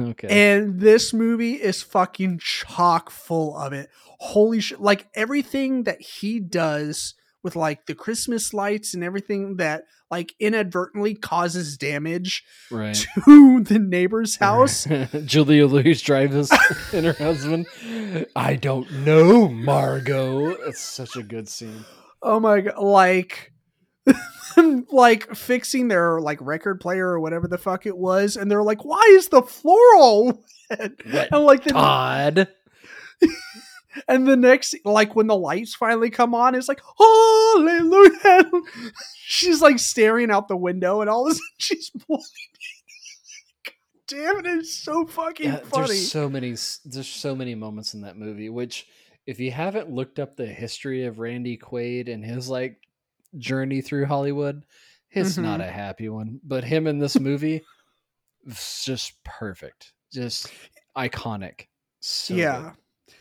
okay. 0.00 0.28
And 0.30 0.80
this 0.80 1.12
movie 1.12 1.54
is 1.54 1.82
fucking 1.82 2.38
chock 2.38 3.10
full 3.10 3.56
of 3.56 3.72
it. 3.72 3.88
Holy 4.18 4.60
shit. 4.60 4.80
Like 4.80 5.06
everything 5.14 5.84
that 5.84 6.00
he 6.00 6.40
does 6.40 7.14
with 7.42 7.56
like 7.56 7.86
the 7.86 7.94
Christmas 7.94 8.54
lights 8.54 8.94
and 8.94 9.02
everything 9.02 9.56
that 9.56 9.84
like 10.10 10.34
inadvertently 10.38 11.14
causes 11.14 11.76
damage 11.76 12.44
right. 12.70 13.06
to 13.24 13.60
the 13.62 13.78
neighbor's 13.78 14.36
house. 14.36 14.86
Julia 15.24 15.66
Louis 15.66 16.00
Dreyfus 16.00 16.50
and 16.92 17.06
her 17.06 17.12
husband. 17.14 17.66
I 18.36 18.56
don't 18.56 18.90
know, 19.04 19.48
Margo. 19.48 20.50
It's 20.50 20.80
such 20.80 21.16
a 21.16 21.22
good 21.22 21.48
scene. 21.48 21.84
Oh 22.22 22.38
my 22.38 22.60
god, 22.60 22.78
like 22.78 23.52
like 24.92 25.34
fixing 25.34 25.88
their 25.88 26.20
like 26.20 26.38
record 26.40 26.80
player 26.80 27.08
or 27.08 27.20
whatever 27.20 27.48
the 27.48 27.58
fuck 27.58 27.86
it 27.86 27.96
was, 27.96 28.36
and 28.36 28.50
they're 28.50 28.62
like, 28.62 28.84
"Why 28.84 29.02
is 29.12 29.28
the 29.28 29.42
floral?" 29.42 30.44
wet?" 30.70 30.92
Wet 31.12 31.28
And 31.32 31.44
like 31.44 31.64
the 31.64 31.70
Todd. 31.70 32.48
And 34.08 34.26
the 34.26 34.36
next 34.36 34.74
like 34.84 35.14
when 35.16 35.26
the 35.26 35.36
lights 35.36 35.74
finally 35.74 36.10
come 36.10 36.34
on, 36.34 36.54
it's 36.54 36.68
like, 36.68 36.80
"Hallelujah!" 36.98 38.50
She's 39.24 39.60
like 39.62 39.78
staring 39.78 40.30
out 40.30 40.48
the 40.48 40.56
window, 40.56 41.00
and 41.00 41.10
all 41.10 41.26
of 41.26 41.32
a 41.32 41.34
sudden 41.34 41.48
she's. 41.58 41.90
God 42.08 42.20
damn 44.08 44.38
it! 44.38 44.46
It's 44.46 44.74
so 44.74 45.06
fucking 45.06 45.46
Yeah, 45.46 45.56
funny. 45.58 45.86
there's 45.88 46.10
so 46.10 46.28
many 46.28 46.50
there's 46.84 47.08
so 47.08 47.34
many 47.34 47.54
moments 47.54 47.94
in 47.94 48.02
that 48.02 48.16
movie 48.16 48.48
which 48.50 48.86
if 49.26 49.38
you 49.38 49.50
haven't 49.50 49.90
looked 49.90 50.18
up 50.18 50.36
the 50.36 50.46
history 50.46 51.04
of 51.04 51.18
Randy 51.18 51.56
Quaid 51.56 52.12
and 52.12 52.24
his 52.24 52.48
like 52.48 52.78
journey 53.38 53.80
through 53.80 54.06
Hollywood 54.06 54.64
it's 55.10 55.38
not 55.38 55.60
Mhm. 55.60 55.68
a 55.68 55.70
happy 55.70 56.08
one 56.08 56.40
but 56.42 56.64
him 56.64 56.86
in 56.86 56.98
this 56.98 57.18
movie 57.20 57.62
just 58.84 59.12
perfect. 59.24 59.92
Just 60.12 60.48
iconic. 60.96 61.66
So 62.00 62.34
yeah. 62.34 62.72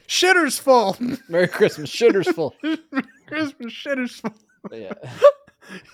Shitter's 0.08 0.60
full. 0.60 0.98
Merry 1.30 1.48
Christmas. 1.48 1.90
Shitter's 1.90 2.28
full. 2.30 2.56
Christmas 3.28 3.74
shitter's 3.74 4.16
full. 4.20 4.34
Yeah. 4.72 4.94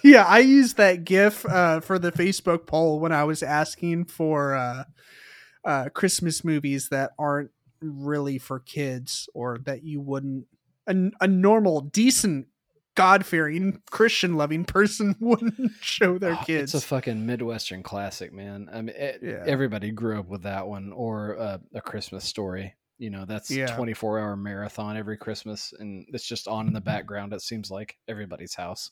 Yeah, 0.04 0.24
I 0.24 0.40
used 0.40 0.78
that 0.78 1.04
GIF 1.04 1.46
uh, 1.46 1.82
for 1.82 2.00
the 2.00 2.12
Facebook 2.12 2.66
poll 2.66 3.00
when 3.00 3.12
I 3.12 3.26
was 3.26 3.44
asking 3.44 4.06
for 4.06 4.56
uh, 4.56 4.86
uh, 5.64 5.90
Christmas 5.90 6.44
movies 6.44 6.90
that 6.90 7.12
aren't 7.20 7.52
really 7.82 8.40
for 8.40 8.60
kids 8.60 9.30
or 9.36 9.60
that 9.66 9.84
you 9.84 10.02
wouldn't 10.02 10.48
a, 10.88 10.96
a 11.22 11.28
normal, 11.28 11.82
decent, 11.82 12.48
God 12.96 13.24
fearing, 13.26 13.82
Christian 13.92 14.36
loving 14.36 14.64
person 14.66 15.16
wouldn't 15.20 15.74
show 15.82 16.18
their 16.18 16.34
Oh, 16.34 16.44
kids. 16.46 16.74
It's 16.74 16.84
a 16.84 16.88
fucking 16.88 17.26
Midwestern 17.26 17.84
classic, 17.84 18.34
man. 18.34 18.70
I 18.74 18.82
mean, 18.82 18.96
it, 18.96 19.20
Yeah. 19.22 19.44
everybody 19.46 19.92
grew 19.92 20.18
up 20.18 20.28
with 20.28 20.44
that 20.44 20.66
one 20.66 20.92
or 20.92 21.38
uh, 21.38 21.58
a 21.76 21.82
Christmas 21.82 22.24
story. 22.24 22.74
You 23.00 23.10
know, 23.12 23.26
that's 23.26 23.50
Yeah. 23.52 23.76
24 23.76 24.20
hour 24.20 24.36
marathon 24.36 24.98
every 24.98 25.18
Christmas, 25.18 25.74
and 25.80 26.06
it's 26.10 26.26
just 26.28 26.48
on 26.48 26.68
in 26.68 26.74
the 26.74 26.82
background. 26.82 27.34
It 27.34 27.42
seems 27.42 27.70
like 27.70 27.98
everybody's 28.08 28.56
house. 28.56 28.92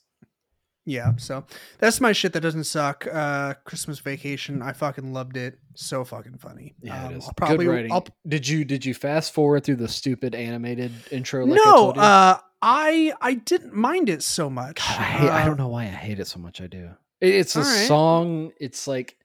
yeah, 0.87 1.13
so 1.17 1.43
that's 1.79 1.99
my 1.99 2.11
shit 2.11 2.31
that 2.33 2.41
doesn't 2.41 2.65
suck. 2.65 3.07
Uh, 3.11 3.55
Christmas 3.63 3.97
Vacation, 3.99 4.61
I 4.61 4.73
fucking 4.73 5.11
loved 5.13 5.35
it. 5.35 5.57
So 5.73 6.03
fucking 6.03 6.37
funny. 6.37 6.75
Yeah, 6.81 7.05
Um, 7.07 7.13
it 7.13 7.17
is. 7.17 7.25
I'll 7.25 7.33
probably 7.33 7.65
Good 7.65 7.71
writing. 7.71 7.91
I'll, 7.91 8.05
Did 8.27 8.47
you 8.47 8.63
did 8.63 8.85
you 8.85 8.93
fast 8.93 9.33
forward 9.33 9.63
through 9.63 9.77
the 9.77 9.87
stupid 9.87 10.35
animated 10.35 10.91
intro? 11.11 11.43
Like 11.45 11.59
I 11.59 11.63
no, 11.65 11.71
told 11.75 11.95
you? 11.95 12.01
uh, 12.03 12.37
I 12.61 13.13
I 13.19 13.33
didn't 13.33 13.73
mind 13.73 14.09
it 14.09 14.21
so 14.21 14.47
much. 14.51 14.75
God, 14.77 14.99
I, 14.99 15.03
hate, 15.03 15.29
I 15.29 15.41
Uh, 15.41 15.45
don't 15.47 15.57
know 15.57 15.69
why 15.69 15.83
I 15.85 15.87
hate 15.87 16.19
it 16.19 16.27
so 16.27 16.39
much. 16.39 16.61
I 16.61 16.67
do. 16.67 16.91
It- 17.19 17.33
It's 17.33 17.55
a 17.55 17.61
right. 17.61 17.87
song. 17.87 18.51
It's 18.59 18.87
like 18.87 19.17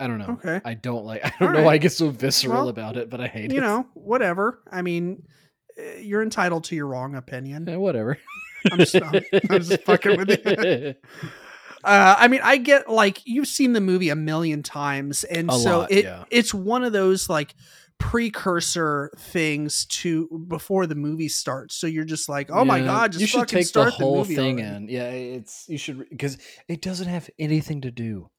I 0.00 0.06
don't 0.06 0.18
know. 0.18 0.38
Okay. 0.44 0.60
I 0.64 0.74
don't 0.74 1.04
like. 1.04 1.24
I 1.24 1.32
don't 1.38 1.48
All 1.48 1.48
know 1.54 1.58
right. 1.60 1.64
why 1.66 1.72
I 1.74 1.78
get 1.78 1.92
so 1.92 2.10
visceral 2.10 2.54
Well, 2.62 2.68
about 2.68 2.96
it, 2.96 3.10
but 3.10 3.20
I 3.20 3.26
hate 3.28 3.52
it. 3.52 3.54
you 3.54 3.60
know, 3.60 3.86
whatever. 3.94 4.62
I 4.70 4.82
mean, 4.82 5.22
eh, 5.78 5.98
you're 6.00 6.22
entitled 6.22 6.64
to 6.64 6.76
your 6.76 6.86
wrong 6.86 7.14
opinion. 7.14 7.68
Eh, 7.68 7.76
whatever. 7.76 8.18
I'm 8.72 8.78
just, 8.78 8.94
I'm, 8.96 9.22
I'm 9.50 9.62
just 9.62 9.82
fucking 9.82 10.16
with 10.18 10.30
you. 10.30 10.94
Uh, 11.84 12.16
I 12.18 12.28
mean, 12.28 12.40
I 12.42 12.56
get 12.56 12.88
like 12.88 13.20
you've 13.26 13.46
seen 13.46 13.74
the 13.74 13.80
movie 13.82 14.08
a 14.08 14.16
million 14.16 14.62
times, 14.62 15.22
and 15.22 15.50
A 15.50 15.52
so 15.52 15.78
lot, 15.80 15.92
it 15.92 16.04
yeah. 16.06 16.24
it's 16.30 16.54
one 16.54 16.82
of 16.82 16.94
those 16.94 17.28
like 17.28 17.54
precursor 17.98 19.10
things 19.18 19.84
to 19.86 20.26
before 20.48 20.86
the 20.86 20.94
movie 20.94 21.28
starts. 21.28 21.74
So 21.76 21.86
you're 21.86 22.06
just 22.06 22.26
like, 22.28 22.50
oh 22.50 22.64
my 22.64 22.80
god, 22.80 23.12
just 23.12 23.20
you 23.20 23.26
should 23.26 23.40
fucking 23.40 23.58
take 23.58 23.66
start 23.66 23.98
the 23.98 24.04
whole 24.04 24.16
movie 24.18 24.34
thing 24.34 24.60
already. 24.62 24.76
in. 24.76 24.88
Yeah, 24.88 25.08
it's 25.10 25.66
you 25.68 25.76
should 25.76 26.08
because 26.08 26.38
it 26.68 26.80
doesn't 26.80 27.08
have 27.08 27.28
anything 27.38 27.82
to 27.82 27.90
do 27.90 28.30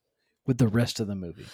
with 0.46 0.58
the 0.58 0.68
rest 0.68 1.00
of 1.00 1.08
the 1.08 1.16
movie. 1.16 1.46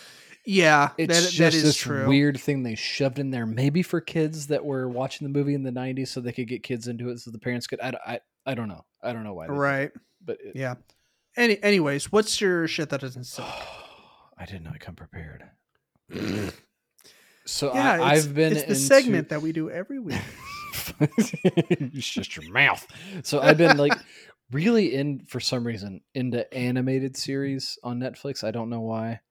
Yeah, 0.46 0.89
It's 0.98 1.14
that, 1.14 1.22
just 1.24 1.38
that 1.38 1.54
is 1.54 1.62
this 1.64 1.78
true. 1.78 2.08
weird 2.08 2.39
thing 2.39 2.64
they 2.64 2.74
shoved 2.74 3.20
in 3.20 3.30
there, 3.30 3.46
maybe 3.46 3.84
for 3.84 4.02
kids 4.02 4.48
that 4.48 4.66
were 4.66 4.89
watching 4.89 5.26
the 5.26 5.32
movie 5.32 5.54
in 5.54 5.62
the 5.62 5.72
'90s, 5.72 6.08
so 6.08 6.20
they 6.20 6.32
could 6.32 6.48
get 6.48 6.64
kids 6.64 6.88
into 6.88 7.10
it, 7.10 7.20
so 7.20 7.30
the 7.30 7.38
parents 7.38 7.68
could. 7.68 7.80
I, 7.80 7.94
I, 8.06 8.20
I 8.48 8.54
don't 8.56 8.68
know. 8.68 8.84
I 9.04 9.14
don't 9.14 9.24
know 9.24 9.36
why. 9.36 9.46
did 9.48 9.54
right? 9.54 9.92
but 10.26 10.38
it, 10.44 10.56
Yeah. 10.56 10.76
Any, 11.38 11.62
anyways, 11.64 12.12
what's 12.12 12.42
your 12.42 12.68
shit 12.68 12.89
that 12.89 13.02
doesn't 13.02 13.26
suck? 13.26 13.46
I 14.38 14.46
did 14.46 14.64
not 14.64 14.80
come 14.80 14.96
prepared. 14.96 15.44
so 17.46 17.74
Yeah, 17.74 18.02
I, 18.02 18.14
I've 18.14 18.34
been 18.34 18.54
it's 18.54 18.62
the 18.64 18.68
into- 18.70 18.76
segment 18.82 19.30
that 19.30 19.42
we 19.44 19.52
do 19.52 19.70
every 19.70 20.00
week. 20.00 20.20
it's 21.00 22.10
just 22.10 22.36
your 22.36 22.52
mouth. 22.52 22.86
So 23.24 23.39
I've 23.39 23.58
been 23.58 23.78
like 23.78 23.94
really 24.52 24.93
in 24.93 25.26
for 25.26 25.39
some 25.39 25.66
reason 25.66 26.02
into 26.14 26.52
animated 26.54 27.16
series 27.18 27.78
on 27.84 27.99
Netflix. 27.99 28.43
I 28.43 28.52
don't 28.52 28.70
know 28.70 28.82
why. 28.82 29.22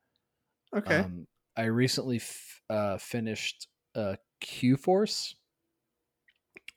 Okay. 0.74 0.96
Um, 0.98 1.26
I 1.56 1.64
recently 1.64 2.16
f- 2.16 2.60
uh, 2.70 2.98
finished 2.98 3.68
uh, 3.94 4.16
Q 4.40 4.76
Force, 4.76 5.34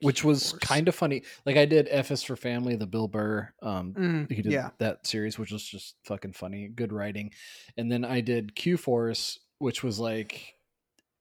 which 0.02 0.24
was 0.24 0.54
kind 0.62 0.88
of 0.88 0.96
funny. 0.96 1.24
Like 1.46 1.56
I 1.58 1.66
did 1.66 1.88
F 1.90 2.12
is 2.12 2.24
for 2.24 2.36
Family, 2.36 2.76
the 2.76 2.88
Bill 2.88 3.08
Burr. 3.08 3.54
Um, 3.62 3.94
Mm, 3.94 4.32
he 4.32 4.42
did 4.42 4.52
yeah. 4.52 4.72
that 4.80 5.08
series, 5.08 5.40
which 5.40 5.52
was 5.52 5.64
just 5.64 5.96
fucking 6.06 6.34
funny, 6.34 6.68
good 6.68 6.92
writing. 6.92 7.32
And 7.78 7.92
then 7.92 8.04
I 8.04 8.22
did 8.22 8.56
Q 8.56 8.78
Force, 8.78 9.40
which 9.60 9.84
was 9.84 10.00
like 10.00 10.56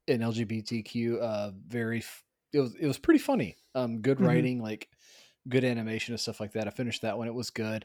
an 0.09 0.21
LGBTQ, 0.21 1.21
uh, 1.21 1.51
very. 1.69 1.99
F- 1.99 2.25
it 2.53 2.61
was 2.61 2.75
it 2.75 2.87
was 2.87 2.99
pretty 2.99 3.21
funny. 3.21 3.57
Um, 3.75 4.01
good 4.03 4.19
Mhm. 4.19 4.27
writing, 4.27 4.63
like 4.63 4.89
good 5.49 5.65
animation 5.65 6.13
and 6.15 6.21
stuff 6.21 6.41
like 6.41 6.53
that. 6.53 6.67
I 6.67 6.71
finished 6.71 7.03
that 7.03 7.19
one; 7.19 7.29
it 7.29 7.35
was 7.35 7.51
good. 7.51 7.85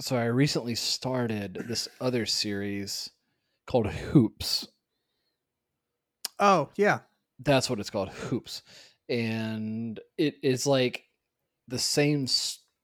So 0.00 0.16
I 0.16 0.26
recently 0.26 0.74
started 0.74 1.64
this 1.68 1.88
other 2.00 2.26
series 2.26 3.10
called 3.66 3.86
Hoops. 3.86 4.68
Oh 6.38 6.70
yeah. 6.76 7.00
That's 7.40 7.70
what 7.70 7.78
it's 7.78 7.90
called, 7.90 8.08
Hoops, 8.08 8.62
and 9.08 10.00
it 10.16 10.38
is 10.42 10.66
like 10.66 11.04
the 11.68 11.78
same 11.78 12.26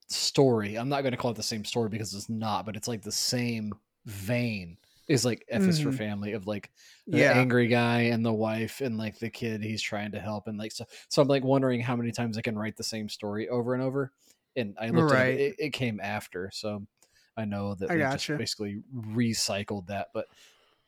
story. 0.08 0.76
I'm 0.76 0.88
not 0.88 1.02
going 1.02 1.10
to 1.10 1.16
call 1.16 1.32
it 1.32 1.36
the 1.36 1.42
same 1.42 1.64
story 1.64 1.88
because 1.88 2.14
it's 2.14 2.28
not, 2.28 2.64
but 2.64 2.76
it's 2.76 2.86
like 2.86 3.02
the 3.02 3.10
same 3.10 3.72
vein. 4.06 4.76
Is 5.06 5.24
like 5.24 5.44
F 5.48 5.68
is 5.68 5.78
for 5.78 5.92
Mhm. 5.92 5.92
family 5.92 6.32
of 6.32 6.46
like 6.46 6.70
the 7.10 7.24
Yeah. 7.24 7.30
angry 7.30 7.66
guy 7.68 8.02
and 8.02 8.24
the 8.24 8.32
wife 8.32 8.80
and 8.80 8.96
like 8.96 9.18
the 9.18 9.28
kid 9.30 9.62
he's 9.62 9.82
trying 9.82 10.12
to 10.12 10.20
help 10.20 10.48
and 10.48 10.58
like 10.58 10.72
so. 10.72 10.86
So 11.10 11.20
I'm 11.20 11.28
like 11.28 11.44
wondering 11.44 11.80
how 11.80 11.94
many 11.96 12.10
times 12.10 12.38
I 12.38 12.42
can 12.42 12.58
write 12.58 12.76
the 12.76 12.84
same 12.84 13.08
story 13.10 13.48
over 13.48 13.74
and 13.74 13.82
over. 13.82 14.12
And 14.56 14.76
I 14.80 14.90
looked 14.90 15.12
at 15.12 15.26
it, 15.26 15.38
it, 15.38 15.54
it 15.58 15.70
came 15.72 16.00
after, 16.00 16.50
so 16.54 16.86
I 17.36 17.44
know 17.44 17.74
that 17.74 17.92
I 17.92 17.96
they 17.96 18.06
just 18.06 18.34
basically 18.36 18.82
recycled 18.94 19.88
that. 19.88 20.08
But 20.14 20.28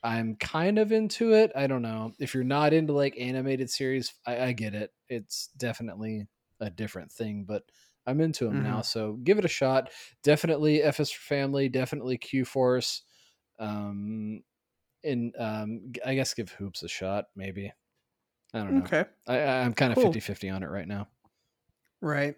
I'm 0.02 0.36
kind 0.36 0.78
of 0.78 0.92
into 0.92 1.32
it. 1.34 1.52
I 1.56 1.66
don't 1.66 1.82
know 1.82 2.12
if 2.18 2.34
you're 2.34 2.44
not 2.44 2.72
into 2.72 2.92
like 2.92 3.18
animated 3.18 3.70
series. 3.70 4.14
I, 4.26 4.46
I 4.46 4.52
get 4.52 4.74
it. 4.74 4.92
It's 5.08 5.48
definitely 5.56 6.26
a 6.60 6.70
different 6.70 7.10
thing, 7.10 7.44
but 7.44 7.64
I'm 8.06 8.20
into 8.20 8.44
them 8.44 8.60
now. 8.60 8.82
So 8.82 9.14
give 9.14 9.38
it 9.38 9.44
a 9.44 9.48
shot. 9.48 9.90
Definitely 10.22 10.82
F 10.82 11.00
is 11.00 11.10
for 11.10 11.22
Family. 11.22 11.68
Definitely 11.68 12.18
Q 12.18 12.44
Force. 12.44 13.02
Um, 13.58 14.42
and 15.04 15.34
um, 15.38 15.92
I 16.04 16.14
guess 16.14 16.34
give 16.34 16.50
Hoops 16.52 16.82
a 16.82 16.88
shot. 16.88 17.26
Maybe. 17.36 17.72
I 18.54 18.58
don't 18.58 18.74
know. 18.74 18.84
Okay. 18.84 19.04
I, 19.26 19.38
I'm 19.38 19.74
kind 19.74 19.92
of 19.92 19.96
Cool. 19.96 20.04
50 20.06 20.20
50 20.20 20.50
on 20.50 20.62
it 20.62 20.70
right 20.70 20.88
now. 20.88 21.08
Right. 22.00 22.36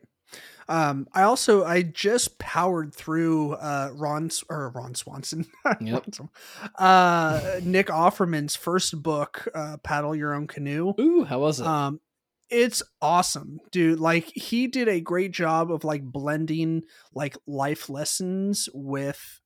Um, 0.69 1.09
I 1.15 1.23
also 1.23 1.65
I 1.65 1.81
just 1.83 2.39
powered 2.39 2.95
through 2.95 3.53
uh 3.53 3.91
Ron 3.95 4.31
or 4.51 4.71
Ron 4.71 4.95
Swanson, 4.95 5.47
Yep. 5.81 6.07
Uh 6.79 7.61
Nick 7.63 7.87
Offerman's 7.87 8.55
first 8.55 9.03
book, 9.03 9.49
uh, 9.55 9.79
Paddle 9.83 10.15
Your 10.15 10.35
Own 10.35 10.47
Canoe. 10.47 10.93
Ooh, 11.01 11.25
how 11.25 11.39
was 11.41 11.61
it? 11.61 11.67
Um, 11.67 12.01
it's 12.51 12.83
awesome, 13.01 13.59
dude. 13.71 14.01
Like 14.01 14.31
he 14.35 14.67
did 14.67 14.89
a 14.89 15.01
great 15.01 15.33
job 15.33 15.73
of 15.73 15.85
like 15.85 16.03
blending 16.03 16.83
like 17.15 17.37
life 17.47 17.89
lessons 17.89 18.69
with 18.75 19.41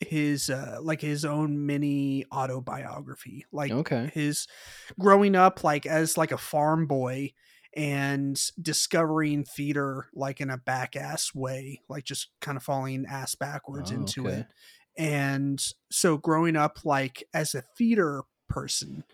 his 0.00 0.50
uh 0.50 0.78
like 0.82 1.00
his 1.00 1.24
own 1.24 1.66
mini 1.66 2.24
autobiography. 2.32 3.46
Like 3.52 3.72
okay. 3.72 4.10
his 4.12 4.46
growing 4.98 5.34
up 5.34 5.64
like 5.64 5.86
as 5.86 6.16
like 6.16 6.32
a 6.32 6.38
farm 6.38 6.86
boy 6.86 7.32
and 7.74 8.40
discovering 8.60 9.44
theater 9.44 10.06
like 10.14 10.40
in 10.40 10.50
a 10.50 10.58
back 10.58 10.96
ass 10.96 11.34
way, 11.34 11.82
like 11.88 12.04
just 12.04 12.28
kind 12.40 12.56
of 12.56 12.62
falling 12.62 13.06
ass 13.06 13.34
backwards 13.34 13.90
Oh, 13.90 13.96
into 13.96 14.26
okay. 14.26 14.38
it. 14.40 14.46
And 14.98 15.62
so 15.90 16.16
growing 16.16 16.56
up 16.56 16.84
like 16.84 17.24
as 17.34 17.54
a 17.54 17.62
theater 17.76 18.22
person 18.48 19.04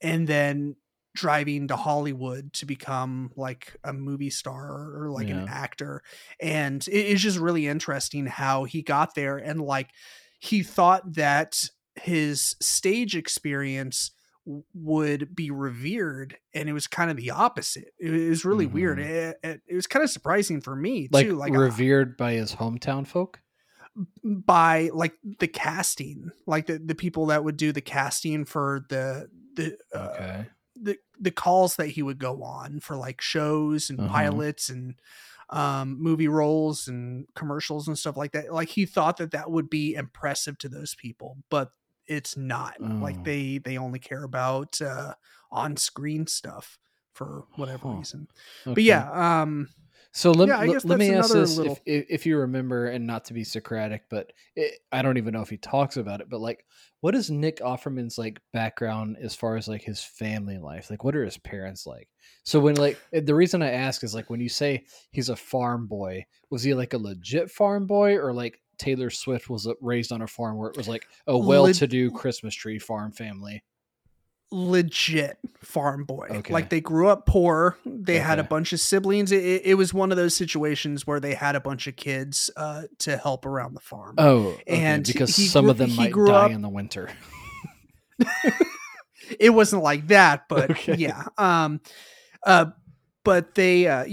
and 0.00 0.26
then 0.26 0.76
driving 1.14 1.68
to 1.68 1.76
Hollywood 1.76 2.52
to 2.52 2.66
become 2.66 3.32
like 3.36 3.74
a 3.82 3.92
movie 3.92 4.30
star 4.30 4.94
or 4.94 5.10
like 5.10 5.28
an 5.30 5.48
actor. 5.48 6.02
And 6.40 6.86
it 6.88 7.06
is 7.06 7.22
just 7.22 7.38
really 7.38 7.66
interesting 7.66 8.26
how 8.26 8.64
he 8.64 8.82
got 8.82 9.14
there 9.14 9.38
and 9.38 9.60
like 9.60 9.90
he 10.46 10.62
thought 10.62 11.14
that 11.14 11.64
his 11.96 12.56
stage 12.60 13.16
experience 13.16 14.12
would 14.74 15.34
be 15.34 15.50
revered 15.50 16.38
and 16.54 16.68
it 16.68 16.72
was 16.72 16.86
kind 16.86 17.10
of 17.10 17.16
the 17.16 17.30
opposite 17.30 17.88
it 17.98 18.14
it 18.14 18.28
was 18.28 18.44
really 18.44 18.66
weird 18.66 18.98
Mhm. 18.98 19.06
it, 19.06 19.36
it, 19.42 19.60
it 19.66 19.74
was 19.74 19.88
kind 19.88 20.04
of 20.04 20.10
surprising 20.10 20.60
for 20.60 20.76
me 20.76 21.08
Like, 21.10 21.26
too 21.26 21.34
like 21.34 21.52
uh, 21.56 21.58
revered 21.58 22.16
by 22.16 22.34
his 22.34 22.54
hometown 22.54 23.06
folk? 23.06 23.40
by 24.22 24.90
like 24.92 25.14
the 25.38 25.48
casting 25.48 26.30
like 26.46 26.66
the, 26.66 26.78
the 26.78 26.94
people 26.94 27.26
that 27.26 27.44
would 27.44 27.56
do 27.56 27.72
the 27.72 27.80
casting 27.80 28.44
for 28.44 28.84
the 28.88 29.28
the 29.54 29.78
uh, 29.94 30.12
Okay. 30.14 30.46
the 30.74 30.98
the 31.18 31.30
calls 31.30 31.76
that 31.76 31.88
he 31.88 32.02
would 32.02 32.18
go 32.18 32.42
on 32.42 32.80
for 32.80 32.96
like 32.96 33.20
shows 33.22 33.88
and 33.88 33.98
Uh-huh. 33.98 34.12
pilots 34.12 34.68
and 34.68 35.00
um 35.50 36.00
movie 36.02 36.28
roles 36.28 36.88
and 36.88 37.26
commercials 37.34 37.86
and 37.86 37.96
stuff 37.98 38.16
like 38.16 38.32
that 38.32 38.52
like 38.52 38.68
he 38.68 38.84
thought 38.84 39.16
that 39.18 39.30
that 39.30 39.50
would 39.50 39.70
be 39.70 39.94
impressive 39.94 40.58
to 40.58 40.68
those 40.68 40.94
people 40.96 41.36
but 41.50 41.70
it's 42.06 42.36
not 42.36 42.74
Oh. 42.80 42.98
like 43.00 43.22
they 43.24 43.58
they 43.58 43.78
only 43.78 43.98
care 44.00 44.24
about 44.24 44.80
uh 44.80 45.14
on-screen 45.52 46.26
stuff 46.26 46.78
for 47.14 47.44
whatever 47.56 47.88
Huh. 47.88 47.94
reason 47.98 48.28
okay. 48.66 48.74
but 48.74 48.82
yeah 48.82 49.42
um 49.42 49.68
So 50.16 50.32
let, 50.32 50.48
Yeah, 50.48 50.60
let- 50.60 50.82
let 50.86 50.98
me 50.98 51.10
ask 51.12 51.30
this: 51.30 51.58
little- 51.58 51.78
if, 51.84 52.06
if 52.08 52.24
you 52.24 52.38
remember, 52.38 52.86
and 52.86 53.06
not 53.06 53.26
to 53.26 53.34
be 53.34 53.44
Socratic, 53.44 54.04
but 54.08 54.32
it, 54.54 54.80
I 54.90 55.02
don't 55.02 55.18
even 55.18 55.34
know 55.34 55.42
if 55.42 55.50
he 55.50 55.58
talks 55.58 55.98
about 55.98 56.22
it. 56.22 56.30
But 56.30 56.40
like, 56.40 56.64
what 57.02 57.14
is 57.14 57.30
Nick 57.30 57.58
Offerman's 57.58 58.16
like 58.16 58.40
background 58.50 59.18
as 59.20 59.34
far 59.34 59.58
as 59.58 59.68
like 59.68 59.82
his 59.82 60.00
family 60.02 60.56
life? 60.56 60.88
Like, 60.88 61.04
what 61.04 61.14
are 61.14 61.22
his 61.22 61.36
parents 61.36 61.86
like? 61.86 62.08
So 62.44 62.58
when 62.58 62.76
like 62.76 62.98
eh, 63.12 63.20
the 63.20 63.34
reason 63.34 63.60
I 63.62 63.72
ask 63.72 64.02
is 64.04 64.14
like 64.14 64.30
when 64.30 64.40
you 64.40 64.48
say 64.48 64.86
he's 65.10 65.28
a 65.28 65.36
farm 65.36 65.86
boy, 65.86 66.24
was 66.48 66.62
he 66.62 66.72
like 66.72 66.94
a 66.94 66.98
legit 66.98 67.50
farm 67.50 67.86
boy, 67.86 68.16
or 68.16 68.32
like 68.32 68.58
Taylor 68.78 69.10
Swift 69.10 69.50
was 69.50 69.66
uh, 69.66 69.74
raised 69.82 70.12
on 70.12 70.22
a 70.22 70.26
farm 70.26 70.56
where 70.56 70.70
it 70.70 70.78
was 70.78 70.88
like 70.88 71.06
a 71.26 71.36
well-to-do 71.36 72.10
Christmas 72.12 72.54
tree 72.54 72.78
farm 72.78 73.12
family? 73.12 73.62
Legit 74.56 75.38
farm 75.62 76.04
boy. 76.04 76.28
Okay. 76.30 76.52
Like 76.52 76.70
they 76.70 76.80
grew 76.80 77.08
up 77.08 77.26
poor. 77.26 77.76
They 77.84 78.18
had 78.18 78.38
a 78.38 78.44
bunch 78.44 78.72
of 78.72 78.80
siblings. 78.80 79.30
It, 79.32 79.62
it- 79.64 79.74
was 79.74 79.92
one 79.92 80.10
of 80.10 80.16
those 80.16 80.34
situations 80.34 81.06
where 81.06 81.20
they 81.20 81.34
had 81.34 81.54
a 81.56 81.60
bunch 81.60 81.86
of 81.86 81.96
kids 81.96 82.48
uh, 82.56 82.84
to 83.00 83.16
help 83.18 83.44
around 83.44 83.74
the 83.74 83.80
farm. 83.80 84.14
Oh, 84.16 84.46
okay, 84.48 84.62
And 84.66 85.04
because 85.06 85.34
some 85.50 85.64
grew- 85.64 85.70
of 85.72 85.78
them 85.78 85.94
might 85.96 86.14
die 86.14 86.32
up- 86.32 86.50
in 86.52 86.62
the 86.62 86.68
winter. 86.68 87.10
it 89.38 89.50
wasn't 89.50 89.82
like 89.82 90.08
that, 90.08 90.48
but 90.48 90.70
Okay. 90.70 90.94
yeah. 90.96 91.24
Um, 91.36 91.80
uh, 92.44 92.66
but 93.24 93.54
they 93.56 93.86
uh, 93.88 94.04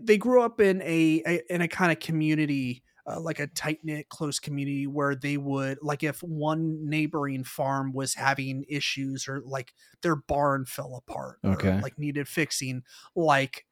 they 0.00 0.16
grew 0.16 0.42
up 0.42 0.60
in 0.60 0.80
a, 0.82 1.22
a 1.26 1.52
in 1.54 1.60
a 1.60 1.68
kind 1.68 1.90
of 1.92 1.98
community. 1.98 2.82
Uh, 3.10 3.20
like 3.20 3.40
a 3.40 3.46
tight 3.48 3.80
knit, 3.82 4.08
close 4.08 4.38
community 4.38 4.86
where 4.86 5.14
they 5.16 5.36
would 5.36 5.78
like 5.82 6.02
if 6.02 6.22
one 6.22 6.88
neighboring 6.88 7.44
farm 7.44 7.92
was 7.92 8.14
having 8.14 8.64
issues 8.68 9.26
or 9.28 9.40
like 9.44 9.72
their 10.02 10.16
barn 10.16 10.64
fell 10.66 10.94
apart, 10.96 11.38
or, 11.50 11.72
Okay. 11.72 11.80
like 11.80 11.98
needed 11.98 12.28
fixing, 12.28 12.82
like 13.16 13.66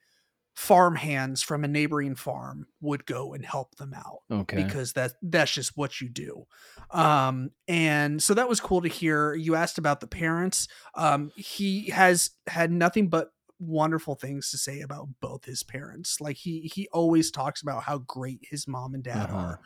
farm 0.57 0.97
hands 0.97 1.43
from 1.43 1.63
a 1.65 1.69
neighboring 1.69 2.17
farm 2.17 2.67
would 2.81 3.07
go 3.07 3.33
and 3.33 3.45
help 3.45 3.77
them 3.77 3.95
out 3.95 4.21
Okay. 4.31 4.57
because 4.57 4.93
that 4.95 5.13
that's 5.23 5.53
just 5.53 5.77
what 5.77 6.01
you 6.01 6.09
do 6.09 6.45
um 6.91 7.51
and 7.69 8.21
so 8.21 8.35
that 8.35 8.49
was 8.49 8.59
cool 8.61 8.81
to 8.81 8.89
hear 8.89 9.35
you 9.35 9.55
asked 9.55 9.79
about 9.79 10.01
the 10.01 10.07
parents 10.09 10.67
um 10.97 11.31
he 11.37 11.91
has 11.91 12.31
had 12.49 12.73
nothing 12.73 13.09
but 13.09 13.31
wonderful 13.59 14.15
things 14.15 14.51
to 14.51 14.59
say 14.59 14.81
about 14.81 15.09
both 15.21 15.45
his 15.45 15.63
parents 15.63 16.21
like 16.21 16.37
he 16.37 16.71
he 16.73 16.89
always 16.93 17.31
talks 17.31 17.61
about 17.63 17.83
how 17.83 17.99
great 17.99 18.41
his 18.43 18.69
mom 18.69 18.95
and 18.95 19.03
dad 19.05 19.31
Uh-huh. 19.31 19.37
are 19.37 19.61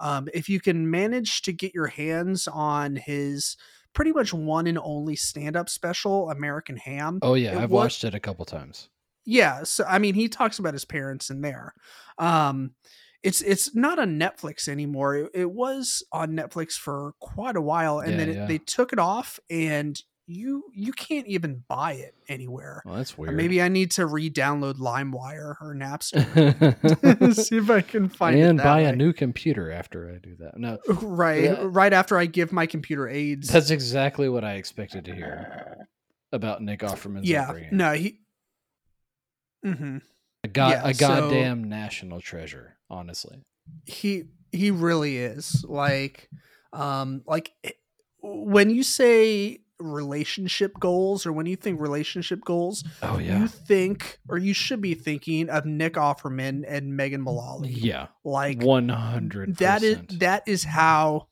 um 0.00 0.28
if 0.34 0.48
you 0.48 0.60
can 0.60 0.90
manage 0.90 1.42
to 1.42 1.52
get 1.52 1.74
your 1.74 1.86
hands 1.86 2.46
on 2.46 2.96
his 2.96 3.56
pretty 3.94 4.12
much 4.12 4.34
one 4.34 4.66
and 4.66 4.78
only 4.82 5.16
stand-up 5.16 5.68
special 5.68 6.30
american 6.30 6.76
ham 6.76 7.18
Oh 7.22 7.34
yeah, 7.34 7.58
I've 7.58 7.70
wa- 7.70 7.82
watched 7.84 8.04
it 8.04 8.14
a 8.14 8.20
couple 8.20 8.44
times. 8.44 8.90
yeah 9.24 9.62
so 9.62 9.84
i 9.88 9.98
mean 9.98 10.14
he 10.14 10.28
talks 10.28 10.58
about 10.58 10.74
his 10.74 10.84
parents 10.84 11.30
in 11.30 11.40
there 11.40 11.74
um 12.18 12.72
it's 13.22 13.40
it's 13.40 13.74
not 13.74 13.98
on 13.98 14.18
netflix 14.18 14.68
anymore 14.68 15.16
it, 15.16 15.30
it 15.34 15.50
was 15.50 16.02
on 16.12 16.32
netflix 16.32 16.72
for 16.72 17.14
quite 17.20 17.56
a 17.56 17.60
while 17.60 17.98
and 17.98 18.12
Yeah, 18.12 18.16
then 18.18 18.28
it, 18.28 18.34
yeah. 18.36 18.46
they 18.46 18.58
took 18.58 18.92
it 18.92 18.98
off 18.98 19.40
and 19.50 20.00
you 20.30 20.64
you 20.74 20.92
can't 20.92 21.26
even 21.26 21.64
buy 21.68 21.92
it 21.94 22.14
anywhere 22.28 22.82
Well, 22.84 22.96
that's 22.96 23.12
Uh, 23.12 23.22
weird. 23.22 23.34
maybe 23.34 23.62
i 23.62 23.68
need 23.68 23.90
to 23.92 24.04
re-download 24.06 24.74
limewire 24.74 25.54
or 25.60 25.74
napster 25.74 26.22
see 27.34 27.56
if 27.56 27.70
i 27.70 27.80
can 27.80 28.08
find 28.10 28.38
and 28.38 28.58
buy 28.58 28.80
a 28.82 28.94
new 28.94 29.12
computer 29.14 29.72
after 29.72 30.12
I 30.14 30.18
do 30.18 30.36
that. 30.40 30.58
No, 30.58 30.78
right 31.02 31.44
Yeah. 31.44 31.56
right 31.62 31.92
after 31.94 32.18
i 32.18 32.26
give 32.26 32.52
my 32.52 32.66
computer 32.66 33.08
aids 33.08 33.48
that's 33.48 33.70
exactly 33.70 34.28
what 34.28 34.44
I 34.44 34.54
expected 34.54 35.04
to 35.06 35.14
hear 35.14 35.86
about 36.30 36.62
Nick 36.62 36.80
Offerman's 36.80 37.28
yeah 37.28 37.52
no 37.72 37.92
he 37.92 38.20
Mm-hmm. 39.64 39.98
a, 40.44 40.48
god, 40.48 40.70
yeah, 40.70 40.88
a 40.88 40.94
so- 40.94 41.08
goddamn 41.08 41.64
national 41.64 42.20
treasure. 42.20 42.76
Honestly, 42.90 43.38
he 43.86 44.24
he 44.52 44.70
really 44.70 45.16
is 45.18 45.64
like 45.68 46.30
um 46.72 47.22
like 47.26 47.52
eh, 47.64 47.70
when 48.22 48.70
you 48.70 48.82
say 48.82 49.58
relationship 49.80 50.72
goals 50.80 51.24
or 51.24 51.32
when 51.32 51.46
you 51.46 51.56
think 51.56 51.80
relationship 51.80 52.44
goals 52.44 52.84
oh 53.02 53.18
yeah, 53.18 53.40
you 53.40 53.46
think 53.48 54.18
or 54.28 54.36
you 54.36 54.52
should 54.52 54.80
be 54.80 54.94
thinking 54.94 55.48
of 55.48 55.64
nick 55.64 55.94
offerman 55.94 56.64
and 56.66 56.96
megan 56.96 57.20
mullally 57.20 57.70
yeah, 57.70 58.08
like 58.24 58.60
one 58.62 58.88
hundred. 58.88 59.56
that 59.56 59.82
is 59.82 59.98
that 60.18 60.42
is 60.46 60.64
how 60.64 61.28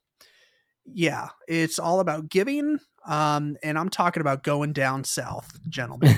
yeah 0.84 1.28
it's 1.48 1.78
all 1.78 1.98
about 1.98 2.28
giving 2.28 2.78
um 3.06 3.56
and 3.62 3.76
i'm 3.78 3.88
talking 3.88 4.20
about 4.20 4.44
going 4.44 4.72
down 4.72 5.02
south 5.02 5.58
gentlemen 5.68 6.14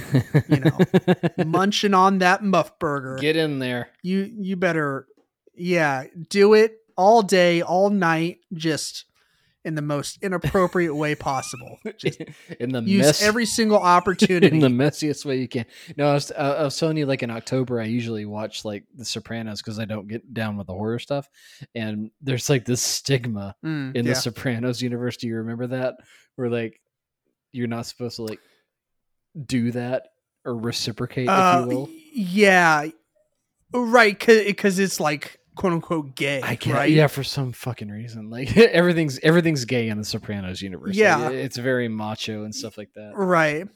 you 0.49 0.61
know, 0.61 0.79
munching 1.47 1.95
on 1.95 2.19
that 2.19 2.43
muff 2.43 2.79
burger 2.79 3.17
Get 3.19 3.37
in 3.37 3.59
there. 3.59 3.89
you 4.03 4.31
you 4.39 4.57
better 4.57 5.07
yeah 5.55 6.05
do 6.29 6.53
it 6.55 6.77
all 6.97 7.23
day 7.23 7.63
all 7.63 7.89
night 7.91 8.39
just 8.53 9.05
in 9.69 9.75
the 9.77 9.83
most 9.83 10.19
inappropriate 10.23 10.95
way 10.97 11.15
possible 11.15 11.79
just 11.99 12.21
in 12.61 12.71
the 12.73 12.81
use 12.83 13.07
mess, 13.07 13.23
every 13.23 13.47
single 13.47 13.79
opportunity 13.79 14.49
in 14.53 14.59
the 14.61 14.69
messiest 14.69 15.25
way 15.25 15.37
you 15.39 15.47
can. 15.47 15.67
No, 15.97 16.09
I 16.11 16.15
was, 16.15 16.31
uh, 16.33 16.57
I 16.59 16.63
was 16.65 16.77
telling 16.79 16.97
you, 16.97 17.07
like 17.07 17.23
in 17.23 17.31
October, 17.31 17.81
I 17.81 17.85
usually 17.85 18.25
watch 18.25 18.65
like 18.65 18.85
The 18.97 19.05
Sopranos 19.05 19.61
because 19.63 19.79
I 19.79 19.85
don't 19.85 20.09
get 20.09 20.35
down 20.35 20.57
with 20.57 20.67
the 20.67 20.73
horror 20.73 20.99
stuff, 20.99 21.29
and 21.75 22.11
there's 22.21 22.49
like 22.51 22.65
this 22.65 22.83
stigma 22.83 23.55
Mm, 23.65 23.95
in 23.95 24.05
yeah. 24.07 24.13
the 24.13 24.21
Sopranos 24.21 24.83
universe. 24.83 25.17
Do 25.19 25.29
you 25.29 25.37
remember 25.37 25.67
that? 25.69 25.97
Where 26.37 26.49
like 26.51 26.81
you're 27.53 27.67
not 27.69 27.87
supposed 27.87 28.17
to 28.17 28.23
like 28.23 28.41
do 29.47 29.71
that 29.73 30.09
or 30.45 30.57
reciprocate, 30.57 31.29
Uh, 31.29 31.61
if 31.67 31.71
you 31.73 31.77
will. 31.79 31.89
yeah 32.15 32.87
right 33.75 34.19
because 34.19 34.79
it's 34.79 34.99
like 34.99 35.38
quote 35.59 35.73
unquote 35.75 36.15
gay 36.15 36.41
I 36.43 36.57
can't. 36.57 36.77
right 36.77 36.91
Yeah, 36.91 37.09
for 37.09 37.23
some 37.23 37.53
fucking 37.53 37.89
reason, 37.91 38.31
like 38.31 38.57
everything's 38.57 39.19
everything's 39.23 39.65
gay 39.67 39.89
in 39.89 39.99
the 39.99 40.05
Sopranos 40.05 40.63
universe. 40.63 40.95
Yeah. 40.97 41.29
it- 41.29 41.35
it's 41.35 41.57
very 41.59 41.89
macho 41.89 42.45
and 42.45 42.55
stuff 42.55 42.79
like 42.79 42.93
that. 42.95 43.13
right 43.15 43.67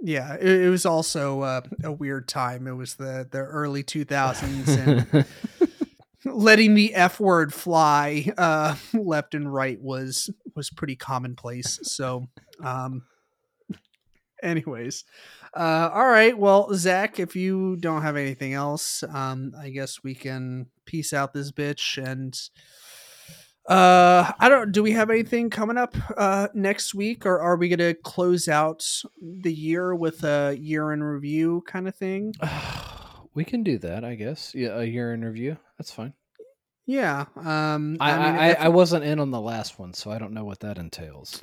yeah 0.00 0.34
it, 0.34 0.46
it 0.64 0.68
was 0.68 0.84
also 0.84 1.40
uh, 1.40 1.60
a 1.82 1.90
weird 1.92 2.28
time 2.28 2.66
it 2.66 2.72
was 2.72 2.96
the 2.96 3.26
the 3.30 3.38
early 3.38 3.82
2000s 3.82 4.68
and 5.14 5.26
letting 6.26 6.74
the 6.74 6.94
f 6.94 7.18
word 7.20 7.54
fly 7.54 8.30
uh 8.36 8.74
left 8.92 9.34
and 9.34 9.50
right 9.54 9.80
was 9.80 10.28
was 10.54 10.68
pretty 10.68 10.96
commonplace 10.96 11.78
so 11.84 12.26
um 12.62 13.04
anyways 14.42 15.04
uh 15.56 15.90
all 15.92 16.06
right 16.08 16.36
well 16.36 16.72
zach 16.74 17.18
if 17.20 17.36
you 17.36 17.76
don't 17.76 18.02
have 18.02 18.16
anything 18.16 18.52
else 18.54 19.02
um 19.10 19.52
i 19.60 19.68
guess 19.70 20.02
we 20.02 20.14
can 20.14 20.66
piece 20.84 21.12
out 21.12 21.32
this 21.32 21.52
bitch 21.52 21.96
and 22.04 22.38
uh 23.68 24.30
i 24.38 24.48
don't 24.48 24.72
do 24.72 24.82
we 24.82 24.90
have 24.92 25.08
anything 25.10 25.48
coming 25.48 25.78
up 25.78 25.94
uh 26.18 26.48
next 26.54 26.94
week 26.94 27.24
or 27.24 27.40
are 27.40 27.56
we 27.56 27.68
gonna 27.68 27.94
close 27.94 28.46
out 28.48 28.84
the 29.22 29.52
year 29.52 29.94
with 29.94 30.22
a 30.24 30.56
year 30.60 30.92
in 30.92 31.02
review 31.02 31.62
kind 31.66 31.88
of 31.88 31.94
thing 31.94 32.34
we 33.34 33.44
can 33.44 33.64
do 33.64 33.78
that, 33.78 34.04
I 34.04 34.14
guess. 34.14 34.54
Yeah, 34.54 34.78
a 34.78 34.84
year 34.84 35.12
in 35.12 35.24
review. 35.24 35.56
That's 35.76 35.90
fine. 35.90 36.12
yeah 36.86 37.24
um 37.36 37.96
I 38.00 38.12
I, 38.12 38.16
mean, 38.30 38.40
I, 38.40 38.48
if- 38.50 38.60
I 38.60 38.68
wasn't 38.68 39.04
in 39.04 39.18
on 39.18 39.30
the 39.30 39.40
last 39.40 39.78
one, 39.78 39.92
so 39.94 40.10
I 40.10 40.18
don't 40.18 40.32
know 40.34 40.44
what 40.44 40.60
that 40.60 40.78
entails. 40.78 41.42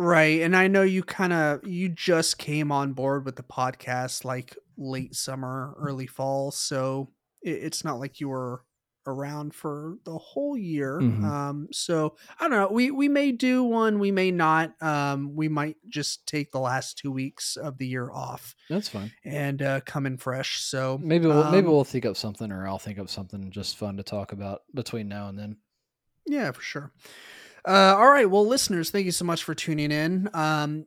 Right. 0.00 0.42
And 0.42 0.54
I 0.56 0.68
know 0.68 0.82
you 0.82 1.02
kind 1.02 1.32
of 1.32 1.66
you 1.66 1.88
just 1.88 2.38
came 2.38 2.70
on 2.70 2.92
board 2.92 3.24
with 3.24 3.34
the 3.34 3.42
podcast 3.42 4.24
like 4.24 4.56
late 4.76 5.16
summer, 5.16 5.74
early 5.76 6.06
fall, 6.06 6.52
so 6.52 7.10
it, 7.42 7.50
it's 7.50 7.84
not 7.84 7.98
like 7.98 8.20
you 8.20 8.28
were 8.28 8.62
around 9.08 9.54
for 9.54 9.96
the 10.04 10.16
whole 10.16 10.56
year. 10.56 11.00
Mhm. 11.00 11.24
Um 11.24 11.68
so 11.72 12.14
I 12.38 12.46
don't 12.46 12.58
know. 12.58 12.68
We 12.70 12.92
we 12.92 13.08
may 13.08 13.32
do 13.32 13.64
one, 13.64 13.98
we 13.98 14.12
may 14.12 14.30
not. 14.30 14.80
Um 14.80 15.34
we 15.34 15.48
might 15.48 15.76
just 15.88 16.26
take 16.26 16.52
the 16.52 16.60
last 16.60 16.98
2 16.98 17.10
weeks 17.10 17.56
of 17.56 17.78
the 17.78 17.86
year 17.88 18.08
off 18.12 18.54
That's 18.70 18.88
fine. 18.88 19.10
and 19.24 19.62
uh 19.62 19.80
come 19.80 20.06
in 20.06 20.16
fresh. 20.18 20.60
So 20.60 20.98
Maybe 21.02 21.26
we'll 21.26 21.50
maybe 21.50 21.66
um, 21.66 21.72
we'll 21.72 21.84
think 21.84 22.04
up 22.06 22.16
something, 22.16 22.52
or 22.52 22.68
I'll 22.68 22.78
think 22.78 22.98
up 23.00 23.08
something 23.08 23.50
just 23.50 23.78
fun 23.78 23.96
to 23.96 24.02
talk 24.04 24.30
about 24.32 24.60
between 24.74 25.08
now 25.08 25.28
and 25.28 25.36
then. 25.38 25.56
Yeah, 26.26 26.52
for 26.52 26.60
sure. 26.60 26.92
Uh, 27.66 27.94
all 27.96 28.08
right. 28.08 28.28
Well, 28.30 28.46
listeners, 28.46 28.90
thank 28.90 29.04
you 29.06 29.12
so 29.12 29.24
much 29.24 29.44
for 29.44 29.54
tuning 29.54 29.90
in. 29.90 30.28
Um, 30.32 30.86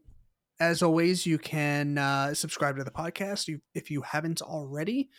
as 0.60 0.82
always, 0.82 1.26
you 1.26 1.38
can 1.38 1.98
uh, 1.98 2.34
subscribe 2.34 2.78
to 2.78 2.84
the 2.84 2.92
podcast 2.92 3.60
if- 3.74 3.92
you 3.92 4.02
haven't 4.02 4.42
already. 4.42 5.10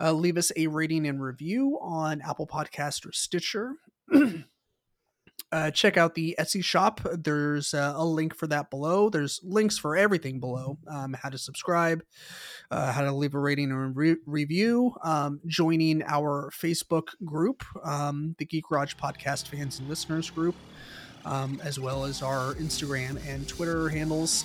Uh, 0.00 0.12
leave 0.12 0.36
us 0.36 0.50
a 0.56 0.66
rating 0.66 1.06
and 1.06 1.22
review 1.22 1.78
on 1.80 2.20
Apple 2.22 2.46
Podcast 2.46 3.06
or 3.06 3.12
Stitcher. 3.12 3.74
uh, 5.52 5.70
check 5.70 5.96
out 5.96 6.14
the 6.14 6.34
Etsy 6.38 6.62
shop. 6.64 7.00
There's 7.14 7.72
uh, 7.72 7.92
a 7.96 8.04
link 8.04 8.34
for 8.34 8.46
that 8.48 8.68
below. 8.70 9.08
There's 9.10 9.40
links 9.44 9.78
for 9.78 9.96
everything 9.96 10.40
below. 10.40 10.78
Um, 10.88 11.14
how 11.14 11.28
to 11.28 11.38
subscribe, 11.38 12.02
uh, 12.70 12.92
how 12.92 13.02
to 13.02 13.12
leave 13.12 13.34
a 13.34 13.38
rating 13.38 13.70
and 13.70 13.94
re- 13.96 14.16
review, 14.26 14.94
um, 15.04 15.40
joining 15.46 16.02
our 16.02 16.50
Facebook 16.52 17.08
group, 17.24 17.62
um, 17.84 18.34
the 18.38 18.44
Geek 18.44 18.64
Garage 18.68 18.94
Podcast 18.96 19.46
Fans 19.48 19.78
and 19.78 19.88
Listeners 19.88 20.30
group, 20.30 20.56
um, 21.24 21.60
as 21.64 21.78
well 21.78 22.04
as 22.04 22.22
our 22.22 22.54
Instagram 22.54 23.18
and 23.28 23.46
Twitter 23.48 23.88
handles. 23.88 24.44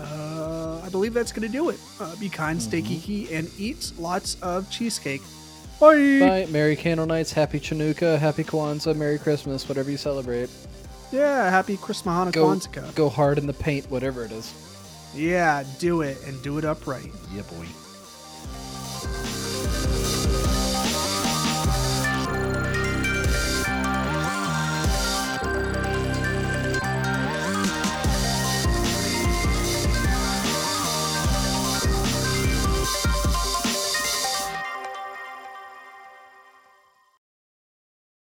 uh, 0.00 0.80
I 0.84 0.88
believe 0.88 1.14
that's 1.14 1.30
going 1.30 1.46
to 1.46 1.52
do 1.52 1.68
it. 1.68 1.78
Uh, 2.00 2.16
be 2.16 2.28
kind, 2.28 2.60
stay 2.60 2.82
Mhm. 2.82 2.86
geeky, 3.00 3.32
and 3.32 3.48
eat 3.58 3.92
lots 3.98 4.36
of 4.42 4.68
cheesecake. 4.70 5.22
Bye. 5.80 6.18
Bye. 6.20 6.46
Merry 6.50 6.74
Candle 6.76 7.06
Nights. 7.06 7.32
Happy 7.32 7.60
Chanukah. 7.60 8.18
Happy 8.18 8.42
Kwanzaa. 8.44 8.96
Merry 8.96 9.18
Christmas. 9.18 9.68
Whatever 9.68 9.90
you 9.90 9.96
celebrate. 9.96 10.48
Yeah, 11.12 11.48
happy 11.50 11.76
Christmas, 11.76 12.32
Go, 12.34 12.46
Kwanzaa. 12.46 12.94
go 12.96 13.08
hard 13.08 13.38
in 13.38 13.46
the 13.46 13.52
paint. 13.52 13.88
Whatever 13.90 14.24
it 14.24 14.32
is. 14.32 14.52
Yeah, 15.14 15.62
do 15.78 16.00
it 16.00 16.18
and 16.26 16.42
do 16.42 16.58
it 16.58 16.64
upright. 16.64 17.12
Yeah, 17.32 17.42
boy. 17.42 17.66